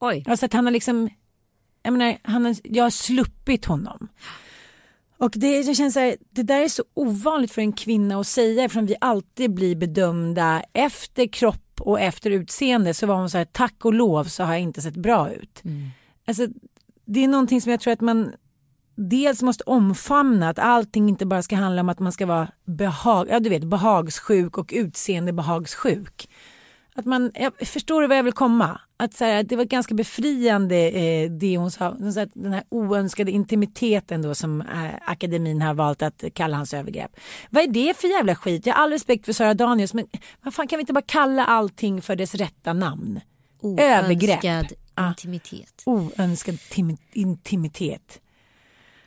Oj. 0.00 0.24
Alltså 0.26 0.46
att 0.46 0.52
han 0.52 0.64
har 0.64 0.72
liksom, 0.72 1.10
jag 1.88 1.98
menar, 1.98 2.18
han 2.22 2.54
jag 2.64 2.84
har 2.84 2.90
sluppit 2.90 3.64
honom. 3.64 4.08
Och 5.18 5.32
det, 5.34 5.62
det 5.62 5.74
känns 5.74 5.94
så 5.94 6.00
här, 6.00 6.16
det 6.30 6.42
där 6.42 6.60
är 6.60 6.68
så 6.68 6.84
ovanligt 6.94 7.52
för 7.52 7.62
en 7.62 7.72
kvinna 7.72 8.20
att 8.20 8.26
säga 8.26 8.64
eftersom 8.64 8.86
vi 8.86 8.96
alltid 9.00 9.54
blir 9.54 9.76
bedömda 9.76 10.62
efter 10.72 11.26
kropp 11.26 11.80
och 11.80 12.00
efter 12.00 12.30
utseende 12.30 12.94
så 12.94 13.06
var 13.06 13.14
hon 13.14 13.30
så 13.30 13.38
här, 13.38 13.44
tack 13.44 13.84
och 13.84 13.94
lov 13.94 14.24
så 14.24 14.44
har 14.44 14.52
jag 14.52 14.62
inte 14.62 14.82
sett 14.82 14.96
bra 14.96 15.32
ut. 15.32 15.62
Alltså, 16.26 16.46
det 17.04 17.24
är 17.24 17.28
någonting 17.28 17.60
som 17.60 17.70
jag 17.70 17.80
tror 17.80 17.92
att 17.92 18.00
man 18.00 18.32
dels 18.94 19.42
måste 19.42 19.64
omfamna 19.64 20.48
att 20.48 20.58
allting 20.58 21.08
inte 21.08 21.26
bara 21.26 21.42
ska 21.42 21.56
handla 21.56 21.80
om 21.80 21.88
att 21.88 21.98
man 21.98 22.12
ska 22.12 22.26
vara 22.26 22.48
behag, 22.64 23.28
ja, 23.30 23.40
du 23.40 23.50
vet, 23.50 23.64
behagssjuk 23.64 24.58
och 24.58 24.72
utseendebehagsjuk. 24.74 26.28
Att 26.98 27.04
man, 27.06 27.30
jag 27.34 27.52
förstår 27.68 28.02
du 28.02 28.08
vad 28.08 28.16
jag 28.18 28.22
vill 28.22 28.32
komma? 28.32 28.80
Att 28.96 29.14
så 29.14 29.24
här, 29.24 29.42
det 29.42 29.56
var 29.56 29.64
ganska 29.64 29.94
befriande 29.94 30.76
eh, 30.76 31.30
det 31.30 31.56
hon 31.56 31.70
sa, 31.70 31.90
den 32.34 32.52
här 32.52 32.62
oönskade 32.68 33.30
intimiteten 33.30 34.22
då 34.22 34.34
som 34.34 34.60
eh, 34.60 34.66
akademin 35.06 35.62
har 35.62 35.74
valt 35.74 36.02
att 36.02 36.24
kalla 36.34 36.56
hans 36.56 36.74
övergrepp. 36.74 37.10
Vad 37.50 37.62
är 37.62 37.68
det 37.68 37.96
för 37.96 38.08
jävla 38.08 38.34
skit? 38.34 38.66
Jag 38.66 38.74
har 38.74 38.82
all 38.82 38.90
respekt 38.90 39.24
för 39.26 39.32
Sara 39.32 39.54
Danius 39.54 39.94
men 39.94 40.06
vad 40.42 40.54
fan 40.54 40.68
kan 40.68 40.76
vi 40.76 40.80
inte 40.80 40.92
bara 40.92 41.02
kalla 41.06 41.44
allting 41.46 42.02
för 42.02 42.16
dess 42.16 42.34
rätta 42.34 42.72
namn? 42.72 43.20
Övergrepp. 43.78 44.44
Oönskad 44.44 44.72
Ah. 44.94 45.08
intimitet. 45.08 45.82
Oönskad 45.86 46.54
tim- 46.54 46.96
intimitet. 47.12 48.20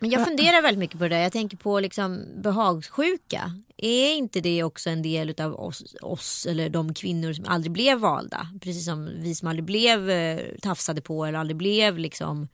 Men 0.02 0.10
jag 0.10 0.28
funderar 0.28 0.62
väldigt 0.62 0.80
mycket 0.80 0.98
på 0.98 1.04
det 1.04 1.16
där. 1.16 1.22
Jag 1.22 1.32
tänker 1.32 1.58
på 1.58 1.80
liksom 1.80 2.26
behagssjuka. 2.36 3.52
Är 3.78 4.14
inte 4.14 4.42
det 4.42 4.64
också 4.64 4.90
en 4.90 5.02
del 5.02 5.42
av 5.42 5.56
oss, 5.56 5.96
oss 6.02 6.46
eller 6.46 6.70
de 6.70 6.94
kvinnor 6.94 7.34
som 7.34 7.46
aldrig 7.46 7.72
blev 7.72 8.00
valda? 8.00 8.48
Precis 8.62 8.86
som 8.86 9.10
vi 9.20 9.36
som 9.36 9.48
aldrig 9.48 9.66
blev 9.66 10.10
eh, 10.10 10.40
tafsade 10.62 11.02
på 11.02 11.26
eller 11.26 11.40
aldrig 11.40 11.58
blev 11.58 11.98
liksom 11.98 12.48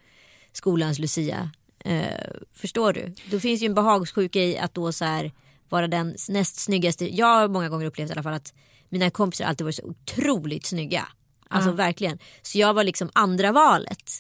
skolans 0.52 1.00
Lucia. 1.00 1.52
Eh, 1.80 2.32
förstår 2.54 2.94
du? 2.94 3.14
Då 3.32 3.40
finns 3.40 3.62
ju 3.62 3.66
en 3.66 3.74
behagssjuka 3.74 4.40
i 4.40 4.58
att 4.58 4.74
då 4.74 4.92
så 4.92 5.06
här 5.06 5.32
vara 5.70 5.88
den 5.88 6.16
näst 6.30 6.60
snyggaste. 6.60 7.16
Jag 7.16 7.28
har 7.28 7.48
många 7.48 7.70
gånger 7.70 7.86
upplevt 7.86 8.10
i 8.10 8.14
alla 8.14 8.24
fall 8.24 8.34
att 8.34 8.54
mina 8.90 9.10
kompisar 9.10 9.46
alltid 9.46 9.66
varit 9.66 9.76
så 9.76 9.86
otroligt 9.86 10.66
snygga. 10.66 11.08
Alltså 11.50 11.72
verkligen. 11.72 12.20
Så 12.42 12.58
jag 12.58 12.74
var 12.74 12.84
liksom 12.84 13.10
andra 13.14 13.52
valet. 13.52 14.12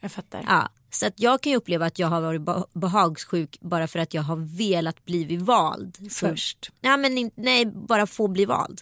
Jag 0.00 0.12
fattar. 0.12 0.44
Ja. 0.46 0.68
Så 0.94 1.06
att 1.06 1.20
jag 1.20 1.40
kan 1.40 1.52
ju 1.52 1.56
uppleva 1.58 1.86
att 1.86 1.98
jag 1.98 2.08
har 2.08 2.20
varit 2.20 2.40
be- 2.42 2.64
behagssjuk 2.72 3.58
bara 3.60 3.88
för 3.88 3.98
att 3.98 4.14
jag 4.14 4.22
har 4.22 4.56
velat 4.58 5.04
bli 5.04 5.36
vald. 5.36 5.98
Först. 6.10 6.70
Ja, 6.80 6.96
men 6.96 7.30
nej, 7.34 7.66
bara 7.66 8.06
få 8.06 8.28
bli 8.28 8.44
vald. 8.44 8.80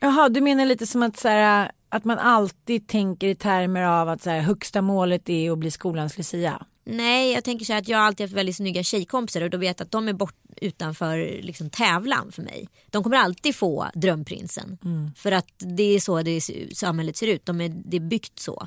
Jaha, 0.00 0.28
du 0.28 0.40
menar 0.40 0.66
lite 0.66 0.86
som 0.86 1.02
att, 1.02 1.16
så 1.18 1.28
här, 1.28 1.70
att 1.88 2.04
man 2.04 2.18
alltid 2.18 2.88
tänker 2.88 3.28
i 3.28 3.34
termer 3.34 3.82
av 3.82 4.08
att 4.08 4.22
så 4.22 4.30
här, 4.30 4.40
högsta 4.40 4.82
målet 4.82 5.28
är 5.28 5.50
att 5.50 5.58
bli 5.58 5.70
skolans 5.70 6.18
Lucia. 6.18 6.66
Nej, 6.84 7.32
jag 7.32 7.44
tänker 7.44 7.64
så 7.64 7.72
här 7.72 7.80
att 7.80 7.88
jag 7.88 7.98
har 7.98 8.04
alltid 8.04 8.24
haft 8.24 8.36
väldigt 8.36 8.56
snygga 8.56 8.82
tjejkompisar 8.82 9.40
och 9.40 9.50
då 9.50 9.58
vet 9.58 9.80
jag 9.80 9.84
att 9.86 9.92
de 9.92 10.08
är 10.08 10.12
bort 10.12 10.36
utanför 10.56 11.40
liksom, 11.42 11.70
tävlan 11.70 12.32
för 12.32 12.42
mig. 12.42 12.68
De 12.90 13.02
kommer 13.02 13.16
alltid 13.16 13.54
få 13.56 13.86
drömprinsen. 13.94 14.78
För 15.16 15.32
att 15.32 15.52
det 15.58 15.82
är 15.82 16.00
så 16.00 16.22
det, 16.22 16.40
samhället 16.76 17.16
ser 17.16 17.26
ut. 17.26 17.46
De 17.46 17.60
är, 17.60 17.68
det 17.68 17.96
är 17.96 18.00
byggt 18.00 18.38
så. 18.38 18.66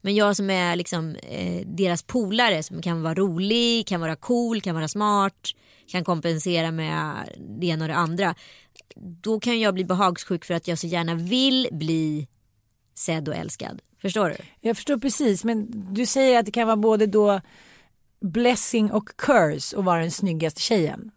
Men 0.00 0.14
jag 0.14 0.36
som 0.36 0.50
är 0.50 0.76
liksom, 0.76 1.14
eh, 1.14 1.66
deras 1.66 2.02
polare 2.02 2.62
som 2.62 2.82
kan 2.82 3.02
vara 3.02 3.14
rolig, 3.14 3.86
kan 3.86 4.00
vara 4.00 4.16
cool, 4.16 4.60
kan 4.60 4.74
vara 4.74 4.88
smart, 4.88 5.48
kan 5.86 6.04
kompensera 6.04 6.70
med 6.70 7.28
det 7.58 7.66
ena 7.66 7.84
och 7.84 7.88
det 7.88 7.94
andra. 7.94 8.34
Då 8.96 9.40
kan 9.40 9.60
jag 9.60 9.74
bli 9.74 9.84
behagssjuk 9.84 10.44
för 10.44 10.54
att 10.54 10.68
jag 10.68 10.78
så 10.78 10.86
gärna 10.86 11.14
vill 11.14 11.68
bli 11.72 12.28
sedd 12.94 13.28
och 13.28 13.34
älskad. 13.34 13.82
Förstår 14.02 14.28
du? 14.28 14.36
Jag 14.60 14.76
förstår 14.76 14.98
precis, 14.98 15.44
men 15.44 15.66
du 15.94 16.06
säger 16.06 16.38
att 16.38 16.46
det 16.46 16.52
kan 16.52 16.66
vara 16.66 16.76
både 16.76 17.06
då 17.06 17.40
blessing 18.20 18.92
och 18.92 19.08
curse 19.16 19.78
att 19.78 19.84
vara 19.84 20.00
den 20.00 20.10
snyggaste 20.10 20.60
tjejen. 20.60 21.10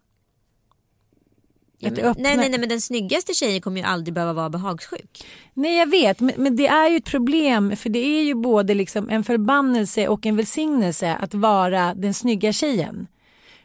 Ja, 1.78 1.88
Att 1.88 1.96
men, 1.96 2.04
öppna- 2.04 2.22
nej, 2.22 2.36
nej, 2.36 2.48
nej, 2.48 2.60
men 2.60 2.68
den 2.68 2.80
snyggaste 2.80 3.34
tjejen 3.34 3.60
kommer 3.60 3.80
ju 3.80 3.86
aldrig 3.86 4.14
behöva 4.14 4.32
vara 4.32 4.50
behagssjuk. 4.50 5.24
Nej 5.54 5.76
jag 5.78 5.90
vet 5.90 6.20
men, 6.20 6.34
men 6.36 6.56
det 6.56 6.66
är 6.66 6.88
ju 6.88 6.96
ett 6.96 7.04
problem 7.04 7.76
för 7.76 7.90
det 7.90 7.98
är 7.98 8.22
ju 8.22 8.34
både 8.34 8.74
liksom 8.74 9.08
en 9.10 9.24
förbannelse 9.24 10.08
och 10.08 10.26
en 10.26 10.36
välsignelse 10.36 11.14
att 11.14 11.34
vara 11.34 11.94
den 11.94 12.14
snygga 12.14 12.52
tjejen. 12.52 13.06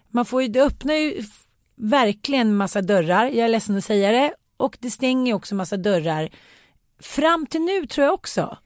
Man 0.09 0.25
får 0.25 0.41
ju, 0.41 0.47
det 0.47 0.61
öppnar 0.63 0.93
ju 0.93 1.23
verkligen 1.75 2.55
massa 2.55 2.81
dörrar, 2.81 3.25
jag 3.25 3.37
är 3.45 3.47
ledsen 3.49 3.77
att 3.77 3.85
säga 3.85 4.11
det, 4.11 4.33
och 4.57 4.77
det 4.79 4.91
stänger 4.91 5.33
också 5.33 5.55
massa 5.55 5.77
dörrar. 5.77 6.29
Fram 6.99 7.45
till 7.45 7.61
nu 7.61 7.85
tror 7.87 8.05
jag 8.05 8.13
också. 8.13 8.57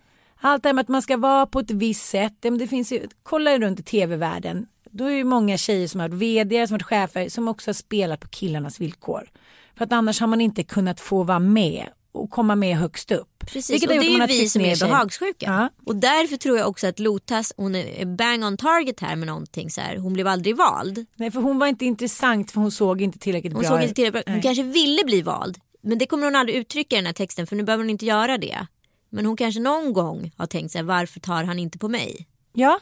Allt 0.41 0.63
det 0.63 0.69
här 0.69 0.73
med 0.73 0.81
att 0.81 0.87
man 0.87 1.01
ska 1.01 1.17
vara 1.17 1.45
på 1.45 1.59
ett 1.59 1.71
visst 1.71 2.05
sätt, 2.09 2.33
det 2.59 2.67
finns 2.67 2.91
ju, 2.91 3.07
kolla 3.23 3.57
runt 3.59 3.79
i 3.79 3.83
tv-världen, 3.83 4.65
då 4.97 5.05
är 5.05 5.17
det 5.17 5.23
många 5.23 5.57
tjejer 5.57 5.87
som 5.87 5.99
har 5.99 6.07
varit 6.09 6.21
vd, 6.21 6.67
som 6.67 6.73
har 6.73 6.79
varit 6.79 6.83
chefer, 6.83 7.29
som 7.29 7.47
också 7.47 7.69
har 7.69 7.73
spelat 7.73 8.19
på 8.19 8.27
killarnas 8.27 8.81
villkor. 8.81 9.29
För 9.77 9.85
att 9.85 9.91
annars 9.91 10.19
har 10.19 10.27
man 10.27 10.41
inte 10.41 10.63
kunnat 10.63 10.99
få 10.99 11.23
vara 11.23 11.39
med 11.39 11.85
och 12.11 12.29
komma 12.29 12.55
med 12.55 12.77
högst 12.77 13.11
upp. 13.11 13.39
Precis, 13.39 13.69
Vilket 13.69 13.89
och 13.89 13.95
det 13.95 14.07
är 14.07 14.19
ju 14.19 14.25
vi 14.25 14.49
som 14.49 14.61
är 14.61 14.79
behagssjuka. 14.79 15.45
Ja. 15.45 15.69
Och 15.85 15.95
därför 15.95 16.37
tror 16.37 16.57
jag 16.57 16.67
också 16.67 16.87
att 16.87 16.99
Lotas, 16.99 17.53
hon 17.57 17.75
är 17.75 18.05
bang 18.05 18.45
on 18.45 18.57
target 18.57 18.99
här 18.99 19.15
med 19.15 19.27
någonting 19.27 19.69
så 19.69 19.81
här. 19.81 19.97
Hon 19.97 20.13
blev 20.13 20.27
aldrig 20.27 20.55
vald. 20.55 21.05
Nej 21.15 21.31
för 21.31 21.39
hon 21.39 21.59
var 21.59 21.67
inte 21.67 21.85
intressant 21.85 22.51
för 22.51 22.61
hon 22.61 22.71
såg 22.71 23.01
inte 23.01 23.19
tillräckligt 23.19 23.53
Hon 23.53 23.61
bra 23.61 23.69
såg 23.69 23.81
inte 23.81 23.93
tillräckligt 23.93 24.25
bra. 24.25 24.33
Hon 24.33 24.41
kanske 24.41 24.63
ville 24.63 25.03
bli 25.03 25.21
vald. 25.21 25.57
Men 25.81 25.97
det 25.97 26.05
kommer 26.05 26.25
hon 26.25 26.35
aldrig 26.35 26.57
uttrycka 26.57 26.95
i 26.95 26.99
den 26.99 27.05
här 27.05 27.13
texten 27.13 27.47
för 27.47 27.55
nu 27.55 27.63
behöver 27.63 27.83
hon 27.83 27.89
inte 27.89 28.05
göra 28.05 28.37
det. 28.37 28.67
Men 29.09 29.25
hon 29.25 29.37
kanske 29.37 29.61
någon 29.61 29.93
gång 29.93 30.31
har 30.37 30.47
tänkt 30.47 30.71
sig 30.71 30.83
varför 30.83 31.19
tar 31.19 31.43
han 31.43 31.59
inte 31.59 31.77
på 31.77 31.87
mig? 31.87 32.27
Ja, 32.53 32.79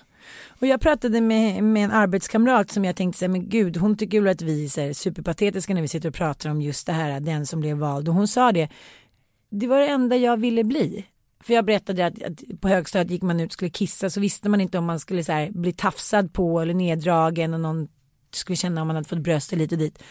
och 0.59 0.67
jag 0.67 0.81
pratade 0.81 1.21
med, 1.21 1.63
med 1.63 1.83
en 1.83 1.91
arbetskamrat 1.91 2.71
som 2.71 2.85
jag 2.85 2.95
tänkte 2.95 3.19
säga, 3.19 3.29
men 3.29 3.49
gud 3.49 3.77
hon 3.77 3.97
tycker 3.97 4.21
väl 4.21 4.31
att 4.31 4.41
vi 4.41 4.65
är 4.65 4.93
superpatetiska 4.93 5.73
när 5.73 5.81
vi 5.81 5.87
sitter 5.87 6.09
och 6.09 6.15
pratar 6.15 6.49
om 6.49 6.61
just 6.61 6.87
det 6.87 6.93
här, 6.93 7.19
den 7.19 7.45
som 7.45 7.59
blev 7.59 7.77
vald. 7.77 8.09
Och 8.09 8.15
hon 8.15 8.27
sa 8.27 8.51
det, 8.51 8.69
det 9.49 9.67
var 9.67 9.79
det 9.79 9.87
enda 9.87 10.15
jag 10.15 10.37
ville 10.37 10.63
bli. 10.63 11.05
För 11.43 11.53
jag 11.53 11.65
berättade 11.65 12.05
att, 12.05 12.23
att 12.23 12.61
på 12.61 12.67
högstadiet 12.67 13.11
gick 13.11 13.21
man 13.21 13.39
ut 13.39 13.49
och 13.49 13.53
skulle 13.53 13.71
kissa 13.71 14.09
så 14.09 14.19
visste 14.19 14.49
man 14.49 14.61
inte 14.61 14.77
om 14.77 14.85
man 14.85 14.99
skulle 14.99 15.23
så 15.23 15.31
här, 15.31 15.51
bli 15.51 15.73
tafsad 15.73 16.33
på 16.33 16.61
eller 16.61 16.73
neddragen 16.73 17.53
och 17.53 17.59
någon 17.59 17.87
skulle 18.31 18.55
känna 18.55 18.81
om 18.81 18.87
man 18.87 18.95
hade 18.95 19.07
fått 19.07 19.19
bröstet 19.19 19.59
lite 19.59 19.75
dit. 19.75 20.03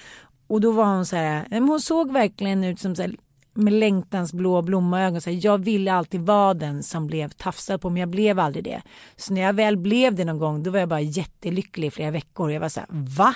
Och 0.46 0.61
då 0.61 0.72
var 0.72 0.85
hon 0.85 1.07
så 1.07 1.16
här, 1.16 1.46
men 1.51 1.68
hon 1.68 1.81
såg 1.81 2.12
verkligen 2.12 2.64
ut 2.64 2.81
som 2.81 2.96
så 2.96 3.03
här, 3.03 3.14
med 3.54 3.72
längtans 3.72 4.32
blå 4.32 4.62
blommaögon. 4.62 5.20
Så 5.20 5.30
här, 5.30 5.40
jag 5.42 5.58
ville 5.58 5.92
alltid 5.92 6.20
vara 6.20 6.54
den 6.54 6.82
som 6.82 7.06
blev 7.06 7.28
tafsad 7.28 7.80
på 7.80 7.90
men 7.90 8.00
jag 8.00 8.08
blev 8.08 8.38
aldrig 8.38 8.64
det. 8.64 8.82
Så 9.16 9.34
när 9.34 9.40
jag 9.40 9.52
väl 9.52 9.76
blev 9.76 10.14
det 10.14 10.24
någon 10.24 10.38
gång 10.38 10.62
då 10.62 10.70
var 10.70 10.78
jag 10.78 10.88
bara 10.88 11.00
jättelycklig 11.00 11.88
i 11.88 11.90
flera 11.90 12.10
veckor. 12.10 12.52
Jag 12.52 12.60
var 12.60 12.68
så 12.68 12.80
här, 12.80 12.88
va? 12.90 13.34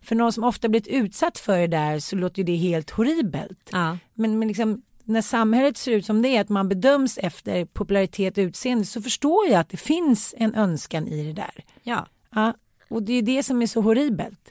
För 0.00 0.14
någon 0.14 0.32
som 0.32 0.44
ofta 0.44 0.68
blivit 0.68 0.88
utsatt 0.88 1.38
för 1.38 1.58
det 1.58 1.66
där 1.66 1.98
så 1.98 2.16
låter 2.16 2.38
ju 2.38 2.44
det 2.44 2.56
helt 2.56 2.90
horribelt. 2.90 3.70
Ja. 3.72 3.98
Men, 4.14 4.38
men 4.38 4.48
liksom, 4.48 4.82
när 5.04 5.22
samhället 5.22 5.76
ser 5.76 5.92
ut 5.92 6.06
som 6.06 6.22
det 6.22 6.28
är, 6.28 6.40
att 6.40 6.48
man 6.48 6.68
bedöms 6.68 7.18
efter 7.18 7.64
popularitet 7.64 8.38
och 8.38 8.42
utseende 8.42 8.84
så 8.84 9.02
förstår 9.02 9.46
jag 9.46 9.60
att 9.60 9.68
det 9.68 9.76
finns 9.76 10.34
en 10.38 10.54
önskan 10.54 11.08
i 11.08 11.24
det 11.24 11.32
där. 11.32 11.64
ja. 11.82 12.06
Ja, 12.34 12.54
och 12.88 13.02
det 13.02 13.12
är 13.12 13.22
det 13.22 13.42
som 13.42 13.62
är 13.62 13.66
så 13.66 13.80
horribelt. 13.80 14.50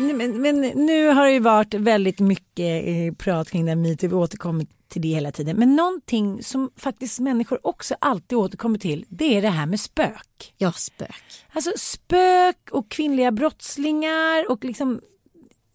Men, 0.00 0.40
men 0.42 0.60
nu 0.60 1.08
har 1.08 1.24
det 1.24 1.32
ju 1.32 1.40
varit 1.40 1.74
väldigt 1.74 2.20
mycket 2.20 2.84
eh, 2.86 3.14
prat 3.18 3.50
kring 3.50 3.66
den 3.66 3.82
metoo, 3.82 4.08
vi 4.08 4.14
återkommer 4.14 4.66
till 4.88 5.02
det 5.02 5.08
hela 5.08 5.32
tiden. 5.32 5.56
Men 5.56 5.76
någonting 5.76 6.42
som 6.42 6.70
faktiskt 6.76 7.20
människor 7.20 7.66
också 7.66 7.94
alltid 8.00 8.38
återkommer 8.38 8.78
till, 8.78 9.04
det 9.08 9.36
är 9.36 9.42
det 9.42 9.48
här 9.48 9.66
med 9.66 9.80
spök. 9.80 10.54
Ja, 10.56 10.72
spök. 10.72 11.22
Alltså 11.52 11.72
spök 11.76 12.68
och 12.70 12.88
kvinnliga 12.88 13.32
brottslingar 13.32 14.50
och 14.50 14.64
liksom 14.64 15.00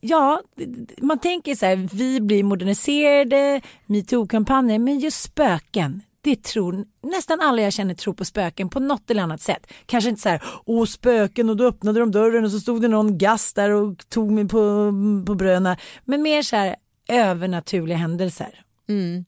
Ja, 0.06 0.42
man 1.02 1.20
tänker 1.20 1.56
så 1.56 1.66
här, 1.66 1.90
vi 1.94 2.22
blir 2.22 2.44
moderniserade, 2.44 3.62
metoo-kampanjer, 3.86 4.80
men 4.80 5.00
just 5.00 5.22
spöken, 5.22 6.02
det 6.24 6.44
tror 6.44 6.86
nästan 7.02 7.42
alla 7.42 7.62
jag 7.62 7.74
känner 7.74 7.94
tror 7.94 8.14
på 8.14 8.26
spöken 8.26 8.70
på 8.70 8.80
något 8.80 9.12
eller 9.12 9.24
annat 9.24 9.42
sätt. 9.42 9.68
Kanske 9.86 10.10
inte 10.10 10.22
så 10.22 10.30
här, 10.30 10.44
åh 10.66 10.86
spöken 10.86 11.50
och 11.50 11.58
då 11.58 11.66
öppnade 11.66 12.00
de 12.00 12.12
dörren 12.12 12.46
och 12.46 12.52
så 12.52 12.60
stod 12.60 12.82
det 12.82 12.88
någon 12.88 13.18
gast 13.18 13.56
där 13.56 13.70
och 13.70 14.10
tog 14.10 14.32
mig 14.32 14.48
på, 14.48 14.92
på 15.28 15.36
bröna. 15.36 15.78
Men 16.06 16.22
mer 16.22 16.42
så 16.42 16.56
här 16.56 16.76
övernaturliga 17.08 17.98
händelser. 17.98 18.60
Mm. 18.90 19.26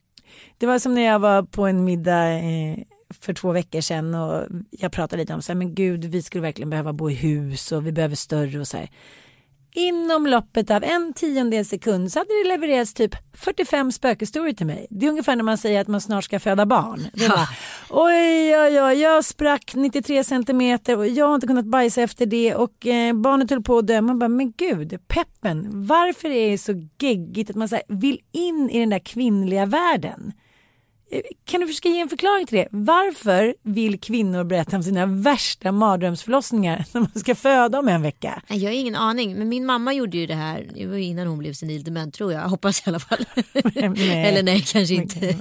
Det 0.58 0.66
var 0.66 0.78
som 0.78 0.94
när 0.94 1.02
jag 1.02 1.18
var 1.18 1.42
på 1.42 1.66
en 1.66 1.84
middag 1.84 2.32
eh, 2.32 2.78
för 3.20 3.34
två 3.34 3.52
veckor 3.52 3.80
sedan 3.80 4.14
och 4.14 4.46
jag 4.70 4.92
pratade 4.92 5.22
lite 5.22 5.34
om 5.34 5.42
så 5.42 5.52
här, 5.52 5.56
men 5.56 5.74
gud 5.74 6.04
vi 6.04 6.22
skulle 6.22 6.42
verkligen 6.42 6.70
behöva 6.70 6.92
bo 6.92 7.10
i 7.10 7.14
hus 7.14 7.72
och 7.72 7.86
vi 7.86 7.92
behöver 7.92 8.16
större 8.16 8.60
och 8.60 8.68
så 8.68 8.76
här. 8.76 8.90
Inom 9.78 10.26
loppet 10.26 10.70
av 10.70 10.84
en 10.84 11.12
tiondel 11.12 11.64
sekund 11.64 12.12
så 12.12 12.18
hade 12.18 12.42
det 12.42 12.48
levererats 12.48 12.94
typ 12.94 13.14
45 13.32 13.92
spökhistorier 13.92 14.54
till 14.54 14.66
mig. 14.66 14.86
Det 14.90 15.06
är 15.06 15.10
ungefär 15.10 15.36
när 15.36 15.42
man 15.44 15.58
säger 15.58 15.80
att 15.80 15.88
man 15.88 16.00
snart 16.00 16.24
ska 16.24 16.40
föda 16.40 16.66
barn. 16.66 17.08
Det 17.12 17.28
var, 17.28 17.48
oj, 17.90 18.58
oj, 18.58 18.82
oj, 18.82 19.00
jag 19.02 19.24
sprack 19.24 19.72
93 19.74 20.24
centimeter 20.24 20.98
och 20.98 21.06
jag 21.06 21.26
har 21.26 21.34
inte 21.34 21.46
kunnat 21.46 21.64
bajsa 21.64 22.02
efter 22.02 22.26
det 22.26 22.54
och 22.54 22.86
eh, 22.86 23.14
barnet 23.14 23.50
höll 23.50 23.62
på 23.62 23.78
att 23.78 23.86
dö. 23.86 24.00
Man 24.00 24.18
bara, 24.18 24.28
men 24.28 24.52
gud, 24.52 24.98
peppen, 25.08 25.86
varför 25.86 26.28
är 26.28 26.50
det 26.50 26.58
så 26.58 26.88
geggigt 26.98 27.50
att 27.50 27.56
man 27.56 27.68
så 27.68 27.74
här, 27.74 27.84
vill 27.88 28.20
in 28.32 28.70
i 28.70 28.80
den 28.80 28.90
där 28.90 28.98
kvinnliga 28.98 29.66
världen? 29.66 30.32
Eh, 31.10 31.20
Kan 31.44 31.60
du 31.60 31.66
försöka 31.66 31.88
ge 31.88 32.00
en 32.00 32.08
förklaring 32.08 32.46
till 32.46 32.56
det? 32.58 32.68
Varför 32.70 33.54
vill 33.62 34.00
kvinnor 34.00 34.44
berätta 34.44 34.76
om 34.76 34.82
sina 34.82 35.06
värsta 35.06 35.72
mardrömsförlossningar 35.72 36.84
när 36.92 37.00
man 37.00 37.10
ska 37.14 37.34
föda 37.34 37.78
om 37.78 37.88
en 37.88 38.02
vecka? 38.02 38.42
Jag 38.48 38.60
har 38.70 38.70
ingen 38.70 38.94
aning, 38.96 39.34
men 39.38 39.48
min 39.48 39.66
mamma 39.66 39.92
gjorde 39.92 40.16
ju 40.18 40.26
det 40.26 40.34
här, 40.34 40.70
det 40.74 40.86
var 40.86 40.96
innan 40.96 41.26
hon 41.26 41.38
blev 41.38 41.52
senildement 41.52 42.14
tror 42.14 42.32
jag, 42.32 42.40
hoppas 42.40 42.78
i 42.86 42.90
alla 42.90 42.98
fall. 43.00 43.24
Nej. 43.74 44.26
Eller 44.28 44.42
nej, 44.42 44.60
kanske 44.60 44.94
inte. 44.94 45.36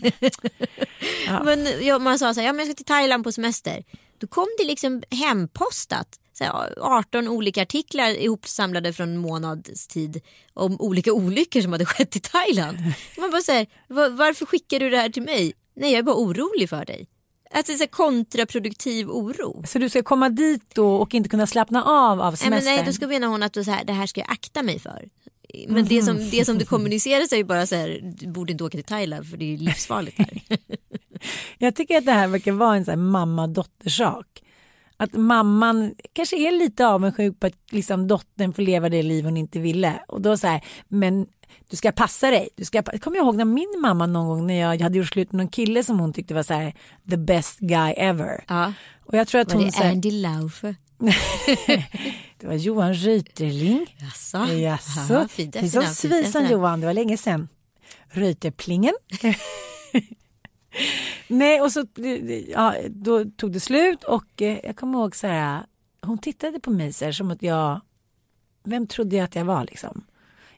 Men 1.45 1.67
ja, 1.81 1.99
man 1.99 2.19
sa 2.19 2.33
så 2.33 2.39
här, 2.39 2.47
ja, 2.47 2.53
men 2.53 2.59
jag 2.59 2.67
ska 2.67 2.75
till 2.75 2.85
Thailand 2.85 3.23
på 3.23 3.31
semester. 3.31 3.83
Då 4.17 4.27
kom 4.27 4.47
det 4.57 4.63
liksom 4.65 5.03
hempostat. 5.11 6.07
Så 6.37 6.43
här, 6.43 6.73
18 6.81 7.27
olika 7.27 7.61
artiklar 7.61 8.09
ihopsamlade 8.09 8.93
från 8.93 9.09
en 9.09 9.17
månads 9.17 9.87
tid 9.87 10.21
om 10.53 10.81
olika 10.81 11.13
olyckor 11.13 11.61
som 11.61 11.71
hade 11.71 11.85
skett 11.85 12.15
i 12.15 12.19
Thailand. 12.19 12.77
Man 13.17 13.31
bara 13.31 13.41
säger, 13.41 13.67
varför 14.09 14.45
skickar 14.45 14.79
du 14.79 14.89
det 14.89 14.97
här 14.97 15.09
till 15.09 15.23
mig? 15.23 15.53
Nej, 15.75 15.91
jag 15.91 15.99
är 15.99 16.03
bara 16.03 16.15
orolig 16.15 16.69
för 16.69 16.85
dig. 16.85 17.07
Alltså 17.51 17.77
så 17.77 17.87
kontraproduktiv 17.87 19.09
oro. 19.09 19.63
Så 19.67 19.79
du 19.79 19.89
ska 19.89 20.03
komma 20.03 20.29
dit 20.29 20.75
då 20.75 20.95
och 20.95 21.13
inte 21.13 21.29
kunna 21.29 21.47
slappna 21.47 21.83
av 21.83 22.21
av 22.21 22.31
Nej, 22.31 22.37
semestern? 22.37 22.51
men 22.51 22.75
nej, 22.75 22.85
då 22.85 22.93
ska 22.93 23.07
menar 23.07 23.27
hon 23.27 23.43
att 23.43 23.53
då 23.53 23.63
så 23.63 23.71
här, 23.71 23.83
det 23.83 23.93
här 23.93 24.07
ska 24.07 24.21
jag 24.21 24.31
akta 24.31 24.63
mig 24.63 24.79
för. 24.79 25.09
Men 25.67 25.85
det, 25.85 26.01
som, 26.01 26.29
det 26.29 26.45
som 26.45 26.57
det 26.57 26.65
kommuniceras 26.65 27.33
är 27.33 27.37
ju 27.37 27.43
bara 27.43 27.67
så 27.67 27.75
här, 27.75 27.99
du 28.03 28.27
borde 28.27 28.51
inte 28.51 28.63
åka 28.63 28.77
till 28.77 28.85
Thailand 28.85 29.29
för 29.29 29.37
det 29.37 29.53
är 29.53 29.57
livsfarligt 29.57 30.17
här. 30.17 30.41
Jag 31.57 31.75
tycker 31.75 31.97
att 31.97 32.05
det 32.05 32.11
här 32.11 32.27
verkar 32.27 32.51
vara 32.51 32.75
en 32.77 33.09
mamma-dotter-sak. 33.09 34.27
Att 34.97 35.13
mamman 35.13 35.95
kanske 36.13 36.47
är 36.47 36.51
lite 36.51 36.87
avundsjuk 36.87 37.39
på 37.39 37.47
att 37.47 37.53
liksom 37.71 38.07
dottern 38.07 38.53
får 38.53 38.61
leva 38.61 38.89
det 38.89 39.03
liv 39.03 39.25
hon 39.25 39.37
inte 39.37 39.59
ville. 39.59 39.99
Och 40.07 40.21
då 40.21 40.37
så 40.37 40.47
här, 40.47 40.63
men 40.87 41.27
du 41.69 41.77
ska 41.77 41.91
passa 41.91 42.31
dig. 42.31 42.49
Du 42.55 42.65
ska, 42.65 42.83
jag 42.91 43.01
kommer 43.01 43.17
ihåg 43.17 43.35
när 43.35 43.45
min 43.45 43.79
mamma 43.81 44.05
någon 44.05 44.27
gång 44.27 44.47
när 44.47 44.59
jag 44.59 44.81
hade 44.81 44.97
gjort 44.97 45.07
slut 45.07 45.31
med 45.31 45.37
någon 45.37 45.49
kille 45.49 45.83
som 45.83 45.99
hon 45.99 46.13
tyckte 46.13 46.33
var 46.33 46.43
så 46.43 46.53
här 46.53 46.73
the 47.09 47.17
best 47.17 47.59
guy 47.59 47.93
ever. 47.97 48.43
Ja. 48.47 48.73
Och 49.05 49.17
jag 49.17 49.27
tror 49.27 49.41
att 49.41 49.47
Var 49.47 49.55
hon 49.55 49.65
det 49.65 49.71
så 49.71 49.83
här, 49.83 49.91
Andy 49.91 50.11
Laufer? 50.11 50.75
det 52.39 52.47
var 52.47 52.53
Johan 52.53 52.93
Reuterling. 52.93 53.95
Jaså? 53.97 54.53
Jaså, 54.53 55.27
fint 55.29 55.53
det 55.53 55.59
är 55.59 56.31
som. 56.31 56.47
Johan, 56.47 56.79
det 56.79 56.85
var 56.85 56.93
länge 56.93 57.17
sedan. 57.17 57.47
Reuterplingen. 58.07 58.93
Nej, 61.27 61.61
och 61.61 61.71
så 61.71 61.85
ja, 62.47 62.75
då 62.89 63.25
tog 63.25 63.51
det 63.51 63.59
slut 63.59 64.03
och 64.03 64.41
eh, 64.41 64.59
jag 64.63 64.75
kommer 64.75 64.99
ihåg 64.99 65.15
så 65.15 65.27
här, 65.27 65.63
hon 66.01 66.17
tittade 66.17 66.59
på 66.59 66.71
mig 66.71 66.93
så 66.93 67.05
här, 67.05 67.11
som 67.11 67.31
att 67.31 67.41
jag, 67.41 67.81
vem 68.63 68.87
trodde 68.87 69.15
jag 69.15 69.23
att 69.23 69.35
jag 69.35 69.45
var 69.45 69.63
liksom? 69.63 70.03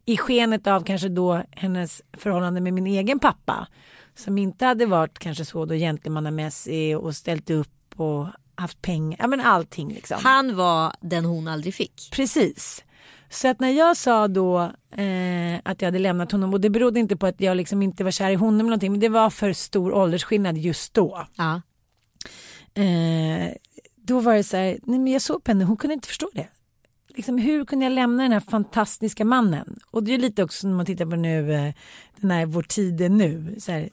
I 0.06 0.18
skenet 0.18 0.68
av 0.68 0.84
kanske 0.84 1.10
då 1.10 1.44
hennes 1.52 2.02
förhållande 2.14 2.62
med 2.62 2.74
min 2.74 2.88
egen 2.88 3.20
pappa 3.20 3.68
som 4.16 4.38
inte 4.38 4.66
hade 4.66 4.86
varit 4.86 5.20
kanske 5.20 5.46
så 5.46 5.66
då 5.66 5.74
gentlemannamässig 5.74 6.98
och 6.98 7.16
ställt 7.16 7.50
upp 7.50 8.00
och 8.00 8.28
haft 8.56 8.82
pengar, 8.82 9.20
ja 9.20 9.28
men 9.28 9.42
allting 9.42 9.94
liksom. 9.94 10.18
Han 10.24 10.56
var 10.56 10.94
den 11.02 11.26
hon 11.26 11.48
aldrig 11.48 11.74
fick. 11.74 12.10
Precis. 12.12 12.84
Så 13.30 13.48
att 13.48 13.60
när 13.60 13.70
jag 13.70 13.98
sa 13.98 14.28
då 14.28 14.60
eh, 14.92 15.60
att 15.64 15.82
jag 15.82 15.88
hade 15.88 16.00
lämnat 16.00 16.32
honom 16.32 16.54
och 16.54 16.62
det 16.62 16.70
berodde 16.70 17.00
inte 17.00 17.18
på 17.18 17.26
att 17.26 17.42
jag 17.42 17.58
liksom 17.58 17.82
inte 17.82 18.04
var 18.04 18.12
kär 18.12 18.32
i 18.32 18.36
honom 18.36 18.60
eller 18.60 18.70
någonting 18.70 18.92
men 18.92 19.00
det 19.00 19.10
var 19.10 19.30
för 19.30 19.54
stor 19.54 19.94
åldersskillnad 19.94 20.58
just 20.58 20.94
då. 20.94 21.28
Ja. 21.38 21.62
Eh, 22.82 23.54
då 23.96 24.20
var 24.20 24.36
det 24.36 24.44
så 24.44 24.58
här, 24.58 24.78
nej 24.84 25.00
men 25.00 25.08
jag 25.08 25.22
såg 25.22 25.44
på 25.44 25.52
henne, 25.52 25.66
hon 25.66 25.78
kunde 25.78 25.94
inte 25.94 26.08
förstå 26.08 26.30
det. 26.34 26.48
Liksom, 27.16 27.38
hur 27.38 27.66
kunde 27.66 27.86
jag 27.86 27.94
lämna 27.94 28.24
den 28.24 28.32
här 28.32 28.40
fantastiska 28.40 29.26
mannen? 29.26 29.76
Och 29.92 30.04
det 30.04 30.14
är 30.14 30.18
lite 30.18 30.44
också 30.44 30.68
när 30.68 30.76
man 30.76 30.86
tittar 30.86 31.06
på 31.06 31.16
nu, 31.16 31.54
eh, 31.54 31.74
den 32.16 32.32
här 32.32 32.46
Vår 32.46 32.64
tid 32.64 33.02
är 33.02 33.10
nu. 33.10 33.56
Så 33.60 33.72
här, 33.72 33.90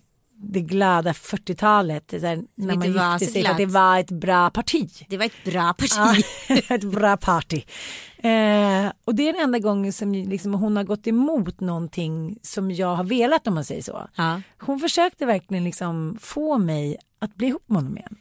det 0.50 0.60
glada 0.60 1.12
40-talet, 1.12 2.12
när 2.54 2.76
man 2.76 2.86
gifte 2.86 3.32
sig, 3.32 3.46
att 3.46 3.56
det 3.56 3.66
var 3.66 3.98
ett 3.98 4.10
bra 4.10 4.50
parti. 4.50 4.90
Det 5.08 5.16
var 5.16 5.24
ett 5.24 5.44
bra 5.44 5.72
parti. 5.72 6.24
Ja, 6.48 6.56
ett 6.74 6.84
bra 6.84 7.16
party. 7.16 7.62
Eh, 8.16 8.92
och 9.04 9.14
det 9.14 9.28
är 9.28 9.32
den 9.32 9.42
enda 9.42 9.58
gången 9.58 9.92
som 9.92 10.12
liksom, 10.12 10.54
hon 10.54 10.76
har 10.76 10.84
gått 10.84 11.06
emot 11.06 11.60
någonting 11.60 12.38
som 12.42 12.70
jag 12.70 12.96
har 12.96 13.04
velat 13.04 13.46
om 13.46 13.54
man 13.54 13.64
säger 13.64 13.82
så. 13.82 14.08
Ja. 14.16 14.40
Hon 14.58 14.80
försökte 14.80 15.26
verkligen 15.26 15.64
liksom 15.64 16.18
få 16.20 16.58
mig 16.58 16.96
att 17.18 17.34
bli 17.34 17.46
ihop 17.46 17.64
med 17.66 17.76
honom 17.76 17.96
igen. 17.96 18.16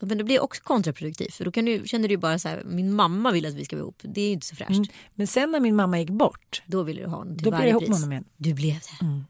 Men 0.00 0.18
det 0.18 0.24
blir 0.24 0.40
också 0.40 0.62
kontraproduktivt 0.62 1.34
för 1.34 1.44
då 1.44 1.52
kan 1.52 1.64
du, 1.64 1.82
känner 1.86 2.08
du 2.08 2.16
bara 2.16 2.38
så 2.38 2.48
här, 2.48 2.62
min 2.64 2.92
mamma 2.92 3.30
vill 3.30 3.46
att 3.46 3.54
vi 3.54 3.64
ska 3.64 3.76
vara 3.76 3.82
ihop. 3.82 4.00
Det 4.02 4.20
är 4.20 4.26
ju 4.26 4.32
inte 4.32 4.46
så 4.46 4.56
fräscht. 4.56 4.70
Mm. 4.70 4.88
Men 5.14 5.26
sen 5.26 5.50
när 5.50 5.60
min 5.60 5.76
mamma 5.76 5.98
gick 5.98 6.10
bort. 6.10 6.62
Då 6.66 6.82
ville 6.82 7.02
du 7.02 7.08
ha 7.08 7.16
honom 7.16 7.36
till 7.36 7.44
Då 7.44 7.50
blev 7.50 7.62
jag 7.62 7.70
ihop 7.70 7.88
med 7.88 7.96
honom 7.96 8.12
igen. 8.12 8.24
Du 8.36 8.54
blev 8.54 8.74
det? 8.74 9.04
Mm. 9.04 9.24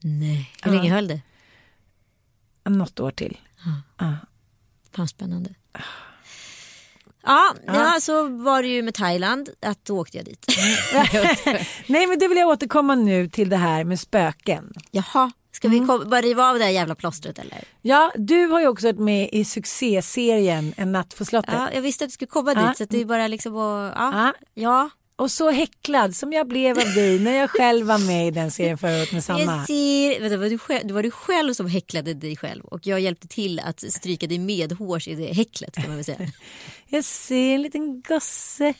Nej. 0.00 0.50
Hur 0.62 0.72
länge 0.72 0.90
höll 0.90 1.08
det? 1.08 1.20
Något 2.64 3.00
år 3.00 3.10
till. 3.10 3.38
Ja. 3.64 4.06
Ja. 4.06 4.16
Fan 4.96 5.08
spännande. 5.08 5.50
Ja, 7.26 7.54
ja, 7.66 7.98
så 8.00 8.28
var 8.28 8.62
det 8.62 8.68
ju 8.68 8.82
med 8.82 8.94
Thailand 8.94 9.48
att 9.60 9.84
då 9.84 9.98
åkte 9.98 10.16
jag 10.16 10.26
dit. 10.26 10.46
Nej 11.86 12.06
men 12.06 12.18
det 12.18 12.28
vill 12.28 12.38
jag 12.38 12.48
återkomma 12.48 12.94
nu 12.94 13.28
till 13.28 13.48
det 13.48 13.56
här 13.56 13.84
med 13.84 14.00
spöken. 14.00 14.72
Jaha, 14.90 15.32
ska 15.52 15.68
vi 15.68 15.78
mm. 15.78 16.10
bara 16.10 16.20
riva 16.20 16.50
av 16.50 16.58
det 16.58 16.64
här 16.64 16.70
jävla 16.70 16.94
plåstret 16.94 17.38
eller? 17.38 17.64
Ja, 17.82 18.12
du 18.16 18.46
har 18.46 18.60
ju 18.60 18.68
också 18.68 18.86
varit 18.86 18.98
med 18.98 19.28
i 19.32 19.44
succéserien 19.44 20.74
En 20.76 20.92
natt 20.92 21.16
på 21.18 21.24
slottet. 21.24 21.54
Ja, 21.54 21.68
jag 21.74 21.82
visste 21.82 22.04
att 22.04 22.08
du 22.08 22.12
skulle 22.12 22.28
komma 22.28 22.54
dit 22.54 22.76
så 22.78 22.84
det 22.84 23.00
är 23.00 23.04
bara 23.04 23.28
liksom 23.28 23.56
att, 23.56 23.92
ja. 23.96 24.32
ja. 24.54 24.90
Och 25.16 25.30
så 25.30 25.50
häcklad 25.50 26.16
som 26.16 26.32
jag 26.32 26.48
blev 26.48 26.78
av 26.78 26.94
dig 26.94 27.18
när 27.18 27.32
jag 27.32 27.50
själv 27.50 27.86
var 27.86 27.98
med 27.98 28.28
i 28.28 28.30
den 28.30 28.50
serien 28.50 28.78
förut 28.78 29.12
med 29.12 29.24
samma. 29.24 29.40
Jag 29.40 29.66
ser, 29.66 30.20
vänta, 30.20 30.36
var 30.36 30.48
du 30.48 30.58
själv, 30.58 30.90
var 30.90 31.02
du 31.02 31.10
själv 31.10 31.54
som 31.54 31.66
häcklade 31.66 32.14
dig 32.14 32.36
själv 32.36 32.64
och 32.64 32.86
jag 32.86 33.00
hjälpte 33.00 33.28
till 33.28 33.60
att 33.60 33.92
stryka 33.92 34.26
dig 34.26 34.38
medhårs 34.38 35.08
i 35.08 35.14
det 35.14 35.32
häcklet 35.32 35.74
kan 35.74 35.86
man 35.86 35.96
väl 35.96 36.04
säga. 36.04 36.18
Jag 36.94 37.04
ser 37.04 37.54
en 37.54 37.62
liten 37.62 38.02
gosse 38.08 38.74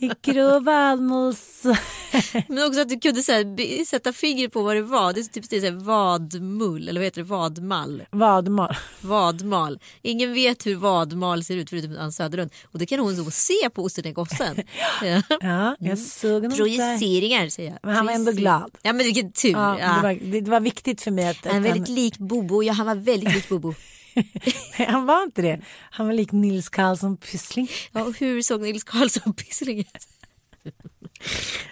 i 0.00 0.10
grå 0.22 0.60
valmos. 0.60 1.62
Men 2.48 2.66
också 2.66 2.80
att 2.80 2.88
du 2.88 3.00
kunde 3.00 3.22
så 3.22 3.32
här, 3.32 3.84
sätta 3.84 4.12
fingret 4.12 4.52
på 4.52 4.62
vad 4.62 4.76
det 4.76 4.82
var. 4.82 5.12
Det 5.12 5.20
är 5.20 5.24
typ 5.24 5.50
det 5.50 5.56
är 5.56 5.72
vadmull 5.72 6.88
eller 6.88 7.00
vad 7.00 7.04
heter 7.04 7.22
det? 7.22 7.28
Vadmall. 7.28 8.02
Vadmal. 8.10 8.76
Vadmal. 9.00 9.78
Ingen 10.02 10.34
vet 10.34 10.66
hur 10.66 10.76
vadmal 10.76 11.44
ser 11.44 11.56
ut 11.56 11.70
förutom 11.70 11.96
Ann 11.98 12.12
Söderlund. 12.12 12.50
Och 12.72 12.78
det 12.78 12.86
kan 12.86 12.98
hon 12.98 13.16
så 13.16 13.30
se 13.30 13.70
på 13.74 13.82
Osten 13.82 14.14
gossen. 14.14 14.56
Ja. 15.02 15.22
ja, 15.40 15.76
jag 15.78 15.98
såg 15.98 16.42
honom 16.42 16.56
Projiceringar 16.56 17.48
säger 17.48 17.70
jag. 17.70 17.78
Men 17.82 17.96
han 17.96 18.06
var 18.06 18.12
ändå 18.12 18.32
glad. 18.32 18.78
Ja 18.82 18.92
men 18.92 19.04
vilken 19.04 19.32
tur. 19.32 19.50
Ja, 19.50 19.78
ja. 19.80 19.94
Det, 19.94 20.02
var, 20.02 20.40
det, 20.40 20.50
var, 20.50 20.60
viktigt 20.60 21.00
för 21.00 21.10
mig 21.10 21.28
att... 21.28 21.46
Han 21.46 21.56
är 21.56 21.60
väldigt 21.60 21.88
lik 21.88 22.18
Bobo. 22.18 22.62
Ja 22.62 22.72
han 22.72 22.86
var 22.86 22.94
väldigt 22.94 23.34
lik 23.34 23.48
Bobo. 23.48 23.74
Nej, 24.78 24.88
han 24.88 25.06
var 25.06 25.22
inte 25.22 25.42
det. 25.42 25.60
Han 25.90 26.06
var 26.06 26.14
lik 26.14 26.32
Nils 26.32 26.68
Karlsson 26.68 27.16
Pyssling. 27.16 27.68
Ja, 27.92 28.04
och 28.04 28.18
hur 28.18 28.42
såg 28.42 28.62
Nils 28.62 28.84
Karlsson 28.84 29.34
Pyssling 29.34 29.78
ut? 29.78 30.08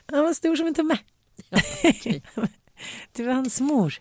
Han 0.06 0.24
var 0.24 0.34
stor 0.34 0.56
som 0.56 0.66
en 0.66 0.74
tumme. 0.74 0.98
Ja, 1.50 1.60
okay. 1.90 2.20
Du 3.12 3.24
var 3.24 3.32
hans 3.32 3.60
mor. 3.60 3.94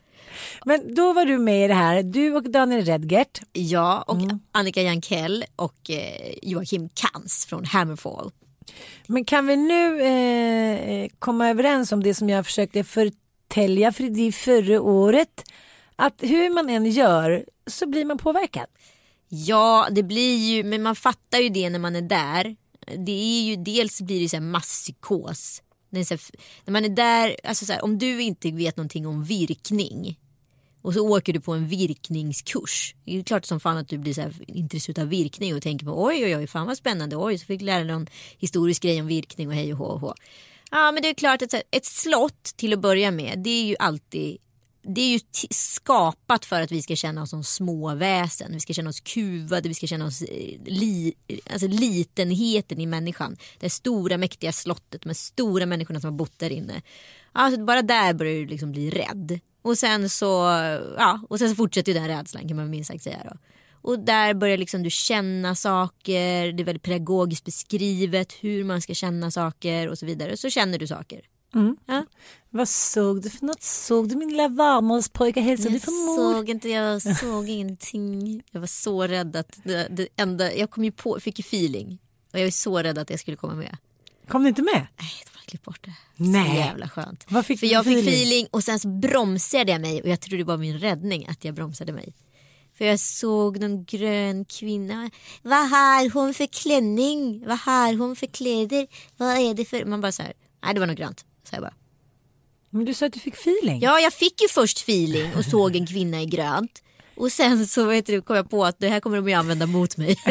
Men 0.65 0.95
då 0.95 1.13
var 1.13 1.25
du 1.25 1.38
med 1.38 1.65
i 1.65 1.67
det 1.67 1.73
här, 1.73 2.03
du 2.03 2.36
och 2.36 2.51
Daniel 2.51 2.86
Redgert. 2.86 3.41
Ja, 3.53 4.01
och 4.01 4.21
mm. 4.21 4.39
Annika 4.51 4.81
Jankell 4.81 5.45
och 5.55 5.89
eh, 5.89 6.34
Joakim 6.41 6.89
Kans 6.89 7.45
från 7.45 7.65
Hammerfall. 7.65 8.31
Men 9.08 9.25
kan 9.25 9.47
vi 9.47 9.55
nu 9.55 10.01
eh, 10.01 11.10
komma 11.19 11.49
överens 11.49 11.91
om 11.91 12.03
det 12.03 12.13
som 12.13 12.29
jag 12.29 12.45
försökte 12.45 12.84
förtälja 12.84 13.91
för 13.91 14.03
dig 14.03 14.31
förra 14.31 14.81
året? 14.81 15.43
Att 15.95 16.15
hur 16.17 16.49
man 16.49 16.69
än 16.69 16.86
gör 16.86 17.45
så 17.67 17.88
blir 17.88 18.05
man 18.05 18.17
påverkad. 18.17 18.67
Ja, 19.27 19.88
det 19.91 20.03
blir 20.03 20.38
ju, 20.38 20.63
men 20.63 20.84
man 20.84 20.95
fattar 20.95 21.39
ju 21.39 21.49
det 21.49 21.69
när 21.69 21.79
man 21.79 21.95
är 21.95 22.01
där. 22.01 22.55
Det 23.05 23.12
är 23.12 23.41
ju, 23.41 23.55
dels 23.55 24.01
blir 24.01 24.21
det 24.21 24.29
så 24.29 24.36
här 24.36 24.43
masspsykos. 24.43 25.62
När 25.89 26.71
man 26.71 26.86
är 26.86 26.89
där, 26.89 27.36
alltså 27.43 27.65
så 27.65 27.73
här, 27.73 27.84
om 27.84 27.97
du 27.97 28.21
inte 28.21 28.51
vet 28.51 28.77
någonting 28.77 29.08
om 29.08 29.23
virkning 29.23 30.17
och 30.86 30.93
så 30.93 31.10
åker 31.10 31.34
du 31.34 31.39
på 31.39 31.53
en 31.53 31.67
virkningskurs. 31.67 32.95
Det 33.05 33.17
är 33.17 33.23
klart 33.23 33.45
som 33.45 33.60
fan 33.60 33.77
att 33.77 33.88
du 33.88 33.97
blir 33.97 34.13
så 34.13 34.31
intresserad 34.47 34.99
av 34.99 35.08
virkning 35.08 35.55
och 35.55 35.62
tänker 35.62 35.86
på 35.86 36.03
oj 36.03 36.25
oj 36.25 36.38
oj 36.38 36.47
fan 36.47 36.67
vad 36.67 36.77
spännande. 36.77 37.15
Oj 37.15 37.38
så 37.38 37.45
fick 37.45 37.62
jag 37.62 37.65
lära 37.65 37.77
dig 37.77 37.88
någon 37.88 38.08
historisk 38.38 38.84
grej 38.84 39.01
om 39.01 39.08
virkning 39.08 39.47
och 39.47 39.53
hej 39.53 39.73
och 39.73 39.79
hå 39.79 39.86
och 39.86 39.99
hå. 39.99 40.13
Ja 40.71 40.91
men 40.91 41.03
det 41.03 41.10
är 41.10 41.13
klart 41.13 41.41
att 41.41 41.53
ett 41.71 41.86
slott 41.86 42.43
till 42.43 42.73
att 42.73 42.79
börja 42.79 43.12
med 43.12 43.39
det 43.39 43.49
är 43.49 43.63
ju 43.63 43.75
alltid 43.79 44.38
det 44.87 45.01
är 45.01 45.13
ju 45.13 45.19
skapat 45.49 46.45
för 46.45 46.61
att 46.61 46.71
vi 46.71 46.81
ska 46.81 46.95
känna 46.95 47.21
oss 47.21 47.29
som 47.29 47.43
små 47.43 47.95
väsen. 47.95 48.51
Vi 48.53 48.59
ska 48.59 48.73
känna 48.73 48.89
oss 48.89 48.99
kuvade, 48.99 49.69
vi 49.69 49.75
ska 49.75 49.87
känna 49.87 50.05
oss 50.05 50.21
eh, 50.21 50.59
li, 50.65 51.13
alltså 51.49 51.67
litenheten 51.67 52.81
i 52.81 52.85
människan. 52.85 53.37
Det 53.59 53.69
stora 53.69 54.17
mäktiga 54.17 54.51
slottet 54.51 55.05
med 55.05 55.17
stora 55.17 55.65
människorna 55.65 55.99
som 55.99 56.09
har 56.09 56.17
bott 56.17 56.39
där 56.39 56.49
inne. 56.49 56.81
Alltså 57.31 57.63
bara 57.63 57.81
där 57.81 58.13
börjar 58.13 58.33
du 58.33 58.45
liksom 58.45 58.71
bli 58.71 58.89
rädd. 58.89 59.39
Och 59.61 59.77
sen 59.77 60.09
så, 60.09 60.25
ja, 60.97 61.19
och 61.29 61.39
sen 61.39 61.49
så 61.49 61.55
fortsätter 61.55 61.93
den 61.93 62.07
rädslan 62.07 62.47
kan 62.47 62.57
man 62.57 62.69
minst 62.69 62.87
sagt 62.91 63.03
säga 63.03 63.21
då. 63.23 63.37
Och 63.81 63.99
där 63.99 64.33
börjar 64.33 64.57
liksom 64.57 64.83
du 64.83 64.89
känna 64.89 65.55
saker, 65.55 66.51
det 66.51 66.63
är 66.63 66.65
väldigt 66.65 66.83
pedagogiskt 66.83 67.45
beskrivet 67.45 68.33
hur 68.33 68.63
man 68.63 68.81
ska 68.81 68.93
känna 68.93 69.31
saker 69.31 69.89
och 69.89 69.97
så 69.97 70.05
vidare. 70.05 70.37
Så 70.37 70.49
känner 70.49 70.79
du 70.79 70.87
saker. 70.87 71.21
Mm. 71.55 71.75
Ja. 71.85 72.05
Vad 72.49 72.69
såg 72.69 73.21
du 73.21 73.29
för 73.29 73.45
något? 73.45 73.63
Såg 73.63 74.09
du 74.09 74.15
min 74.15 74.29
lilla 74.29 74.47
varmålspojke? 74.47 75.41
Hälsade 75.41 75.69
du 75.69 75.79
på 75.79 75.91
mor? 75.91 76.33
såg 76.33 76.49
inte, 76.49 76.69
jag 76.69 77.01
såg 77.01 77.49
ingenting. 77.49 78.43
Jag 78.51 78.59
var 78.59 78.67
så 78.67 79.07
rädd 79.07 79.35
att 79.35 79.59
det, 79.63 79.87
det 79.91 80.07
enda, 80.15 80.53
jag 80.55 80.69
kom 80.71 80.83
ju 80.83 80.91
på, 80.91 81.19
fick 81.19 81.39
ju 81.39 81.41
feeling. 81.41 81.99
Och 82.33 82.39
jag 82.39 82.43
var 82.45 82.51
så 82.51 82.79
rädd 82.79 82.97
att 82.97 83.09
jag 83.09 83.19
skulle 83.19 83.37
komma 83.37 83.53
med. 83.53 83.77
Kom 84.27 84.43
du 84.43 84.49
inte 84.49 84.61
med? 84.61 84.87
Nej, 84.99 85.13
det 85.25 85.31
var 85.35 85.41
klippt 85.45 85.65
bort 85.65 85.85
det. 85.85 85.93
Nej. 86.15 86.49
Så 86.49 86.55
jävla 86.55 86.89
skönt. 86.89 87.25
Vad 87.27 87.45
fick 87.45 87.59
för 87.59 87.67
jag 87.67 87.85
fick 87.85 88.07
feeling 88.07 88.47
och 88.51 88.63
sen 88.63 88.79
så 88.79 88.87
bromsade 88.87 89.71
jag 89.71 89.81
mig 89.81 90.01
och 90.01 90.09
jag 90.09 90.19
trodde 90.19 90.37
det 90.37 90.43
var 90.43 90.57
min 90.57 90.79
räddning 90.79 91.27
att 91.27 91.45
jag 91.45 91.55
bromsade 91.55 91.93
mig. 91.93 92.13
För 92.77 92.85
jag 92.85 92.99
såg 92.99 93.59
någon 93.59 93.85
grön 93.85 94.45
kvinna. 94.45 95.11
Vad 95.41 95.69
har 95.69 96.09
hon 96.09 96.33
för 96.33 96.45
klänning? 96.45 97.43
Vad 97.47 97.57
har 97.59 97.97
hon 97.97 98.15
för 98.15 98.27
kläder? 98.27 98.87
Vad 99.17 99.37
är 99.37 99.53
det 99.53 99.65
för... 99.65 99.85
Man 99.85 100.01
bara 100.01 100.11
så 100.11 100.23
här. 100.23 100.33
Nej, 100.63 100.73
det 100.73 100.79
var 100.79 100.87
något 100.87 100.97
grönt. 100.97 101.25
Så 101.49 101.55
jag 101.55 101.62
bara. 101.62 101.73
Men 102.69 102.86
du 102.86 102.93
sa 102.93 103.05
att 103.05 103.13
du 103.13 103.19
fick 103.19 103.34
feeling. 103.34 103.81
Ja, 103.81 103.99
jag 103.99 104.13
fick 104.13 104.41
ju 104.41 104.47
först 104.47 104.77
feeling 104.77 105.36
och 105.36 105.45
såg 105.45 105.75
en 105.75 105.88
kvinna 105.88 106.21
i 106.21 106.25
grönt. 106.25 106.81
Och 107.15 107.31
sen 107.31 107.67
så 107.67 107.86
vet 107.86 108.05
du, 108.05 108.21
kom 108.21 108.36
jag 108.36 108.49
på 108.49 108.65
att 108.65 108.79
det 108.79 108.89
här 108.89 108.99
kommer 108.99 109.17
de 109.17 109.27
ju 109.27 109.34
använda 109.34 109.65
mot 109.65 109.97
mig. 109.97 110.17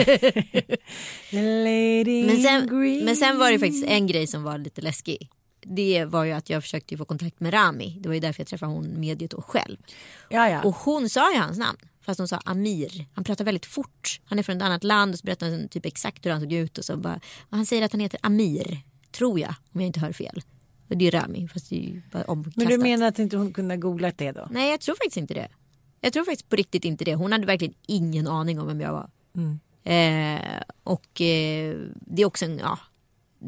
men, 1.30 2.42
sen, 2.42 2.68
men 3.04 3.16
sen 3.16 3.38
var 3.38 3.50
det 3.50 3.58
faktiskt 3.58 3.86
en 3.86 4.06
grej 4.06 4.26
som 4.26 4.42
var 4.42 4.58
lite 4.58 4.80
läskig. 4.80 5.30
Det 5.60 6.04
var 6.04 6.24
ju 6.24 6.32
att 6.32 6.50
jag 6.50 6.62
försökte 6.62 6.96
få 6.96 7.04
kontakt 7.04 7.40
med 7.40 7.54
Rami. 7.54 7.96
Det 8.00 8.08
var 8.08 8.14
ju 8.14 8.20
därför 8.20 8.40
jag 8.40 8.48
träffade 8.48 8.72
hon 8.72 9.00
mediet 9.00 9.30
då 9.30 9.42
själv. 9.42 9.76
Ja, 10.28 10.48
ja. 10.50 10.62
Och 10.62 10.74
hon 10.74 11.08
sa 11.08 11.32
ju 11.32 11.38
hans 11.38 11.58
namn. 11.58 11.78
Fast 12.04 12.18
hon 12.18 12.28
sa 12.28 12.36
Amir. 12.44 13.06
Han 13.14 13.24
pratar 13.24 13.44
väldigt 13.44 13.66
fort. 13.66 14.20
Han 14.24 14.38
är 14.38 14.42
från 14.42 14.56
ett 14.56 14.62
annat 14.62 14.84
land 14.84 15.12
och 15.12 15.18
så 15.18 15.24
berättar 15.24 15.50
han 15.50 15.68
typ 15.68 15.86
exakt 15.86 16.26
hur 16.26 16.30
han 16.30 16.40
såg 16.40 16.52
ut. 16.52 16.78
Och 16.78 16.84
så 16.84 16.96
bara, 16.96 17.20
och 17.50 17.56
han 17.56 17.66
säger 17.66 17.82
att 17.82 17.92
han 17.92 18.00
heter 18.00 18.20
Amir. 18.22 18.80
Tror 19.10 19.40
jag, 19.40 19.54
om 19.72 19.80
jag 19.80 19.86
inte 19.86 20.00
hör 20.00 20.12
fel. 20.12 20.42
Och 20.88 20.96
det 20.96 21.06
är 21.06 21.10
Rami 21.10 21.48
fast 21.48 21.70
det 21.70 21.76
är 21.86 22.02
bara 22.12 22.24
omkastat. 22.24 22.56
Men 22.56 22.66
du 22.68 22.78
menar 22.78 23.06
att 23.06 23.18
inte 23.18 23.36
hon 23.36 23.52
kunde 23.52 23.74
ha 23.74 23.80
googlat 23.80 24.18
det 24.18 24.32
då? 24.32 24.48
Nej 24.50 24.70
jag 24.70 24.80
tror 24.80 24.94
faktiskt 24.94 25.16
inte 25.16 25.34
det. 25.34 25.48
Jag 26.00 26.12
tror 26.12 26.24
faktiskt 26.24 26.48
på 26.48 26.56
riktigt 26.56 26.84
inte 26.84 27.04
det. 27.04 27.14
Hon 27.14 27.32
hade 27.32 27.46
verkligen 27.46 27.74
ingen 27.86 28.26
aning 28.26 28.60
om 28.60 28.66
vem 28.66 28.80
jag 28.80 28.92
var. 28.92 29.10
Mm. 29.36 29.58
Eh, 29.84 30.62
och 30.82 31.20
eh, 31.20 31.76
det 31.90 32.22
är 32.22 32.26
också 32.26 32.44
en, 32.44 32.58
ja. 32.58 32.78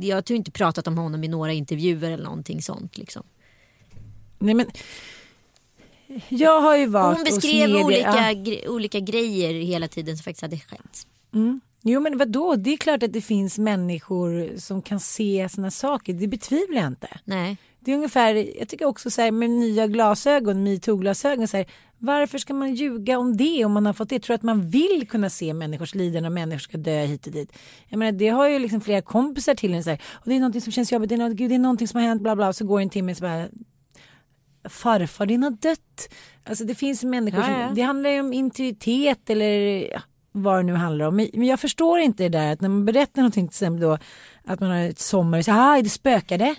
Jag 0.01 0.25
tror 0.25 0.37
inte 0.37 0.51
pratat 0.51 0.87
om 0.87 0.99
honom 0.99 1.25
i 1.25 1.29
några 1.29 1.53
intervjuer 1.53 2.11
eller 2.11 2.25
någonting 2.25 2.63
sånt 2.63 2.99
liksom. 2.99 3.23
Nej 4.39 4.55
men. 4.55 4.67
Jag 6.29 6.61
har 6.61 6.77
ju 6.77 6.87
varit 6.87 7.17
Hon 7.17 7.25
beskrev 7.25 7.71
olika, 7.77 8.33
gre- 8.33 8.67
olika 8.69 9.01
grejer 9.01 9.55
hela 9.55 9.89
tiden 9.89 10.17
som 10.17 10.25
faktiskt 10.25 10.43
hade 10.43 10.59
skett. 10.61 11.07
Jo 11.83 12.01
men 12.01 12.19
vadå, 12.19 12.57
det 12.57 12.73
är 12.73 12.77
klart 12.77 13.03
att 13.03 13.13
det 13.13 13.21
finns 13.21 13.59
människor 13.59 14.57
som 14.57 14.83
kan 14.83 15.01
se 15.01 15.49
såna 15.51 15.71
saker. 15.71 16.13
Det 16.13 16.29
betvivlar 16.29 16.77
jag 16.81 16.87
inte. 16.87 17.09
Nej. 17.25 17.57
Det 17.81 17.93
är 17.93 17.97
ungefär, 17.97 18.59
jag 18.59 18.69
tycker 18.69 18.85
också 18.85 19.11
så 19.11 19.23
här 19.23 19.31
med 19.31 19.51
nya 19.51 19.87
glasögon, 19.87 20.63
metoo-glasögon, 20.67 21.49
så 21.49 21.57
här, 21.57 21.67
varför 21.99 22.39
ska 22.39 22.55
man 22.55 22.75
ljuga 22.75 23.19
om 23.19 23.37
det 23.37 23.65
om 23.65 23.73
man 23.73 23.87
har 23.87 23.93
fått 23.93 24.09
det? 24.09 24.15
Jag 24.15 24.23
tror 24.23 24.35
att 24.35 24.43
man 24.43 24.69
vill 24.69 25.09
kunna 25.09 25.31
se 25.31 25.55
människors 25.55 25.95
lidande 25.95 26.27
och 26.27 26.33
människor 26.33 26.59
ska 26.59 26.79
dö 26.79 27.05
hit 27.05 27.27
och 27.27 27.33
dit. 27.33 27.53
Jag 27.89 27.99
menar, 27.99 28.13
det 28.13 28.29
har 28.29 28.49
ju 28.49 28.59
liksom 28.59 28.81
flera 28.81 29.03
kompisar 29.03 29.55
till 29.55 29.75
en 29.75 29.85
så 29.85 29.91
här, 29.91 30.03
och 30.13 30.29
det 30.29 30.35
är 30.35 30.41
någonting 30.41 30.61
som 30.61 30.73
känns 30.73 30.93
jobbigt, 30.93 31.09
det 31.09 31.15
är, 31.15 31.29
något, 31.29 31.37
gud, 31.37 31.51
det 31.51 31.55
är 31.55 31.59
någonting 31.59 31.89
som 31.89 32.01
har 32.01 32.09
hänt, 32.09 32.23
bla 32.23 32.37
bla, 32.37 32.53
så 32.53 32.65
går 32.65 32.81
en 32.81 32.91
timme 32.91 33.15
så 33.15 33.23
bara 33.23 33.49
farfar 34.69 35.27
din 35.27 35.43
har 35.43 35.51
dött. 35.51 36.09
Alltså 36.45 36.65
det 36.65 36.75
finns 36.75 37.05
människor 37.05 37.41
Ja, 37.41 37.61
ja. 37.61 37.67
som, 37.67 37.75
det 37.75 37.83
handlar 37.83 38.11
ju 38.11 38.21
om 38.21 38.33
intuitet 38.33 39.31
eller 39.31 39.51
ja, 39.93 40.01
vad 40.43 40.59
det 40.59 40.63
nu 40.63 40.75
handlar 40.75 41.07
om. 41.07 41.17
Men 41.17 41.47
jag 41.47 41.61
förstår 41.61 41.99
inte 41.99 42.23
det 42.23 42.29
där 42.29 42.53
att 42.53 42.61
när 42.61 42.69
man 42.69 42.85
berättar 42.85 43.23
någonting 43.23 43.49
till 43.49 43.53
exempel 43.53 43.81
då 43.81 43.99
att 44.45 44.61
man 44.61 44.71
har 44.71 44.79
ett 44.79 44.99
sommar 44.99 45.39
och 45.39 45.45
så 45.45 45.53
ah, 45.53 45.77
är 45.77 45.83
det 45.83 45.91
spökade? 45.91 46.55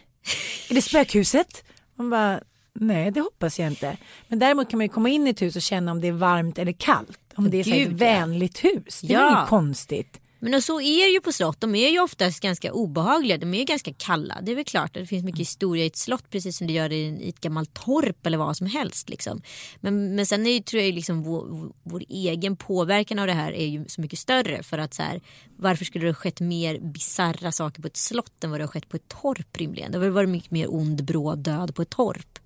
Är 0.69 0.75
det 0.75 0.81
spökhuset? 0.81 1.63
Man 1.95 2.09
bara, 2.09 2.39
nej 2.73 3.11
det 3.11 3.21
hoppas 3.21 3.59
jag 3.59 3.67
inte. 3.67 3.97
Men 4.27 4.39
däremot 4.39 4.69
kan 4.69 4.77
man 4.77 4.85
ju 4.85 4.89
komma 4.89 5.09
in 5.09 5.27
i 5.27 5.29
ett 5.29 5.41
hus 5.41 5.55
och 5.55 5.61
känna 5.61 5.91
om 5.91 6.01
det 6.01 6.07
är 6.07 6.11
varmt 6.11 6.59
eller 6.59 6.71
kallt. 6.71 7.19
Om 7.35 7.49
det 7.49 7.57
är 7.57 7.61
ett 7.61 7.67
Gud, 7.67 7.91
ja. 7.91 7.95
vänligt 7.97 8.63
hus. 8.63 9.01
Det 9.01 9.13
är 9.13 9.19
ja. 9.19 9.37
inget 9.37 9.49
konstigt. 9.49 10.21
Men 10.39 10.53
och 10.53 10.63
så 10.63 10.81
är 10.81 11.05
det 11.05 11.11
ju 11.11 11.21
på 11.21 11.31
slott. 11.31 11.61
De 11.61 11.75
är 11.75 11.89
ju 11.89 11.99
oftast 11.99 12.39
ganska 12.39 12.73
obehagliga. 12.73 13.37
De 13.37 13.53
är 13.53 13.57
ju 13.57 13.63
ganska 13.63 13.93
kalla. 13.93 14.41
Det 14.41 14.51
är 14.51 14.55
väl 14.55 14.65
klart 14.65 14.85
att 14.85 15.03
det 15.03 15.05
finns 15.05 15.23
mycket 15.23 15.39
historia 15.39 15.83
i 15.83 15.87
ett 15.87 15.97
slott 15.97 16.29
precis 16.29 16.57
som 16.57 16.67
det 16.67 16.73
gör 16.73 16.91
i, 16.91 17.01
i 17.01 17.29
ett 17.29 17.39
gammalt 17.39 17.73
torp 17.73 18.25
eller 18.25 18.37
vad 18.37 18.57
som 18.57 18.67
helst. 18.67 19.09
Liksom. 19.09 19.41
Men, 19.79 20.15
men 20.15 20.25
sen 20.25 20.47
är 20.47 20.51
ju, 20.51 20.59
tror 20.59 20.83
jag 20.83 20.93
liksom 20.93 21.23
vår, 21.23 21.71
vår 21.83 22.03
egen 22.09 22.57
påverkan 22.57 23.19
av 23.19 23.27
det 23.27 23.33
här 23.33 23.51
är 23.51 23.65
ju 23.65 23.85
så 23.87 24.01
mycket 24.01 24.19
större. 24.19 24.63
För 24.63 24.77
att 24.77 24.93
så 24.93 25.03
här, 25.03 25.21
varför 25.57 25.85
skulle 25.85 26.05
det 26.05 26.11
ha 26.11 26.15
skett 26.15 26.39
mer 26.39 26.79
bizarra 26.79 27.51
saker 27.51 27.81
på 27.81 27.87
ett 27.87 27.97
slott 27.97 28.43
än 28.43 28.51
vad 28.51 28.59
det 28.59 28.63
har 28.63 28.71
skett 28.71 28.89
på 28.89 28.97
ett 28.97 29.07
torp 29.07 29.57
rimligen? 29.57 29.91
Det 29.91 29.97
har 29.97 30.03
väl 30.03 30.11
varit 30.11 30.29
mycket 30.29 30.51
mer 30.51 30.73
ond 30.73 31.03
bråd 31.03 31.39
död 31.39 31.75
på 31.75 31.81
ett 31.81 31.89
torp. 31.89 32.39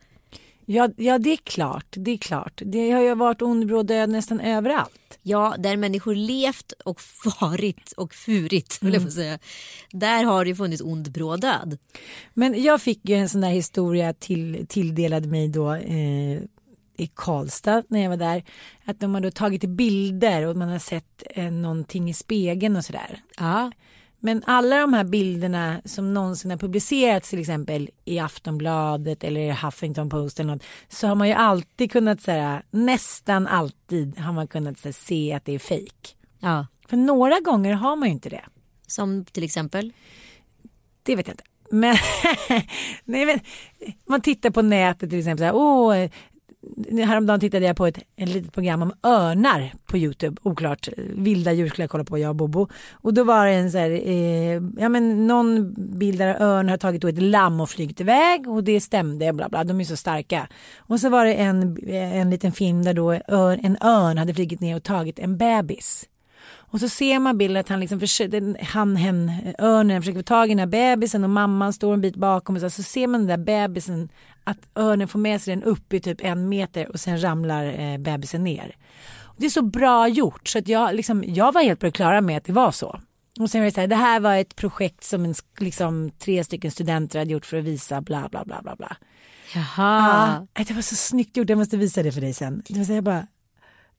Ja, 0.71 0.89
ja 0.97 1.19
det 1.19 1.31
är 1.31 1.37
klart. 1.37 1.85
Det 1.91 2.11
är 2.11 2.17
klart. 2.17 2.61
Det 2.65 2.91
har 2.91 3.01
ju 3.01 3.15
varit 3.15 3.41
ond 3.41 3.67
bråd 3.67 3.87
död 3.87 4.09
nästan 4.09 4.39
överallt. 4.39 5.19
Ja, 5.21 5.55
där 5.59 5.77
människor 5.77 6.15
levt 6.15 6.71
och 6.85 7.01
farit 7.01 7.91
och 7.97 8.13
furit, 8.13 8.79
mm. 8.81 8.93
jag 8.93 9.11
säga. 9.11 9.39
Där 9.91 10.23
har 10.23 10.45
det 10.45 10.55
funnits 10.55 10.81
ond 10.81 11.11
bråd 11.11 11.41
död. 11.41 11.77
Men 12.33 12.63
jag 12.63 12.81
fick 12.81 13.09
ju 13.09 13.15
en 13.15 13.29
sån 13.29 13.41
där 13.41 13.49
historia 13.49 14.13
till, 14.13 14.65
tilldelad 14.69 15.25
mig 15.25 15.47
då 15.47 15.73
eh, 15.73 16.39
i 16.97 17.07
Karlstad 17.15 17.83
när 17.87 18.01
jag 18.01 18.09
var 18.09 18.17
där. 18.17 18.43
Att 18.85 18.99
de 18.99 19.13
har 19.13 19.21
då 19.21 19.31
tagit 19.31 19.63
bilder 19.63 20.45
och 20.45 20.57
man 20.57 20.69
har 20.69 20.79
sett 20.79 21.23
eh, 21.29 21.51
någonting 21.51 22.09
i 22.09 22.13
spegeln 22.13 22.75
och 22.75 22.85
sådär. 22.85 23.21
Ja. 23.37 23.71
Men 24.23 24.43
alla 24.45 24.79
de 24.79 24.93
här 24.93 25.03
bilderna 25.03 25.81
som 25.85 26.13
någonsin 26.13 26.51
har 26.51 26.57
publicerats 26.57 27.29
till 27.29 27.39
exempel 27.39 27.89
i 28.05 28.19
Aftonbladet 28.19 29.23
eller 29.23 29.41
i 29.41 29.51
Huffington 29.51 30.09
Post 30.09 30.39
eller 30.39 30.53
något 30.53 30.63
så 30.87 31.07
har 31.07 31.15
man 31.15 31.27
ju 31.27 31.33
alltid 31.33 31.91
kunnat 31.91 32.21
säga 32.21 32.63
nästan 32.71 33.47
alltid 33.47 34.19
har 34.19 34.33
man 34.33 34.47
kunnat 34.47 34.79
så 34.79 34.87
här, 34.87 34.93
se 34.93 35.33
att 35.33 35.45
det 35.45 35.53
är 35.55 35.59
fejk. 35.59 36.15
ja. 36.39 36.67
För 36.89 36.97
några 36.97 37.39
gånger 37.39 37.73
har 37.73 37.95
man 37.95 38.07
ju 38.07 38.13
inte 38.13 38.29
det. 38.29 38.45
Som 38.87 39.25
till 39.25 39.43
exempel? 39.43 39.93
Det 41.03 41.15
vet 41.15 41.27
jag 41.27 41.33
inte. 41.33 41.43
Men, 41.71 41.95
nej, 43.05 43.25
men 43.25 43.39
man 44.07 44.21
tittar 44.21 44.49
på 44.49 44.61
nätet 44.61 45.09
till 45.09 45.19
exempel. 45.19 45.39
Så 45.39 45.45
här, 45.45 45.55
Åh, 45.55 46.09
häromdagen 47.05 47.39
tittade 47.39 47.65
jag 47.65 47.75
på 47.75 47.85
ett, 47.85 47.97
ett 48.15 48.29
litet 48.29 48.53
program 48.53 48.81
om 48.81 48.93
örnar 49.03 49.73
på 49.85 49.97
Youtube. 49.97 50.41
Oklart, 50.43 50.89
vilda 50.97 51.53
djur 51.53 51.67
skulle 51.67 51.83
jag 51.83 51.89
kolla 51.89 52.03
på, 52.03 52.17
jag 52.17 52.29
och 52.29 52.35
Bobo. 52.35 52.67
Och 52.91 53.13
då 53.13 53.23
var 53.23 53.45
det 53.45 53.51
en 53.51 53.71
så 53.71 53.77
här, 53.77 53.89
eh, 53.89 54.61
ja 54.77 54.89
men 54.89 55.27
någon 55.27 55.73
bild 55.99 56.17
där 56.17 56.41
örn 56.41 56.69
har 56.69 56.77
tagit 56.77 57.03
ett 57.03 57.21
lamm 57.21 57.61
och 57.61 57.69
flygit 57.69 58.01
iväg 58.01 58.49
och 58.49 58.63
det 58.63 58.81
stämde, 58.81 59.33
bla 59.33 59.49
bla, 59.49 59.63
de 59.63 59.79
är 59.79 59.83
så 59.83 59.95
starka. 59.95 60.47
Och 60.77 60.99
så 60.99 61.09
var 61.09 61.25
det 61.25 61.33
en, 61.33 61.77
en 61.89 62.29
liten 62.29 62.51
film 62.51 62.83
där 62.83 62.93
då 62.93 63.13
ör, 63.13 63.59
en 63.63 63.77
örn 63.81 64.17
hade 64.17 64.33
flugit 64.33 64.59
ner 64.59 64.75
och 64.75 64.83
tagit 64.83 65.19
en 65.19 65.37
bebis. 65.37 66.07
Och 66.71 66.79
så 66.79 66.89
ser 66.89 67.19
man 67.19 67.37
bilden 67.37 67.59
att 67.59 67.69
han 67.69 67.79
liksom 67.79 67.99
försöker, 67.99 68.63
han, 68.63 68.95
hen, 68.95 69.31
örnen 69.59 70.01
försöker 70.01 70.19
få 70.19 70.23
tag 70.23 70.47
i 70.47 70.49
den 70.49 70.59
här 70.59 70.65
bebisen 70.65 71.23
och 71.23 71.29
mamman 71.29 71.73
står 71.73 71.93
en 71.93 72.01
bit 72.01 72.15
bakom 72.15 72.55
och 72.55 72.61
så, 72.61 72.69
så 72.69 72.83
ser 72.83 73.07
man 73.07 73.27
den 73.27 73.27
där 73.27 73.45
bebisen 73.45 74.09
att 74.43 74.57
örnen 74.75 75.07
får 75.07 75.19
med 75.19 75.41
sig 75.41 75.55
den 75.55 75.63
upp 75.63 75.93
i 75.93 75.99
typ 75.99 76.21
en 76.21 76.49
meter 76.49 76.91
och 76.91 76.99
sen 76.99 77.23
ramlar 77.23 77.79
eh, 77.79 77.97
bebisen 77.97 78.43
ner. 78.43 78.75
Och 79.23 79.35
det 79.37 79.45
är 79.45 79.49
så 79.49 79.61
bra 79.61 80.07
gjort 80.07 80.47
så 80.47 80.59
att 80.59 80.67
jag, 80.67 80.95
liksom, 80.95 81.23
jag 81.27 81.51
var 81.51 81.61
helt 81.61 81.79
på 81.79 81.85
det 81.85 81.91
klara 81.91 82.21
med 82.21 82.37
att 82.37 82.45
det 82.45 82.53
var 82.53 82.71
så. 82.71 82.99
Och 83.39 83.49
sen 83.49 83.61
var 83.61 83.65
det 83.65 83.71
så 83.71 83.81
här, 83.81 83.87
det 83.87 83.95
här 83.95 84.19
var 84.19 84.35
ett 84.35 84.55
projekt 84.55 85.03
som 85.03 85.25
en, 85.25 85.35
liksom, 85.59 86.11
tre 86.19 86.43
stycken 86.43 86.71
studenter 86.71 87.19
hade 87.19 87.31
gjort 87.31 87.45
för 87.45 87.57
att 87.57 87.63
visa 87.63 88.01
bla 88.01 88.29
bla 88.29 88.45
bla 88.45 88.61
bla 88.61 88.75
bla. 88.75 88.97
Jaha. 89.55 90.47
Ja, 90.53 90.63
det 90.67 90.73
var 90.73 90.81
så 90.81 90.95
snyggt 90.95 91.37
gjort, 91.37 91.49
jag 91.49 91.57
måste 91.57 91.77
visa 91.77 92.03
det 92.03 92.11
för 92.11 92.21
dig 92.21 92.33
sen. 92.33 92.63
Det 92.67 92.77
var 92.77 92.85
så 92.85 92.93
jag 92.93 93.03
bara 93.03 93.27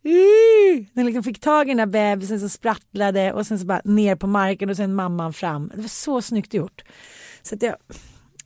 "Ih!" 0.05 0.87
Den 0.93 1.07
liksom 1.07 1.23
fick 1.23 1.41
tag 1.41 1.67
i 1.67 1.75
den 1.75 1.77
där 1.77 1.87
bebisen 1.87 2.41
som 2.41 2.49
sprattlade 2.49 3.33
och 3.33 3.47
sen 3.47 3.59
så 3.59 3.67
bara 3.67 3.81
ner 3.85 4.17
på 4.17 4.27
marken 4.27 4.71
och 4.71 4.77
sen 4.77 4.95
mamman 4.95 5.33
fram. 5.33 5.73
Det 5.75 5.81
var 5.81 5.89
så 5.89 6.23
snyggt 6.23 6.55
gjort. 6.55 6.83
Så 7.43 7.55
att 7.55 7.63
jag, 7.63 7.77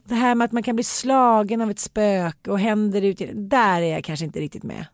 det 0.07 0.15
här 0.15 0.35
med 0.35 0.45
att 0.45 0.51
man 0.51 0.63
kan 0.63 0.75
bli 0.75 0.83
slagen 0.83 1.61
av 1.61 1.71
ett 1.71 1.79
spök 1.79 2.47
och 2.47 2.59
händer 2.59 3.01
ut, 3.01 3.21
där 3.33 3.81
är 3.81 3.91
jag 3.93 4.03
kanske 4.03 4.25
inte 4.25 4.39
riktigt 4.39 4.63
med. 4.63 4.85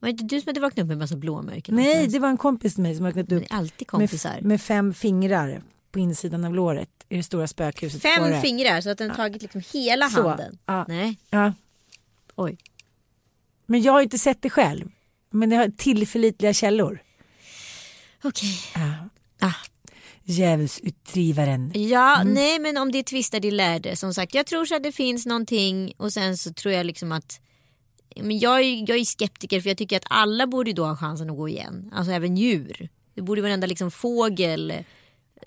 Var 0.00 0.06
det 0.06 0.10
inte 0.10 0.24
du 0.24 0.40
som 0.40 0.48
hade 0.48 0.60
vaknat 0.60 0.82
upp 0.82 0.86
med 0.88 0.94
en 0.94 0.98
massa 0.98 1.16
blåmärken? 1.16 1.74
Nej, 1.74 1.84
någonstans? 1.84 2.12
det 2.12 2.18
var 2.18 2.28
en 2.28 2.36
kompis 2.36 2.74
till 2.74 2.82
mig 2.82 2.94
som 2.94 3.04
vaknat 3.04 3.28
Det 3.28 3.36
upp 3.36 3.42
är 3.42 3.54
alltid 3.56 3.78
med, 3.80 3.86
kompisar. 3.86 4.38
med 4.40 4.60
fem 4.60 4.94
fingrar 4.94 5.62
på 5.92 5.98
insidan 5.98 6.44
av 6.44 6.54
låret 6.54 6.88
i 7.08 7.16
det 7.16 7.22
stora 7.22 7.46
spökhuset. 7.46 8.02
Fem 8.02 8.22
Före. 8.24 8.40
fingrar 8.40 8.80
så 8.80 8.90
att 8.90 8.98
den 8.98 9.14
tagit 9.14 9.42
liksom 9.42 9.62
hela 9.72 10.08
Så, 10.08 10.28
handen. 10.28 10.58
ja. 10.66 10.84
Nej, 10.88 11.18
Ja, 11.30 11.52
oj. 12.34 12.56
men 13.66 13.82
jag 13.82 13.92
har 13.92 14.00
inte 14.02 14.18
sett 14.18 14.42
det 14.42 14.50
själv. 14.50 14.90
Men 15.30 15.50
det 15.50 15.56
har 15.56 15.68
tillförlitliga 15.68 16.52
källor. 16.52 17.02
Okej. 18.24 18.58
Ja. 18.74 19.08
Ah. 19.48 19.52
Djävulsutdrivaren. 20.24 21.70
Ja, 21.74 22.20
Mm. 22.20 22.34
nej 22.34 22.58
men 22.58 22.76
om 22.76 22.92
det 22.92 22.98
är 22.98 23.02
tvistar 23.02 23.40
de 23.40 23.50
lärde. 23.50 23.96
Som 23.96 24.14
sagt, 24.14 24.34
jag 24.34 24.46
tror 24.46 24.64
så 24.64 24.74
att 24.76 24.82
det 24.82 24.92
finns 24.92 25.26
någonting 25.26 25.92
och 25.96 26.12
sen 26.12 26.36
så 26.36 26.52
tror 26.52 26.74
jag 26.74 26.86
liksom 26.86 27.12
att 27.12 27.40
men 28.16 28.38
jag, 28.38 28.60
är, 28.60 28.84
jag 28.90 28.98
är 28.98 29.04
skeptiker 29.04 29.60
för 29.60 29.68
jag 29.70 29.78
tycker 29.78 29.96
att 29.96 30.04
alla 30.10 30.46
borde 30.46 30.72
då 30.72 30.84
ha 30.84 30.96
chansen 30.96 31.30
att 31.30 31.36
gå 31.36 31.48
igen. 31.48 31.90
Alltså 31.94 32.12
även 32.12 32.36
djur. 32.36 32.88
Det 33.14 33.22
borde 33.22 33.42
varenda 33.42 33.66
liksom 33.66 33.90
fågel. 33.90 34.72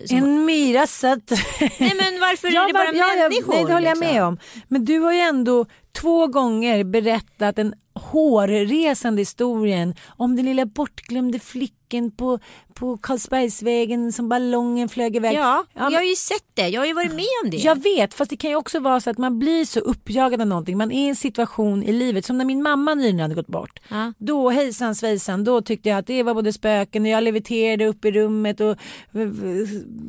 Som, 0.06 0.18
En 0.18 0.46
myra 0.46 0.88
satt. 0.88 1.30
nej 1.60 1.72
men 1.80 2.20
varför 2.20 2.48
Ja, 2.54 2.64
är 2.64 2.68
det 2.68 2.74
bara 2.74 2.94
ja, 2.94 3.14
ja, 3.18 3.30
människor? 3.30 3.54
Nej, 3.54 3.66
det 3.66 3.74
håller 3.74 3.88
jag 3.88 3.98
liksom? 3.98 4.14
med 4.16 4.24
om. 4.24 4.38
Men 4.68 4.86
du 4.86 5.00
har 5.00 5.14
ju 5.14 5.20
ändå 5.20 5.66
två 6.02 6.28
gånger 6.28 6.84
berättat 6.84 7.56
den 7.56 7.74
hårresande 7.94 9.22
historien 9.22 9.96
om 10.08 10.36
den 10.36 10.46
lilla 10.46 10.66
bortglömde 10.66 11.40
flicken 11.40 12.12
på, 12.12 12.40
på 12.74 12.98
Karlsbergsvägen 12.98 14.12
som 14.14 14.30
ballongen 14.30 14.90
flög 14.90 15.16
iväg. 15.16 15.36
Ja, 15.36 15.66
men- 15.74 15.92
jag 15.92 16.00
har 16.00 16.06
ju 16.06 16.16
sett 16.16 16.44
det. 16.54 16.68
Jag 16.68 16.82
har 16.82 16.86
ju 16.86 16.94
varit 16.94 17.12
med 17.16 17.26
om 17.44 17.50
det. 17.50 17.58
Jag 17.58 17.84
vet, 17.84 18.14
fast 18.14 18.30
det 18.30 18.38
kan 18.38 18.50
ju 18.50 18.56
också 18.56 18.80
vara 18.80 19.00
så 19.00 19.10
att 19.10 19.18
man 19.18 19.40
blir 19.40 19.66
så 19.66 19.80
uppjagad 19.80 20.42
av 20.42 20.48
någonting. 20.48 20.78
Man 20.78 20.92
är 20.92 21.06
i 21.06 21.10
en 21.10 21.16
situation 21.16 21.84
i 21.84 21.92
livet, 21.94 22.26
som 22.26 22.38
när 22.38 22.46
min 22.46 22.64
mamma 22.64 22.94
nyligen 22.94 23.20
hade 23.20 23.36
gått 23.36 23.48
bort. 23.48 23.80
Ja. 23.90 24.14
Då 24.18 24.50
hejsan 24.50 24.96
svejsan, 24.96 25.44
då 25.44 25.62
tyckte 25.62 25.90
jag 25.90 25.98
att 25.98 26.08
det 26.08 26.24
var 26.24 26.34
både 26.34 26.54
spöken 26.54 27.04
och 27.04 27.10
jag 27.10 27.24
leviterade 27.24 27.86
upp 27.88 28.06
i 28.06 28.12
rummet 28.12 28.60
och 28.60 28.78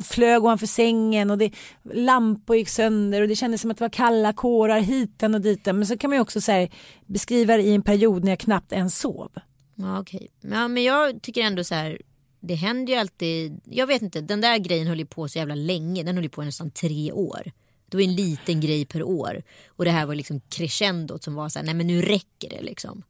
flög 0.05 0.43
ovanför 0.45 0.67
sängen 0.67 1.31
och 1.31 1.39
det, 1.39 1.51
lampor 1.95 2.57
gick 2.57 2.69
sönder 2.69 3.23
och 3.23 3.29
det 3.29 3.37
kändes 3.37 3.61
som 3.61 3.71
att 3.71 3.77
det 3.79 3.85
var 3.85 3.89
kalla 3.89 4.33
kårar 4.33 4.81
hitan 4.81 5.35
och 5.35 5.41
ditan. 5.41 5.78
Men 5.79 5.87
så 5.87 5.99
kan 5.99 6.11
man 6.11 6.17
ju 6.17 6.21
också 6.21 6.41
så 6.41 6.53
här, 6.53 6.71
beskriva 7.07 7.57
det 7.57 7.63
i 7.63 7.75
en 7.75 7.83
period 7.83 8.25
när 8.25 8.33
jag 8.33 8.39
knappt 8.39 8.73
ens 8.73 8.99
sov. 8.99 9.31
Ja, 9.75 10.01
okej. 10.01 10.29
Ja, 10.41 10.69
men 10.69 10.83
jag 10.83 11.23
tycker 11.23 11.43
ändå 11.43 11.65
så 11.65 11.75
här. 11.75 12.03
Det 12.41 12.55
händer 12.55 12.93
ju 12.93 12.99
alltid. 12.99 13.61
Jag 13.65 13.87
vet 13.87 14.03
inte. 14.03 14.21
Den 14.21 14.41
där 14.41 14.59
grejen 14.59 14.87
höll 14.87 14.99
ju 14.99 15.07
på 15.07 15.29
så 15.29 15.39
jävla 15.39 15.55
länge. 15.55 16.03
Den 16.03 16.15
höll 16.15 16.25
ju 16.25 16.31
på 16.31 16.43
i 16.43 16.47
nästan 16.47 16.71
tre 16.71 17.13
år. 17.13 17.53
Det 17.89 17.97
var 17.97 18.05
en 18.05 18.15
liten 18.15 18.61
grej 18.61 18.87
per 18.87 19.03
år. 19.03 19.43
Och 19.69 19.85
det 19.85 19.91
här 19.91 20.07
var 20.07 20.15
liksom 20.15 20.41
crescendot 20.49 21.23
som 21.23 21.35
var 21.35 21.49
så 21.49 21.59
här. 21.59 21.67
Nej 21.67 21.75
men 21.75 21.87
nu 21.87 22.03
räcker 22.03 22.51
det 22.51 22.63
liksom. 22.63 23.03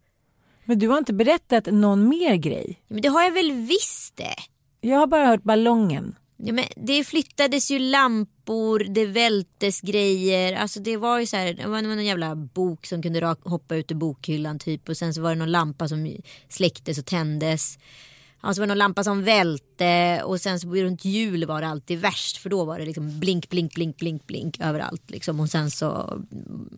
Men 0.64 0.78
du 0.78 0.88
har 0.88 0.99
inte 0.99 1.12
berättat 1.12 1.66
någon 1.66 2.09
mer 2.09 2.34
grej. 2.34 2.82
Men 2.88 3.03
det 3.03 3.09
har 3.09 3.22
jag 3.22 3.32
väl 3.32 3.53
visst 3.53 4.16
det. 4.16 4.34
Jag 4.80 4.99
har 4.99 5.07
bara 5.07 5.26
hört 5.26 5.43
ballongen. 5.43 6.14
Ja, 6.41 6.53
men 6.53 6.64
det 6.76 7.05
flyttades 7.05 7.70
ju 7.70 7.78
lampor, 7.78 8.78
det 8.89 9.07
vältes 9.07 9.80
grejer. 9.80 10.53
Alltså 10.57 10.80
det 10.80 10.97
var 10.97 11.18
ju 11.18 11.26
så 11.26 11.36
här, 11.36 11.53
det 11.53 11.66
var 11.68 11.82
någon 11.82 12.05
jävla 12.05 12.34
bok 12.36 12.86
som 12.86 13.03
kunde 13.03 13.20
rak- 13.20 13.49
hoppa 13.49 13.76
ut 13.76 13.91
ur 13.91 13.95
bokhyllan 13.97 14.59
typ. 14.59 14.89
Och 14.89 14.97
sen 14.97 15.14
så 15.14 15.20
var 15.22 15.30
det 15.30 15.36
någon 15.36 15.51
lampa 15.51 15.89
som 15.89 16.16
släcktes 16.49 16.99
och 16.99 17.07
tändes. 17.07 17.78
Ja, 18.43 18.55
så 18.55 18.61
var 18.61 18.66
det 18.66 18.70
någon 18.70 18.78
lampa 18.78 19.05
som 19.05 19.24
välte 19.24 20.22
och 20.24 20.41
sen 20.41 20.61
så 20.61 20.74
runt 20.74 21.05
jul 21.05 21.45
var 21.47 21.61
det 21.61 21.68
alltid 21.68 21.99
värst 21.99 22.36
för 22.36 22.51
då 22.51 22.64
var 22.64 22.78
det 22.78 22.84
liksom 22.86 23.20
blink, 23.20 23.49
blink, 23.49 23.74
blink, 23.74 23.97
blink, 23.97 24.26
blink 24.26 24.61
överallt 24.61 25.11
liksom 25.11 25.41
och 25.41 25.51
sen 25.51 25.70
så 25.70 26.22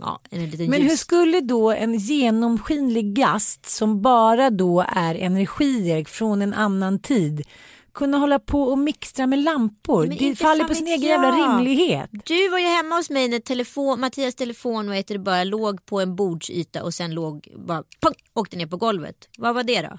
ja, 0.00 0.20
en 0.30 0.50
liten 0.50 0.70
Men 0.70 0.80
ljus. 0.82 0.92
hur 0.92 0.96
skulle 0.96 1.40
då 1.40 1.70
en 1.70 1.94
genomskinlig 1.98 3.14
gast 3.14 3.66
som 3.66 4.02
bara 4.02 4.50
då 4.50 4.84
är 4.88 5.14
energier 5.14 6.04
från 6.04 6.42
en 6.42 6.54
annan 6.54 6.98
tid 6.98 7.42
kunna 7.93 8.18
hålla 8.18 8.38
på 8.38 8.62
och 8.62 8.78
mixtra 8.78 9.26
med 9.26 9.38
lampor? 9.38 10.07
Men 10.07 10.16
det 10.16 10.36
faller 10.36 10.64
på 10.64 10.74
sin 10.74 10.86
egen 10.86 11.09
jävla 11.09 11.30
rimlighet. 11.30 12.11
Du 12.24 12.49
var 12.49 12.59
ju 12.59 12.66
hemma 12.66 12.97
hos 12.97 13.11
mig 13.11 13.28
när 13.28 13.38
telefon, 13.38 14.01
Mattias 14.01 14.34
telefon 14.34 14.86
vad 14.86 14.97
heter 14.97 15.18
bara 15.18 15.45
låg 15.45 15.86
på 15.86 16.01
en 16.01 16.16
bordsyta 16.16 16.82
och 16.82 16.95
sen 16.95 17.14
låg 17.14 17.49
bara 17.57 17.82
pang, 18.01 18.14
åkte 18.34 18.57
ner 18.57 18.66
på 18.66 18.76
golvet. 18.76 19.28
Vad 19.38 19.55
var 19.55 19.62
det 19.62 19.82
då? 19.82 19.99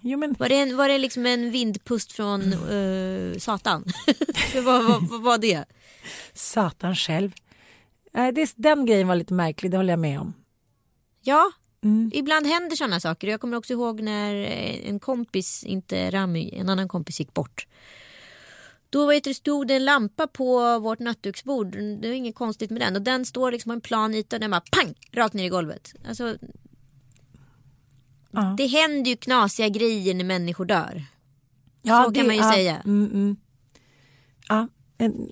Jo, 0.00 0.18
men, 0.18 0.34
Var 0.38 0.48
det, 0.48 0.54
en, 0.54 0.76
var 0.76 0.88
det 0.88 0.98
liksom 0.98 1.26
en 1.26 1.50
vindpust 1.50 2.12
från 2.12 2.52
eh, 2.52 3.38
Satan? 3.38 3.84
vad, 4.54 4.84
vad, 4.84 5.08
vad 5.08 5.22
var 5.22 5.38
det? 5.38 5.64
satan 6.32 6.96
själv. 6.96 7.32
Nej, 8.12 8.32
det, 8.32 8.52
den 8.56 8.86
grejen 8.86 9.08
var 9.08 9.16
lite 9.16 9.34
märklig, 9.34 9.70
det 9.70 9.76
håller 9.76 9.92
jag 9.92 10.00
med 10.00 10.20
om. 10.20 10.34
Ja, 11.22 11.50
Mm. 11.86 12.10
ibland 12.14 12.46
händer 12.46 12.76
sådana 12.76 13.00
saker. 13.00 13.28
Jag 13.28 13.40
kommer 13.40 13.56
också 13.56 13.72
ihåg 13.72 14.00
när 14.00 14.34
eh, 14.34 14.88
en 14.88 15.00
kompis, 15.00 15.64
inte 15.64 16.10
Rami, 16.10 16.54
en 16.56 16.68
annan 16.68 16.88
kompis 16.88 17.20
gick 17.20 17.34
bort. 17.34 17.66
Då 18.90 19.06
vet 19.06 19.24
du, 19.24 19.34
stod 19.34 19.68
det 19.68 19.74
en 19.74 19.84
lampa 19.84 20.26
på 20.26 20.78
vårt 20.78 20.98
nattduksbord. 20.98 21.76
Det 22.00 22.08
var 22.08 22.14
inget 22.14 22.34
konstigt 22.34 22.70
med 22.70 22.80
den. 22.80 22.96
Och 22.96 23.02
den 23.02 23.24
står 23.24 23.52
liksom 23.52 23.70
på 23.70 23.72
en 23.72 23.80
plan 23.80 24.14
yta 24.14 24.36
och 24.36 24.40
den 24.40 24.50
bara 24.50 24.62
pang! 24.70 24.94
Rakt 25.12 25.34
ner 25.34 25.44
i 25.44 25.48
golvet. 25.48 25.94
Alltså, 26.08 26.36
Ja. 28.36 28.54
Det 28.56 28.66
händer 28.66 29.10
ju 29.10 29.16
knasiga 29.16 29.68
grejer 29.68 30.14
när 30.14 30.24
människor 30.24 30.64
dör. 30.64 31.04
Ja, 31.82 32.04
Så 32.04 32.12
kan 32.12 32.26
man 32.26 32.36
ju 32.36 32.42
ja, 32.42 32.52
säga. 32.52 32.76
Mm, 32.84 33.10
mm. 33.12 33.36
Ja, 34.48 34.68
en, 34.98 35.30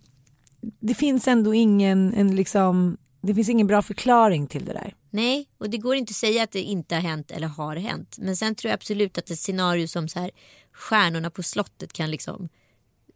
det 0.61 0.95
finns 0.95 1.29
ändå 1.29 1.55
ingen, 1.55 2.15
en 2.15 2.37
liksom, 2.37 2.97
det 3.27 3.35
finns 3.35 3.49
ingen 3.49 3.67
bra 3.67 3.83
förklaring 3.83 4.47
till 4.47 4.65
det 4.65 4.73
där. 4.73 4.95
Nej, 5.11 5.49
och 5.59 5.71
det 5.71 5.79
går 5.79 5.97
inte 5.97 6.11
att 6.11 6.17
säga 6.17 6.43
att 6.43 6.51
det 6.51 6.61
inte 6.63 6.95
har 6.95 7.03
hänt 7.03 7.31
eller 7.31 7.47
har 7.49 7.77
hänt. 7.77 8.17
Men 8.19 8.37
sen 8.37 8.55
tror 8.55 8.69
jag 8.71 8.75
absolut 8.75 9.19
att 9.19 9.31
ett 9.31 9.39
scenario 9.39 9.89
som 9.89 10.09
så 10.09 10.21
här 10.21 10.31
stjärnorna 10.73 11.31
på 11.31 11.43
slottet 11.43 11.93
kan 11.93 12.11
liksom 12.11 12.49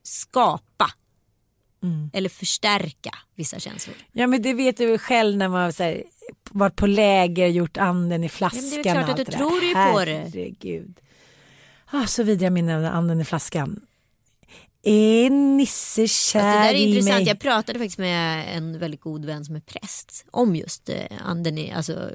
skapa 0.03 0.91
Mm. 1.83 2.11
eller 2.13 2.29
förstärka 2.29 3.11
vissa 3.35 3.59
känslor. 3.59 3.97
Ja 4.13 4.27
men 4.27 4.43
det 4.43 4.55
vet 4.55 4.77
du 4.77 4.99
själv 4.99 5.37
när 5.37 5.49
man 5.49 5.63
har 5.63 5.71
så 5.71 5.83
här, 5.83 6.03
varit 6.51 6.77
på 6.77 6.87
läger, 6.87 7.47
gjort 7.47 7.77
anden 7.77 8.25
i 8.25 8.29
flaskan. 8.29 8.63
Ja, 8.65 8.71
men 8.75 8.83
det 8.83 8.89
är 8.91 9.05
klart 9.05 9.21
att 9.21 9.27
du 9.27 9.33
tror 9.33 9.63
ju 9.63 9.75
på 9.75 10.05
det. 10.05 10.19
Herregud. 10.19 11.01
Ah, 11.91 12.07
så 12.07 12.23
vidriga 12.23 12.51
minnen 12.51 12.85
av 12.85 12.95
anden 12.95 13.21
i 13.21 13.25
flaskan. 13.25 13.81
Är 14.83 15.31
Nisse 15.31 16.09
kär 16.09 16.41
Fast 16.41 16.53
det 16.57 16.69
där 16.69 16.75
är 16.75 16.87
intressant. 16.87 17.27
Jag 17.27 17.41
pratade 17.41 17.79
faktiskt 17.79 17.99
med 17.99 18.57
en 18.57 18.79
väldigt 18.79 19.01
god 19.01 19.25
vän 19.25 19.45
som 19.45 19.57
är 19.57 19.61
präst 19.61 20.25
om 20.31 20.57
just 20.57 20.89
eh, 20.89 20.97
anden 21.25 21.59
i, 21.59 21.73
alltså 21.73 22.11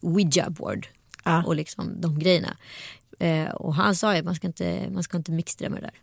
Ouija 0.00 0.50
board 0.50 0.86
Ja. 1.24 1.42
och 1.46 1.54
liksom 1.54 2.00
de 2.00 2.18
grejerna. 2.18 2.56
Eh, 3.18 3.48
och 3.50 3.74
han 3.74 3.96
sa 3.96 4.12
ju 4.12 4.18
att 4.18 4.24
man 4.24 4.34
ska 4.34 4.46
inte, 4.46 4.90
man 4.90 5.02
ska 5.02 5.16
inte 5.16 5.32
mixtra 5.32 5.68
med 5.68 5.78
det 5.82 5.86
där. 5.86 5.94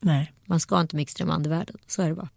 Nej. 0.00 0.32
Man 0.44 0.60
ska 0.60 0.80
inte 0.80 0.96
mixtra 0.96 1.26
med 1.26 1.34
andevärlden. 1.34 1.76
Så 1.86 2.02
är 2.02 2.08
det 2.08 2.14
bara. 2.14 2.28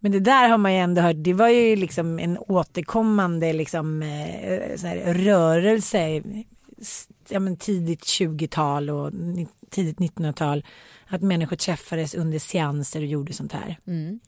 Men 0.00 0.12
det 0.12 0.20
där 0.20 0.48
har 0.48 0.58
man 0.58 0.72
ju 0.72 0.78
ändå 0.78 1.00
hört, 1.00 1.16
det 1.18 1.32
var 1.32 1.48
ju 1.48 1.76
liksom 1.76 2.18
en 2.18 2.38
återkommande 2.38 3.52
liksom, 3.52 4.02
eh, 4.02 5.12
rörelse 5.14 6.22
ja, 7.28 7.40
men 7.40 7.56
tidigt 7.56 8.02
20-tal 8.02 8.90
och 8.90 9.12
tidigt 9.70 9.98
1900-tal. 9.98 10.64
Att 11.14 11.22
människor 11.22 11.56
träffades 11.56 12.14
under 12.14 12.38
seanser 12.38 13.00
och 13.00 13.06
gjorde 13.06 13.32
sånt 13.32 13.52
här. 13.52 13.78
Mm. 13.86 14.20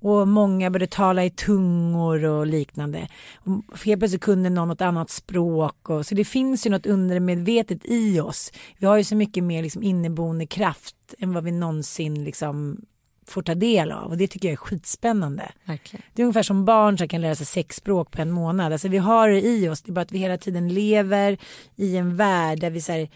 Och 0.00 0.28
många 0.28 0.70
började 0.70 0.86
tala 0.86 1.24
i 1.24 1.30
tungor 1.30 2.24
och 2.24 2.46
liknande. 2.46 3.08
Och 3.34 3.84
helt 3.84 4.00
plötsligt 4.00 4.22
kunde 4.22 4.50
någon 4.50 4.68
något 4.68 4.80
annat 4.80 5.10
språk. 5.10 5.90
Och, 5.90 6.06
så 6.06 6.14
det 6.14 6.24
finns 6.24 6.66
ju 6.66 6.70
något 6.70 6.86
undermedvetet 6.86 7.80
i 7.84 8.20
oss. 8.20 8.52
Vi 8.78 8.86
har 8.86 8.96
ju 8.96 9.04
så 9.04 9.16
mycket 9.16 9.44
mer 9.44 9.62
liksom 9.62 9.82
inneboende 9.82 10.46
kraft 10.46 11.14
än 11.18 11.32
vad 11.32 11.44
vi 11.44 11.52
någonsin 11.52 12.24
liksom 12.24 12.80
får 13.26 13.42
ta 13.42 13.54
del 13.54 13.92
av. 13.92 14.10
Och 14.10 14.16
det 14.16 14.28
tycker 14.28 14.48
jag 14.48 14.52
är 14.52 14.56
skitspännande. 14.56 15.52
Verkligen. 15.64 16.02
Det 16.14 16.22
är 16.22 16.24
ungefär 16.24 16.42
som 16.42 16.64
barn 16.64 16.98
som 16.98 17.08
kan 17.08 17.20
lära 17.20 17.34
sig 17.34 17.46
sex 17.46 17.76
språk 17.76 18.10
på 18.10 18.22
en 18.22 18.30
månad. 18.30 18.72
Alltså 18.72 18.88
vi 18.88 18.98
har 18.98 19.28
det 19.28 19.40
i 19.40 19.68
oss. 19.68 19.82
Det 19.82 19.90
är 19.90 19.94
bara 19.94 20.00
att 20.00 20.12
vi 20.12 20.18
hela 20.18 20.38
tiden 20.38 20.68
lever 20.68 21.38
i 21.76 21.96
en 21.96 22.16
värld 22.16 22.60
där 22.60 22.70
vi 22.70 22.80
så 22.80 22.92
här, 22.92 23.08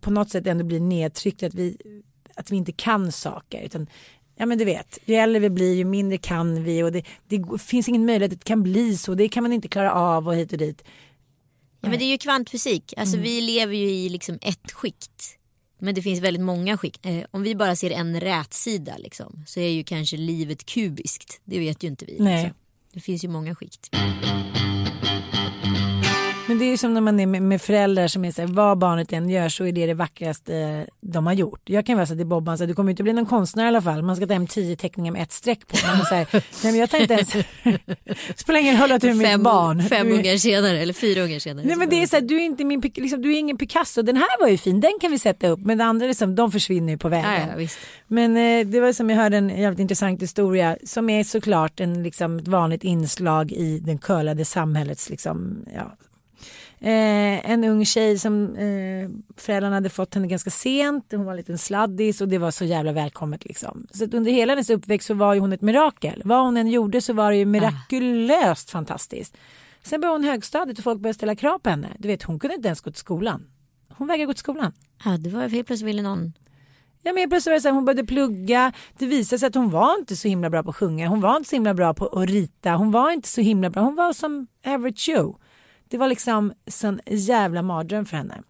på 0.00 0.10
något 0.10 0.30
sätt 0.30 0.46
ändå 0.46 0.64
blir 0.64 0.80
nedtryckta. 0.80 1.46
Att 1.46 1.54
vi, 1.54 1.76
att 2.40 2.50
vi 2.50 2.56
inte 2.56 2.72
kan 2.72 3.12
saker. 3.12 3.62
Utan, 3.62 3.86
ja 4.36 4.46
men 4.46 4.58
du 4.58 4.64
vet, 4.64 4.98
ju 5.04 5.14
äldre 5.14 5.40
vi 5.40 5.50
blir 5.50 5.74
ju 5.74 5.84
mindre 5.84 6.18
kan 6.18 6.64
vi. 6.64 6.82
Och 6.82 6.92
det, 6.92 7.02
det 7.28 7.42
finns 7.58 7.88
ingen 7.88 8.06
möjlighet 8.06 8.32
att 8.32 8.38
det 8.40 8.44
kan 8.44 8.62
bli 8.62 8.96
så. 8.96 9.14
Det 9.14 9.28
kan 9.28 9.42
man 9.42 9.52
inte 9.52 9.68
klara 9.68 9.92
av 9.92 10.28
och 10.28 10.34
hit 10.34 10.52
och 10.52 10.58
dit. 10.58 10.82
Ja, 11.80 11.88
men 11.88 11.98
det 11.98 12.04
är 12.04 12.10
ju 12.10 12.18
kvantfysik. 12.18 12.94
Alltså, 12.96 13.16
Mm. 13.16 13.24
Vi 13.24 13.40
lever 13.40 13.74
ju 13.74 13.90
i 13.90 14.08
liksom 14.08 14.38
ett 14.42 14.72
skikt. 14.72 15.36
Men 15.82 15.94
det 15.94 16.02
finns 16.02 16.20
väldigt 16.20 16.42
många 16.42 16.78
skikt. 16.78 17.06
Eh, 17.06 17.24
om 17.30 17.42
vi 17.42 17.54
bara 17.54 17.76
ser 17.76 17.90
en 17.90 18.20
rätsida 18.20 18.96
liksom, 18.98 19.44
så 19.46 19.60
är 19.60 19.68
ju 19.68 19.84
kanske 19.84 20.16
livet 20.16 20.66
kubiskt. 20.66 21.40
Det 21.44 21.58
vet 21.58 21.82
ju 21.84 21.88
inte 21.88 22.04
vi. 22.04 22.16
Nej. 22.18 22.42
Liksom. 22.42 22.58
Det 22.92 23.00
finns 23.00 23.24
ju 23.24 23.28
många 23.28 23.54
skikt. 23.54 23.90
Men 26.50 26.58
det 26.58 26.64
är 26.64 26.70
ju 26.70 26.76
som 26.76 26.94
när 26.94 27.00
man 27.00 27.20
är 27.20 27.26
med, 27.26 27.42
med 27.42 27.62
föräldrar 27.62 28.08
som 28.08 28.24
är 28.24 28.32
så 28.32 28.42
här, 28.42 28.48
vad 28.48 28.78
barnet 28.78 29.12
än 29.12 29.30
gör 29.30 29.48
så 29.48 29.66
är 29.66 29.72
det 29.72 29.86
det 29.86 29.94
vackraste 29.94 30.86
de 31.00 31.26
har 31.26 31.32
gjort. 31.32 31.60
Jag 31.64 31.86
kan 31.86 31.96
vara 31.96 32.06
så 32.06 32.16
till 32.16 32.26
Bobban, 32.26 32.58
så 32.58 32.64
här, 32.64 32.68
du 32.68 32.74
kommer 32.74 32.90
inte 32.90 33.02
bli 33.02 33.12
någon 33.12 33.26
konstnär 33.26 33.64
i 33.64 33.68
alla 33.68 33.82
fall. 33.82 34.02
Man 34.02 34.16
ska 34.16 34.26
ta 34.26 34.32
hem 34.32 34.46
tio 34.46 34.76
teckningar 34.76 35.12
med 35.12 35.22
ett 35.22 35.32
streck 35.32 35.66
på. 35.66 35.76
Man 35.86 36.06
så 36.06 36.14
här, 36.14 36.26
nej 36.32 36.42
men 36.62 36.76
jag 36.76 36.90
tar 36.90 36.98
inte 36.98 37.14
ens, 37.14 37.30
spelar 38.40 38.60
ingen 38.60 38.80
roll 38.80 38.92
att 38.92 39.00
du 39.00 39.08
är 39.08 39.14
mitt 39.14 39.40
barn. 39.40 39.82
fem 39.82 40.06
du, 40.06 40.12
ungar 40.12 40.36
senare, 40.36 40.78
eller 40.78 40.92
fyra 40.92 41.22
ungar 41.22 41.38
senare. 41.38 41.66
Nej 41.66 41.76
men 41.76 41.88
det 41.88 42.02
är 42.02 42.06
så 42.06 42.16
här, 42.16 42.22
du 42.22 42.36
är 42.36 42.44
inte 42.44 42.64
min, 42.64 42.80
liksom, 42.80 43.22
du 43.22 43.34
är 43.34 43.38
ingen 43.38 43.58
Picasso. 43.58 44.02
Den 44.02 44.16
här 44.16 44.40
var 44.40 44.48
ju 44.48 44.58
fin, 44.58 44.80
den 44.80 44.92
kan 45.00 45.10
vi 45.10 45.18
sätta 45.18 45.48
upp. 45.48 45.60
Men 45.60 45.78
det 45.78 45.84
andra 45.84 46.06
liksom, 46.06 46.34
de 46.34 46.52
försvinner 46.52 46.92
ju 46.92 46.98
på 46.98 47.08
vägen. 47.08 47.48
ja, 47.56 47.62
ja. 47.62 47.68
Men 48.06 48.36
eh, 48.36 48.66
det 48.66 48.80
var 48.80 48.92
som 48.92 49.10
jag 49.10 49.16
hörde 49.16 49.36
en 49.36 49.48
jävligt 49.48 49.80
intressant 49.80 50.22
historia 50.22 50.76
som 50.84 51.10
är 51.10 51.24
såklart 51.24 51.80
en, 51.80 52.02
liksom, 52.02 52.38
ett 52.38 52.48
vanligt 52.48 52.84
inslag 52.84 53.52
i 53.52 53.78
den 53.78 53.98
curlade 53.98 54.44
samhällets 54.44 55.10
liksom, 55.10 55.64
ja. 55.74 55.96
Eh, 56.82 57.50
en 57.50 57.64
ung 57.64 57.84
tjej 57.84 58.18
som 58.18 58.56
eh, 58.56 59.10
föräldrarna 59.36 59.76
hade 59.76 59.88
fått 59.88 60.14
henne 60.14 60.26
ganska 60.26 60.50
sent. 60.50 61.04
Hon 61.10 61.24
var 61.24 61.32
en 61.32 61.36
liten 61.36 61.58
sladdis 61.58 62.20
och 62.20 62.28
det 62.28 62.38
var 62.38 62.50
så 62.50 62.64
jävla 62.64 62.92
välkommet 62.92 63.44
liksom. 63.44 63.86
Så 63.90 64.04
under 64.04 64.32
hela 64.32 64.52
hennes 64.52 64.70
uppväxt 64.70 65.06
så 65.06 65.14
var 65.14 65.34
ju 65.34 65.40
hon 65.40 65.52
ett 65.52 65.60
mirakel. 65.60 66.22
Vad 66.24 66.44
hon 66.44 66.56
än 66.56 66.68
gjorde 66.68 67.00
så 67.00 67.12
var 67.12 67.30
det 67.30 67.36
ju 67.36 67.44
mirakulöst 67.44 68.70
fantastiskt. 68.70 69.36
Sen 69.82 70.00
började 70.00 70.18
hon 70.18 70.24
högstadiet 70.24 70.78
och 70.78 70.84
folk 70.84 71.00
började 71.00 71.14
ställa 71.14 71.34
krav 71.34 71.58
på 71.58 71.70
henne. 71.70 71.88
Du 71.98 72.08
vet 72.08 72.22
hon 72.22 72.38
kunde 72.38 72.54
inte 72.54 72.68
ens 72.68 72.80
gå 72.80 72.90
till 72.90 73.00
skolan. 73.00 73.46
Hon 73.88 74.06
vägrade 74.06 74.26
gå 74.26 74.32
till 74.32 74.40
skolan. 74.40 74.72
Ja, 75.04 75.10
det 75.10 75.30
var 75.30 75.48
helt 75.48 75.66
plötsligt 75.66 75.88
ville 75.88 76.02
någon. 76.02 76.32
Ja, 77.02 77.12
men 77.12 77.28
plötsligt 77.28 77.50
var 77.50 77.54
det 77.54 77.60
så 77.60 77.68
här, 77.68 77.74
hon 77.74 77.84
började 77.84 78.04
plugga. 78.04 78.72
Det 78.98 79.06
visade 79.06 79.38
sig 79.38 79.46
att 79.46 79.54
hon 79.54 79.70
var 79.70 79.98
inte 79.98 80.16
så 80.16 80.28
himla 80.28 80.50
bra 80.50 80.62
på 80.62 80.70
att 80.70 80.76
sjunga. 80.76 81.08
Hon 81.08 81.20
var 81.20 81.36
inte 81.36 81.48
så 81.48 81.56
himla 81.56 81.74
bra 81.74 81.94
på 81.94 82.06
att 82.06 82.28
rita. 82.28 82.70
Hon 82.70 82.90
var 82.90 83.10
inte 83.10 83.28
så 83.28 83.40
himla 83.40 83.70
bra. 83.70 83.82
Hon 83.82 83.94
var 83.94 84.12
som 84.12 84.46
average 84.66 85.08
Joe. 85.08 85.38
Det 85.90 85.98
var 85.98 86.08
liksom 86.08 86.52
sån 86.66 87.00
jävla 87.06 87.62
mardröm 87.62 88.06
för 88.06 88.16
henne. 88.16 88.42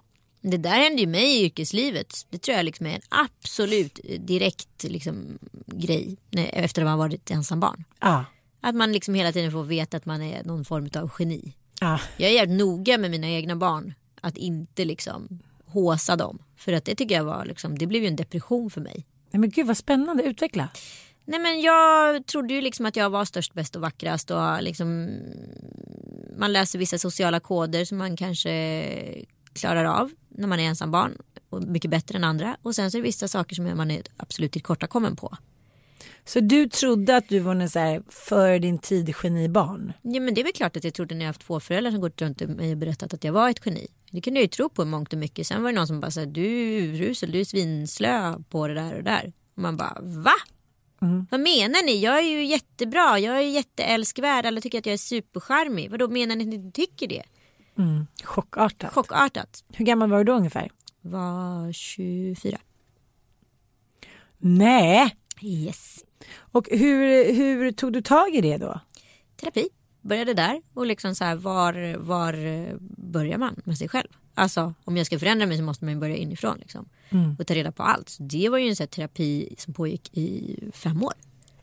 Det 0.43 0.57
där 0.57 0.71
hände 0.85 1.01
ju 1.03 1.07
mig 1.07 1.37
i 1.41 1.45
yrkeslivet. 1.45 2.27
Det 2.31 2.39
tror 2.39 2.57
jag 2.57 2.65
liksom 2.65 2.87
är 2.87 2.95
en 2.95 3.01
absolut 3.09 4.01
direkt 4.19 4.83
liksom, 4.85 5.39
grej 5.67 6.17
efter 6.37 6.83
att 6.83 6.87
man 6.89 6.99
varit 6.99 7.31
ensam 7.31 7.61
barn. 7.61 7.85
Ja, 8.01 8.25
Att 8.61 8.75
man 8.75 8.93
liksom 8.93 9.15
hela 9.15 9.33
tiden 9.33 9.53
får 9.53 9.65
veta 9.65 9.97
att 9.97 10.07
man 10.07 10.23
är 10.23 10.45
någon 10.45 10.65
form 10.65 10.89
av 10.95 11.11
geni. 11.19 11.53
ja. 11.81 12.01
Jag 12.17 12.31
är 12.31 12.35
jävligt 12.35 12.59
noga 12.59 12.99
med 12.99 13.11
mina 13.11 13.29
egna 13.29 13.57
barn. 13.57 13.95
Att 14.21 14.37
inte 14.37 14.85
liksom 14.85 15.39
håsa 15.67 16.17
dem. 16.17 16.39
För 16.57 16.73
att 16.73 16.85
det 16.85 16.95
tycker 16.95 17.15
jag 17.15 17.25
var 17.25 17.45
liksom, 17.45 17.79
det 17.79 17.87
blev 17.87 18.03
ju 18.03 18.09
en 18.09 18.17
depression 18.17 18.71
för 18.71 18.81
mig. 18.81 19.07
Nej, 19.31 19.41
men 19.41 19.51
gud 19.51 19.67
vad 19.67 19.77
spännande, 19.77 20.23
utveckla. 20.23 20.69
Nej 21.31 21.41
men 21.41 21.61
jag 21.61 22.27
trodde 22.27 22.55
ju 22.55 22.61
liksom 22.61 22.87
att 22.87 22.97
jag 22.97 23.11
var 23.11 23.25
störst, 23.25 23.55
bäst 23.55 23.77
och 23.77 23.83
vackrast 23.83 24.31
och 24.31 24.63
liksom 24.63 25.19
man 26.37 26.53
läser 26.53 26.79
vissa 26.79 26.99
sociala 26.99 27.41
koder 27.41 27.85
som 27.85 27.99
man 27.99 28.17
kanske 28.17 29.25
klarar 29.53 29.85
av 29.85 30.11
när 30.29 30.49
man 30.49 30.61
är 30.61 30.65
ensam 30.65 30.91
barn 30.91 31.19
och 31.51 31.63
mycket 31.63 31.91
bättre 31.91 32.17
än 32.17 32.25
andra 32.25 32.57
och 32.63 32.75
sen 32.75 32.91
så 32.91 32.97
är 32.97 33.01
det 33.01 33.07
vissa 33.07 33.29
saker 33.29 33.55
som 33.55 33.77
man 33.77 33.91
är 33.91 34.03
absolut 34.17 34.53
tillkortakommen 34.53 35.17
på. 35.17 35.37
Så 36.25 36.41
du 36.41 36.69
trodde 36.69 37.17
att 37.17 37.29
du 37.29 37.39
var 37.39 37.55
en 37.55 37.71
så 37.71 37.79
här 37.79 38.03
för 38.09 38.59
din 38.59 38.79
tid 38.79 39.15
genibarn? 39.17 39.93
Ja 40.03 40.21
men 40.21 40.35
det 40.35 40.41
är 40.41 40.45
väl 40.45 40.53
klart 40.53 40.77
att 40.77 40.85
jag 40.85 40.95
trodde 40.95 41.15
när 41.15 41.25
jag 41.25 41.29
haft 41.29 41.41
två 41.41 41.61
föräldrar 41.61 41.91
som 41.91 42.01
gått 42.01 42.21
runt 42.21 42.41
mig 42.41 42.73
och 42.73 42.79
berättat 42.79 43.15
att 43.15 43.25
jag 43.25 43.33
var 43.33 43.51
ett 43.51 43.67
geni. 43.67 43.87
Det 44.11 44.21
kunde 44.21 44.41
jag 44.41 44.45
ju 44.45 44.49
tro 44.49 44.69
på 44.69 44.83
i 44.83 44.87
mångt 44.87 45.13
och 45.13 45.19
mycket. 45.19 45.47
Sen 45.47 45.63
var 45.63 45.73
det 45.73 45.77
någon 45.77 45.87
som 45.87 46.01
bara 46.01 46.11
sa 46.11 46.25
du 46.25 46.45
är 46.45 46.83
urusel, 46.83 47.33
du 47.33 47.41
är 47.41 47.45
svinslö 47.45 48.35
på 48.49 48.69
det 48.69 48.75
där 48.75 48.97
och 48.97 49.05
där. 49.05 49.33
Och 49.55 49.63
man 49.63 49.77
bara 49.77 49.99
va? 50.01 50.35
Vad 51.31 51.41
menar 51.41 51.87
ni? 51.87 52.01
Jag 52.01 52.19
är 52.19 52.23
ju 52.23 52.45
jättebra, 52.45 53.19
jag 53.19 53.37
är 53.37 53.41
jätteälskvärd, 53.41 54.47
alla 54.47 54.61
tycker 54.61 54.79
att 54.79 54.87
jag 54.87 54.93
är 54.93 54.99
supercharmig. 54.99 55.91
Vadå 55.91 56.09
menar 56.09 56.37
ni 56.37 56.43
att 56.43 56.65
ni 56.65 56.73
tycker 56.73 57.09
det? 57.09 57.23
Mm. 57.79 58.07
Chockartat. 58.25 58.93
Chockartat. 58.95 59.65
Hur 59.73 59.85
gammal 59.85 60.11
var 60.11 60.19
du 60.19 60.25
då 60.25 60.33
ungefär? 60.33 60.71
Var 61.01 61.73
24. 61.73 62.59
Nej. 64.39 65.17
Yes. 65.41 66.05
Och 66.37 66.69
hur, 66.71 67.33
hur 67.35 67.73
tog 67.73 67.93
du 67.93 68.03
tag 68.03 68.35
i 68.35 68.41
det 68.41 68.57
då? 68.57 68.81
Terapi. 69.37 69.69
Började 70.01 70.35
där 70.35 70.63
och 70.75 70.87
liksom 70.87 71.15
så 71.15 71.25
här 71.25 71.37
var, 71.37 71.97
var 71.97 72.35
börjar 73.11 73.39
man 73.39 73.63
med 73.65 73.79
sig 73.79 73.89
själv? 73.89 74.09
Alltså 74.41 74.75
om 74.85 74.97
jag 74.97 75.07
ska 75.07 75.19
förändra 75.19 75.47
mig 75.47 75.57
så 75.57 75.63
måste 75.63 75.85
man 75.85 76.01
börja 76.01 76.17
inifrån 76.17 76.59
liksom. 76.59 76.89
Mm. 77.11 77.37
Och 77.39 77.47
ta 77.47 77.55
reda 77.55 77.73
på 77.73 77.83
allt. 77.83 78.09
Så 78.09 78.23
det 78.23 78.49
var 78.49 78.59
ju 78.59 78.69
en 78.69 78.77
sån 78.77 78.85
här 78.85 78.89
terapi 78.89 79.55
som 79.59 79.75
pågick 79.75 80.11
i 80.13 80.57
fem 80.73 81.03
år. 81.03 81.13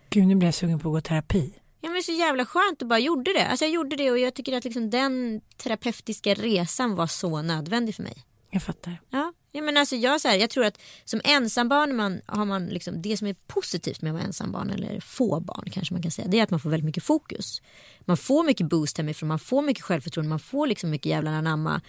Gud, 0.10 0.28
nu 0.28 0.36
blir 0.36 0.48
jag 0.48 0.56
sugen 0.56 0.80
på 0.80 0.90
att 0.90 0.94
gå 0.94 1.02
terapi. 1.02 1.54
Ja 1.82 1.90
men 1.90 2.04
så 2.04 2.12
jävla 2.12 2.46
skönt 2.46 2.82
och 2.82 2.88
bara 2.88 3.00
gjorde 3.00 3.34
det. 3.34 3.48
Alltså 3.48 3.66
jag 3.66 3.72
gjorde 3.72 3.96
det 3.96 4.12
och 4.12 4.20
jag 4.20 4.34
tycker 4.34 4.58
att 4.58 4.64
liksom 4.64 4.90
den 4.90 5.42
terapeutiska 5.58 6.34
resan 6.34 6.96
var 6.96 7.08
så 7.08 7.42
nödvändig 7.42 7.96
för 7.96 8.04
mig. 8.04 8.24
Jag 8.52 8.64
fattar. 8.64 9.02
Ja, 9.10 9.34
ja 9.52 9.62
men 9.62 9.78
alltså 9.78 9.96
jag, 9.96 10.22
så 10.22 10.28
här, 10.28 10.36
jag 10.36 10.50
tror 10.50 10.66
att 10.66 10.82
som 11.06 11.22
ensambarn 11.24 11.96
man, 11.96 12.22
har 12.26 12.46
man 12.46 12.66
liksom, 12.66 13.02
det 13.02 13.18
som 13.18 13.28
är 13.28 13.36
positivt 13.48 14.02
med 14.02 14.10
att 14.10 14.14
vara 14.14 14.24
ensambarn 14.24 14.70
eller 14.70 15.00
få 15.00 15.40
barn 15.40 15.70
kanske 15.72 15.94
man 15.94 16.02
kan 16.04 16.12
säga. 16.12 16.28
Det 16.28 16.40
är 16.40 16.44
att 16.44 16.50
man 16.50 16.60
får 16.60 16.70
väldigt 16.70 16.86
mycket 16.86 17.04
fokus. 17.04 17.62
Man 18.06 18.18
får 18.18 18.44
mycket 18.44 18.70
boost 18.70 18.98
hemifrån, 18.98 19.28
man 19.28 19.40
får 19.40 19.62
mycket 19.62 19.84
självförtroende, 19.84 20.30
man 20.30 20.40
får 20.40 20.68
liksom 20.68 20.90
mycket 20.90 21.10
jävla 21.10 21.32
anamma. 21.32 21.82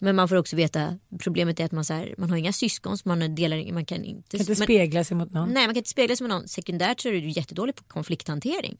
Men 0.00 0.16
man 0.16 0.28
får 0.28 0.36
också 0.36 0.56
veta, 0.56 0.98
problemet 1.18 1.60
är 1.60 1.64
att 1.64 1.72
man, 1.72 1.84
så 1.84 1.94
här, 1.94 2.14
man 2.18 2.30
har 2.30 2.36
inga 2.36 2.52
syskon 2.52 2.98
så 2.98 3.08
man, 3.08 3.34
delar, 3.34 3.72
man 3.72 3.84
kan 3.84 4.04
inte... 4.04 4.38
Kan 4.38 4.40
inte 4.40 4.56
spegla 4.56 5.04
sig 5.04 5.16
mot 5.16 5.32
någon. 5.32 5.48
Nej 5.48 5.66
man 5.66 5.74
kan 5.74 5.76
inte 5.76 5.90
spegla 5.90 6.16
sig 6.16 6.24
mot 6.24 6.30
någon. 6.30 6.48
Sekundärt 6.48 7.00
så 7.00 7.08
är 7.08 7.12
du 7.12 7.30
jättedålig 7.30 7.74
på 7.74 7.82
konflikthantering. 7.82 8.76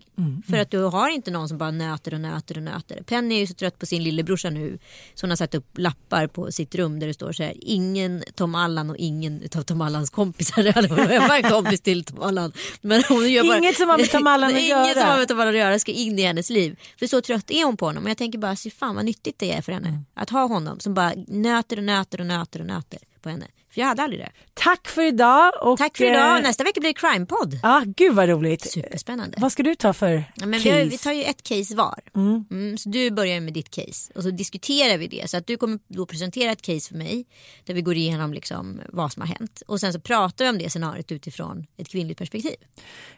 För 0.48 0.56
att 0.56 0.70
du 0.70 0.78
har 0.78 1.10
inte 1.10 1.30
någon 1.30 1.48
som 1.48 1.58
bara 1.58 1.70
nöter 1.70 2.14
och 2.14 2.20
nöter 2.20 2.56
och 2.56 2.62
nöter. 2.62 3.02
Penny 3.02 3.34
är 3.34 3.38
ju 3.38 3.46
så 3.46 3.54
trött 3.54 3.78
på 3.78 3.86
sin 3.86 4.04
lillebrorsa 4.04 4.50
nu. 4.50 4.78
Så 5.14 5.26
hon 5.26 5.30
har 5.30 5.36
satt 5.36 5.54
upp 5.54 5.78
lappar 5.78 6.26
på 6.26 6.52
sitt 6.52 6.74
rum 6.74 7.00
där 7.00 7.06
det 7.06 7.14
står 7.14 7.32
så 7.32 7.42
här. 7.42 7.54
Ingen 7.60 8.22
Tom 8.34 8.54
Allan 8.54 8.90
och 8.90 8.96
ingen 8.96 9.42
av 9.56 9.62
Tom 9.62 9.80
Allans 9.80 10.10
kompisar. 10.10 10.62
Jag 11.12 11.28
var 11.28 11.36
en 11.36 11.50
kompis 11.50 11.80
till 11.80 12.04
Tom 12.04 12.22
Allan. 12.22 12.52
Men 12.80 13.02
hon 13.08 13.30
gör 13.30 13.44
bara, 13.44 13.58
Inget 13.58 13.76
som 13.76 13.88
har 13.88 13.98
med 13.98 14.10
Tom 14.10 14.26
Allan 14.26 14.50
att 14.50 14.56
Inget 14.58 14.68
göra. 14.68 14.94
som 14.94 15.02
har 15.02 15.18
med 15.18 15.28
Tom 15.28 15.40
Allan 15.40 15.54
att 15.54 15.60
göra 15.60 15.78
ska 15.78 15.92
in 15.92 16.18
i 16.18 16.22
hennes 16.22 16.50
liv. 16.50 16.78
För 16.98 17.06
så 17.06 17.20
trött 17.20 17.50
är 17.50 17.64
hon 17.64 17.76
på 17.76 17.86
honom. 17.86 18.04
Och 18.04 18.10
jag 18.10 18.18
tänker 18.18 18.38
bara, 18.38 18.56
fan 18.56 18.94
vad 18.94 19.04
nyttigt 19.04 19.38
det 19.38 19.52
är 19.52 19.62
för 19.62 19.72
henne. 19.72 19.88
Mm. 19.88 20.04
Att 20.14 20.30
ha 20.30 20.46
honom 20.46 20.80
som 20.80 20.94
bara 20.94 21.09
nöter 21.16 21.76
och 21.76 21.84
nöter 21.84 22.20
och 22.20 22.26
nöter 22.26 22.60
och 22.60 22.66
nöter 22.66 22.98
på 23.20 23.28
henne. 23.28 23.46
För 23.70 23.80
jag 23.80 23.88
hade 23.88 24.02
aldrig 24.02 24.20
det. 24.20 24.30
Tack 24.54 24.88
för 24.88 25.02
idag. 25.02 25.52
Och, 25.62 25.78
Tack 25.78 25.96
för 25.96 26.04
idag. 26.04 26.36
eh, 26.36 26.42
Nästa 26.42 26.64
vecka 26.64 26.80
blir 26.80 26.90
det 26.94 26.98
crime-podd. 27.00 27.58
Ja, 27.62 27.82
gud 27.86 28.14
vad 28.14 28.28
roligt. 28.28 28.70
Superspännande. 28.72 29.36
Vad 29.40 29.52
ska 29.52 29.62
du 29.62 29.74
ta 29.74 29.92
för 29.92 30.24
Ja, 30.36 30.46
men 30.46 30.50
vi, 30.60 30.64
case? 30.64 30.78
har, 30.78 30.84
vi 30.84 30.98
tar 30.98 31.12
ju 31.12 31.22
ett 31.22 31.42
case 31.42 31.74
var. 31.76 32.00
Mm, 32.16 32.78
så 32.78 32.88
du 32.88 33.10
börjar 33.10 33.40
med 33.40 33.52
ditt 33.52 33.70
case 33.70 34.12
och 34.14 34.22
så 34.22 34.30
diskuterar 34.30 34.98
vi 34.98 35.06
det. 35.06 35.30
Så 35.30 35.36
att 35.36 35.46
du 35.46 35.56
kommer 35.56 35.78
då 35.88 36.06
presentera 36.06 36.52
ett 36.52 36.62
case 36.62 36.88
för 36.88 36.96
mig 36.96 37.24
där 37.64 37.74
vi 37.74 37.82
går 37.82 37.96
igenom 37.96 38.32
liksom 38.32 38.80
vad 38.88 39.12
som 39.12 39.20
har 39.22 39.28
hänt. 39.28 39.62
Och 39.66 39.80
sen 39.80 39.92
så 39.92 40.00
pratar 40.00 40.44
vi 40.44 40.50
om 40.50 40.58
det 40.58 40.70
scenariot 40.70 41.12
utifrån 41.12 41.66
ett 41.76 41.88
kvinnligt 41.88 42.18
perspektiv. 42.18 42.54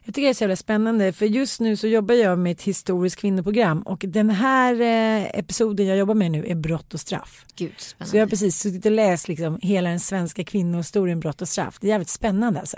Jag 0.05 0.15
tycker 0.15 0.23
det 0.27 0.31
är 0.31 0.35
så 0.35 0.45
jävla 0.45 0.57
spännande 0.57 1.13
för 1.13 1.27
just 1.27 1.61
nu 1.61 1.77
så 1.77 1.87
jobbar 1.87 2.15
jag 2.15 2.39
med 2.39 2.53
ett 2.53 2.63
historiskt 2.63 3.17
kvinnoprogram 3.17 3.83
och 3.83 4.05
den 4.09 4.31
här 4.31 4.81
eh, 4.81 5.39
episoden 5.39 5.87
jag 5.87 5.97
jobbar 5.99 6.15
med 6.15 6.31
nu 6.31 6.45
är 6.47 6.55
brott 6.55 6.95
och 6.95 7.01
straff. 7.01 7.45
Gud, 7.57 7.73
Så 7.77 7.85
spännande. 7.91 8.19
jag 8.19 8.25
har 8.27 8.31
precis 8.31 8.59
suttit 8.59 8.87
och 8.87 8.93
läst 8.93 9.29
liksom 9.29 9.59
hela 9.63 9.91
den 9.91 10.01
svenska 10.01 10.42
kvinnohistorien 10.45 11.21
brott 11.21 11.43
och 11.43 11.49
straff. 11.49 11.79
Det 11.81 11.87
är 11.87 11.89
jävligt 11.89 12.09
spännande 12.09 12.61
alltså. 12.61 12.77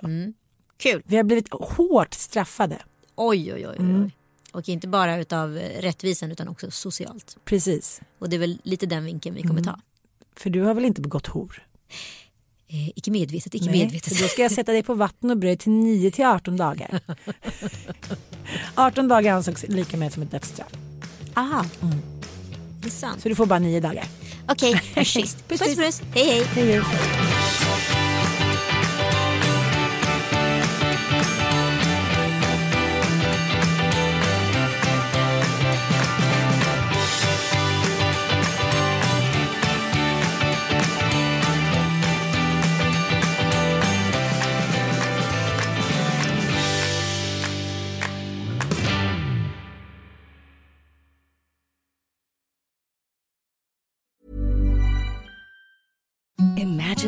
Kul. 0.76 1.02
Vi 1.06 1.16
har 1.16 1.24
blivit 1.24 1.48
hårt 1.52 2.14
straffade. 2.14 2.78
Oj, 3.16 3.52
oj, 3.54 3.66
oj. 3.66 3.66
oj. 3.68 3.76
Mm. 3.78 4.10
Och 4.52 4.68
inte 4.68 4.88
bara 4.88 5.16
utav 5.16 5.56
eh, 5.58 5.80
rättvisan 5.82 6.30
utan 6.32 6.48
också 6.48 6.70
socialt. 6.70 7.36
Precis. 7.44 8.00
Och 8.18 8.28
det 8.28 8.36
är 8.36 8.40
väl 8.40 8.58
lite 8.62 8.86
den 8.86 9.04
vinkeln 9.04 9.34
vi 9.34 9.42
kommer 9.42 9.60
Mm. 9.60 9.64
ta. 9.64 9.80
För 10.36 10.50
du 10.50 10.62
har 10.62 10.74
väl 10.74 10.84
inte 10.84 11.00
begått 11.00 11.26
hor? 11.26 11.62
Eh, 12.68 12.88
icke 12.88 13.10
medvetet, 13.10 13.54
icke 13.54 13.64
Nej, 13.70 13.80
medvetet. 13.84 14.18
då 14.20 14.28
ska 14.28 14.42
jag 14.42 14.52
sätta 14.52 14.72
dig 14.72 14.82
på 14.82 14.94
vatten 14.94 15.30
och 15.30 15.36
bröd 15.36 15.58
till 15.58 15.72
9 15.72 16.10
till 16.10 16.24
18 16.24 16.56
dagar. 16.56 17.00
18 18.74 19.08
dagar 19.08 19.34
ansågs 19.34 19.64
lika 19.68 19.96
med 19.96 20.12
som 20.12 20.22
ett 20.22 20.30
dödsstraff. 20.30 20.72
Aha. 21.36 21.64
Det 22.80 22.88
är 22.88 22.90
sant. 22.90 23.22
Så 23.22 23.28
du 23.28 23.34
får 23.34 23.46
bara 23.46 23.58
9 23.58 23.80
dagar. 23.80 24.04
Okej, 24.48 24.74
okay, 24.92 25.04
schysst. 25.04 25.44
Puss, 25.48 25.60
Puss, 25.60 25.76
puss. 25.76 26.00
Hej, 26.14 26.26
hej. 26.26 26.42
Hej, 26.54 26.66
hej. 26.66 27.93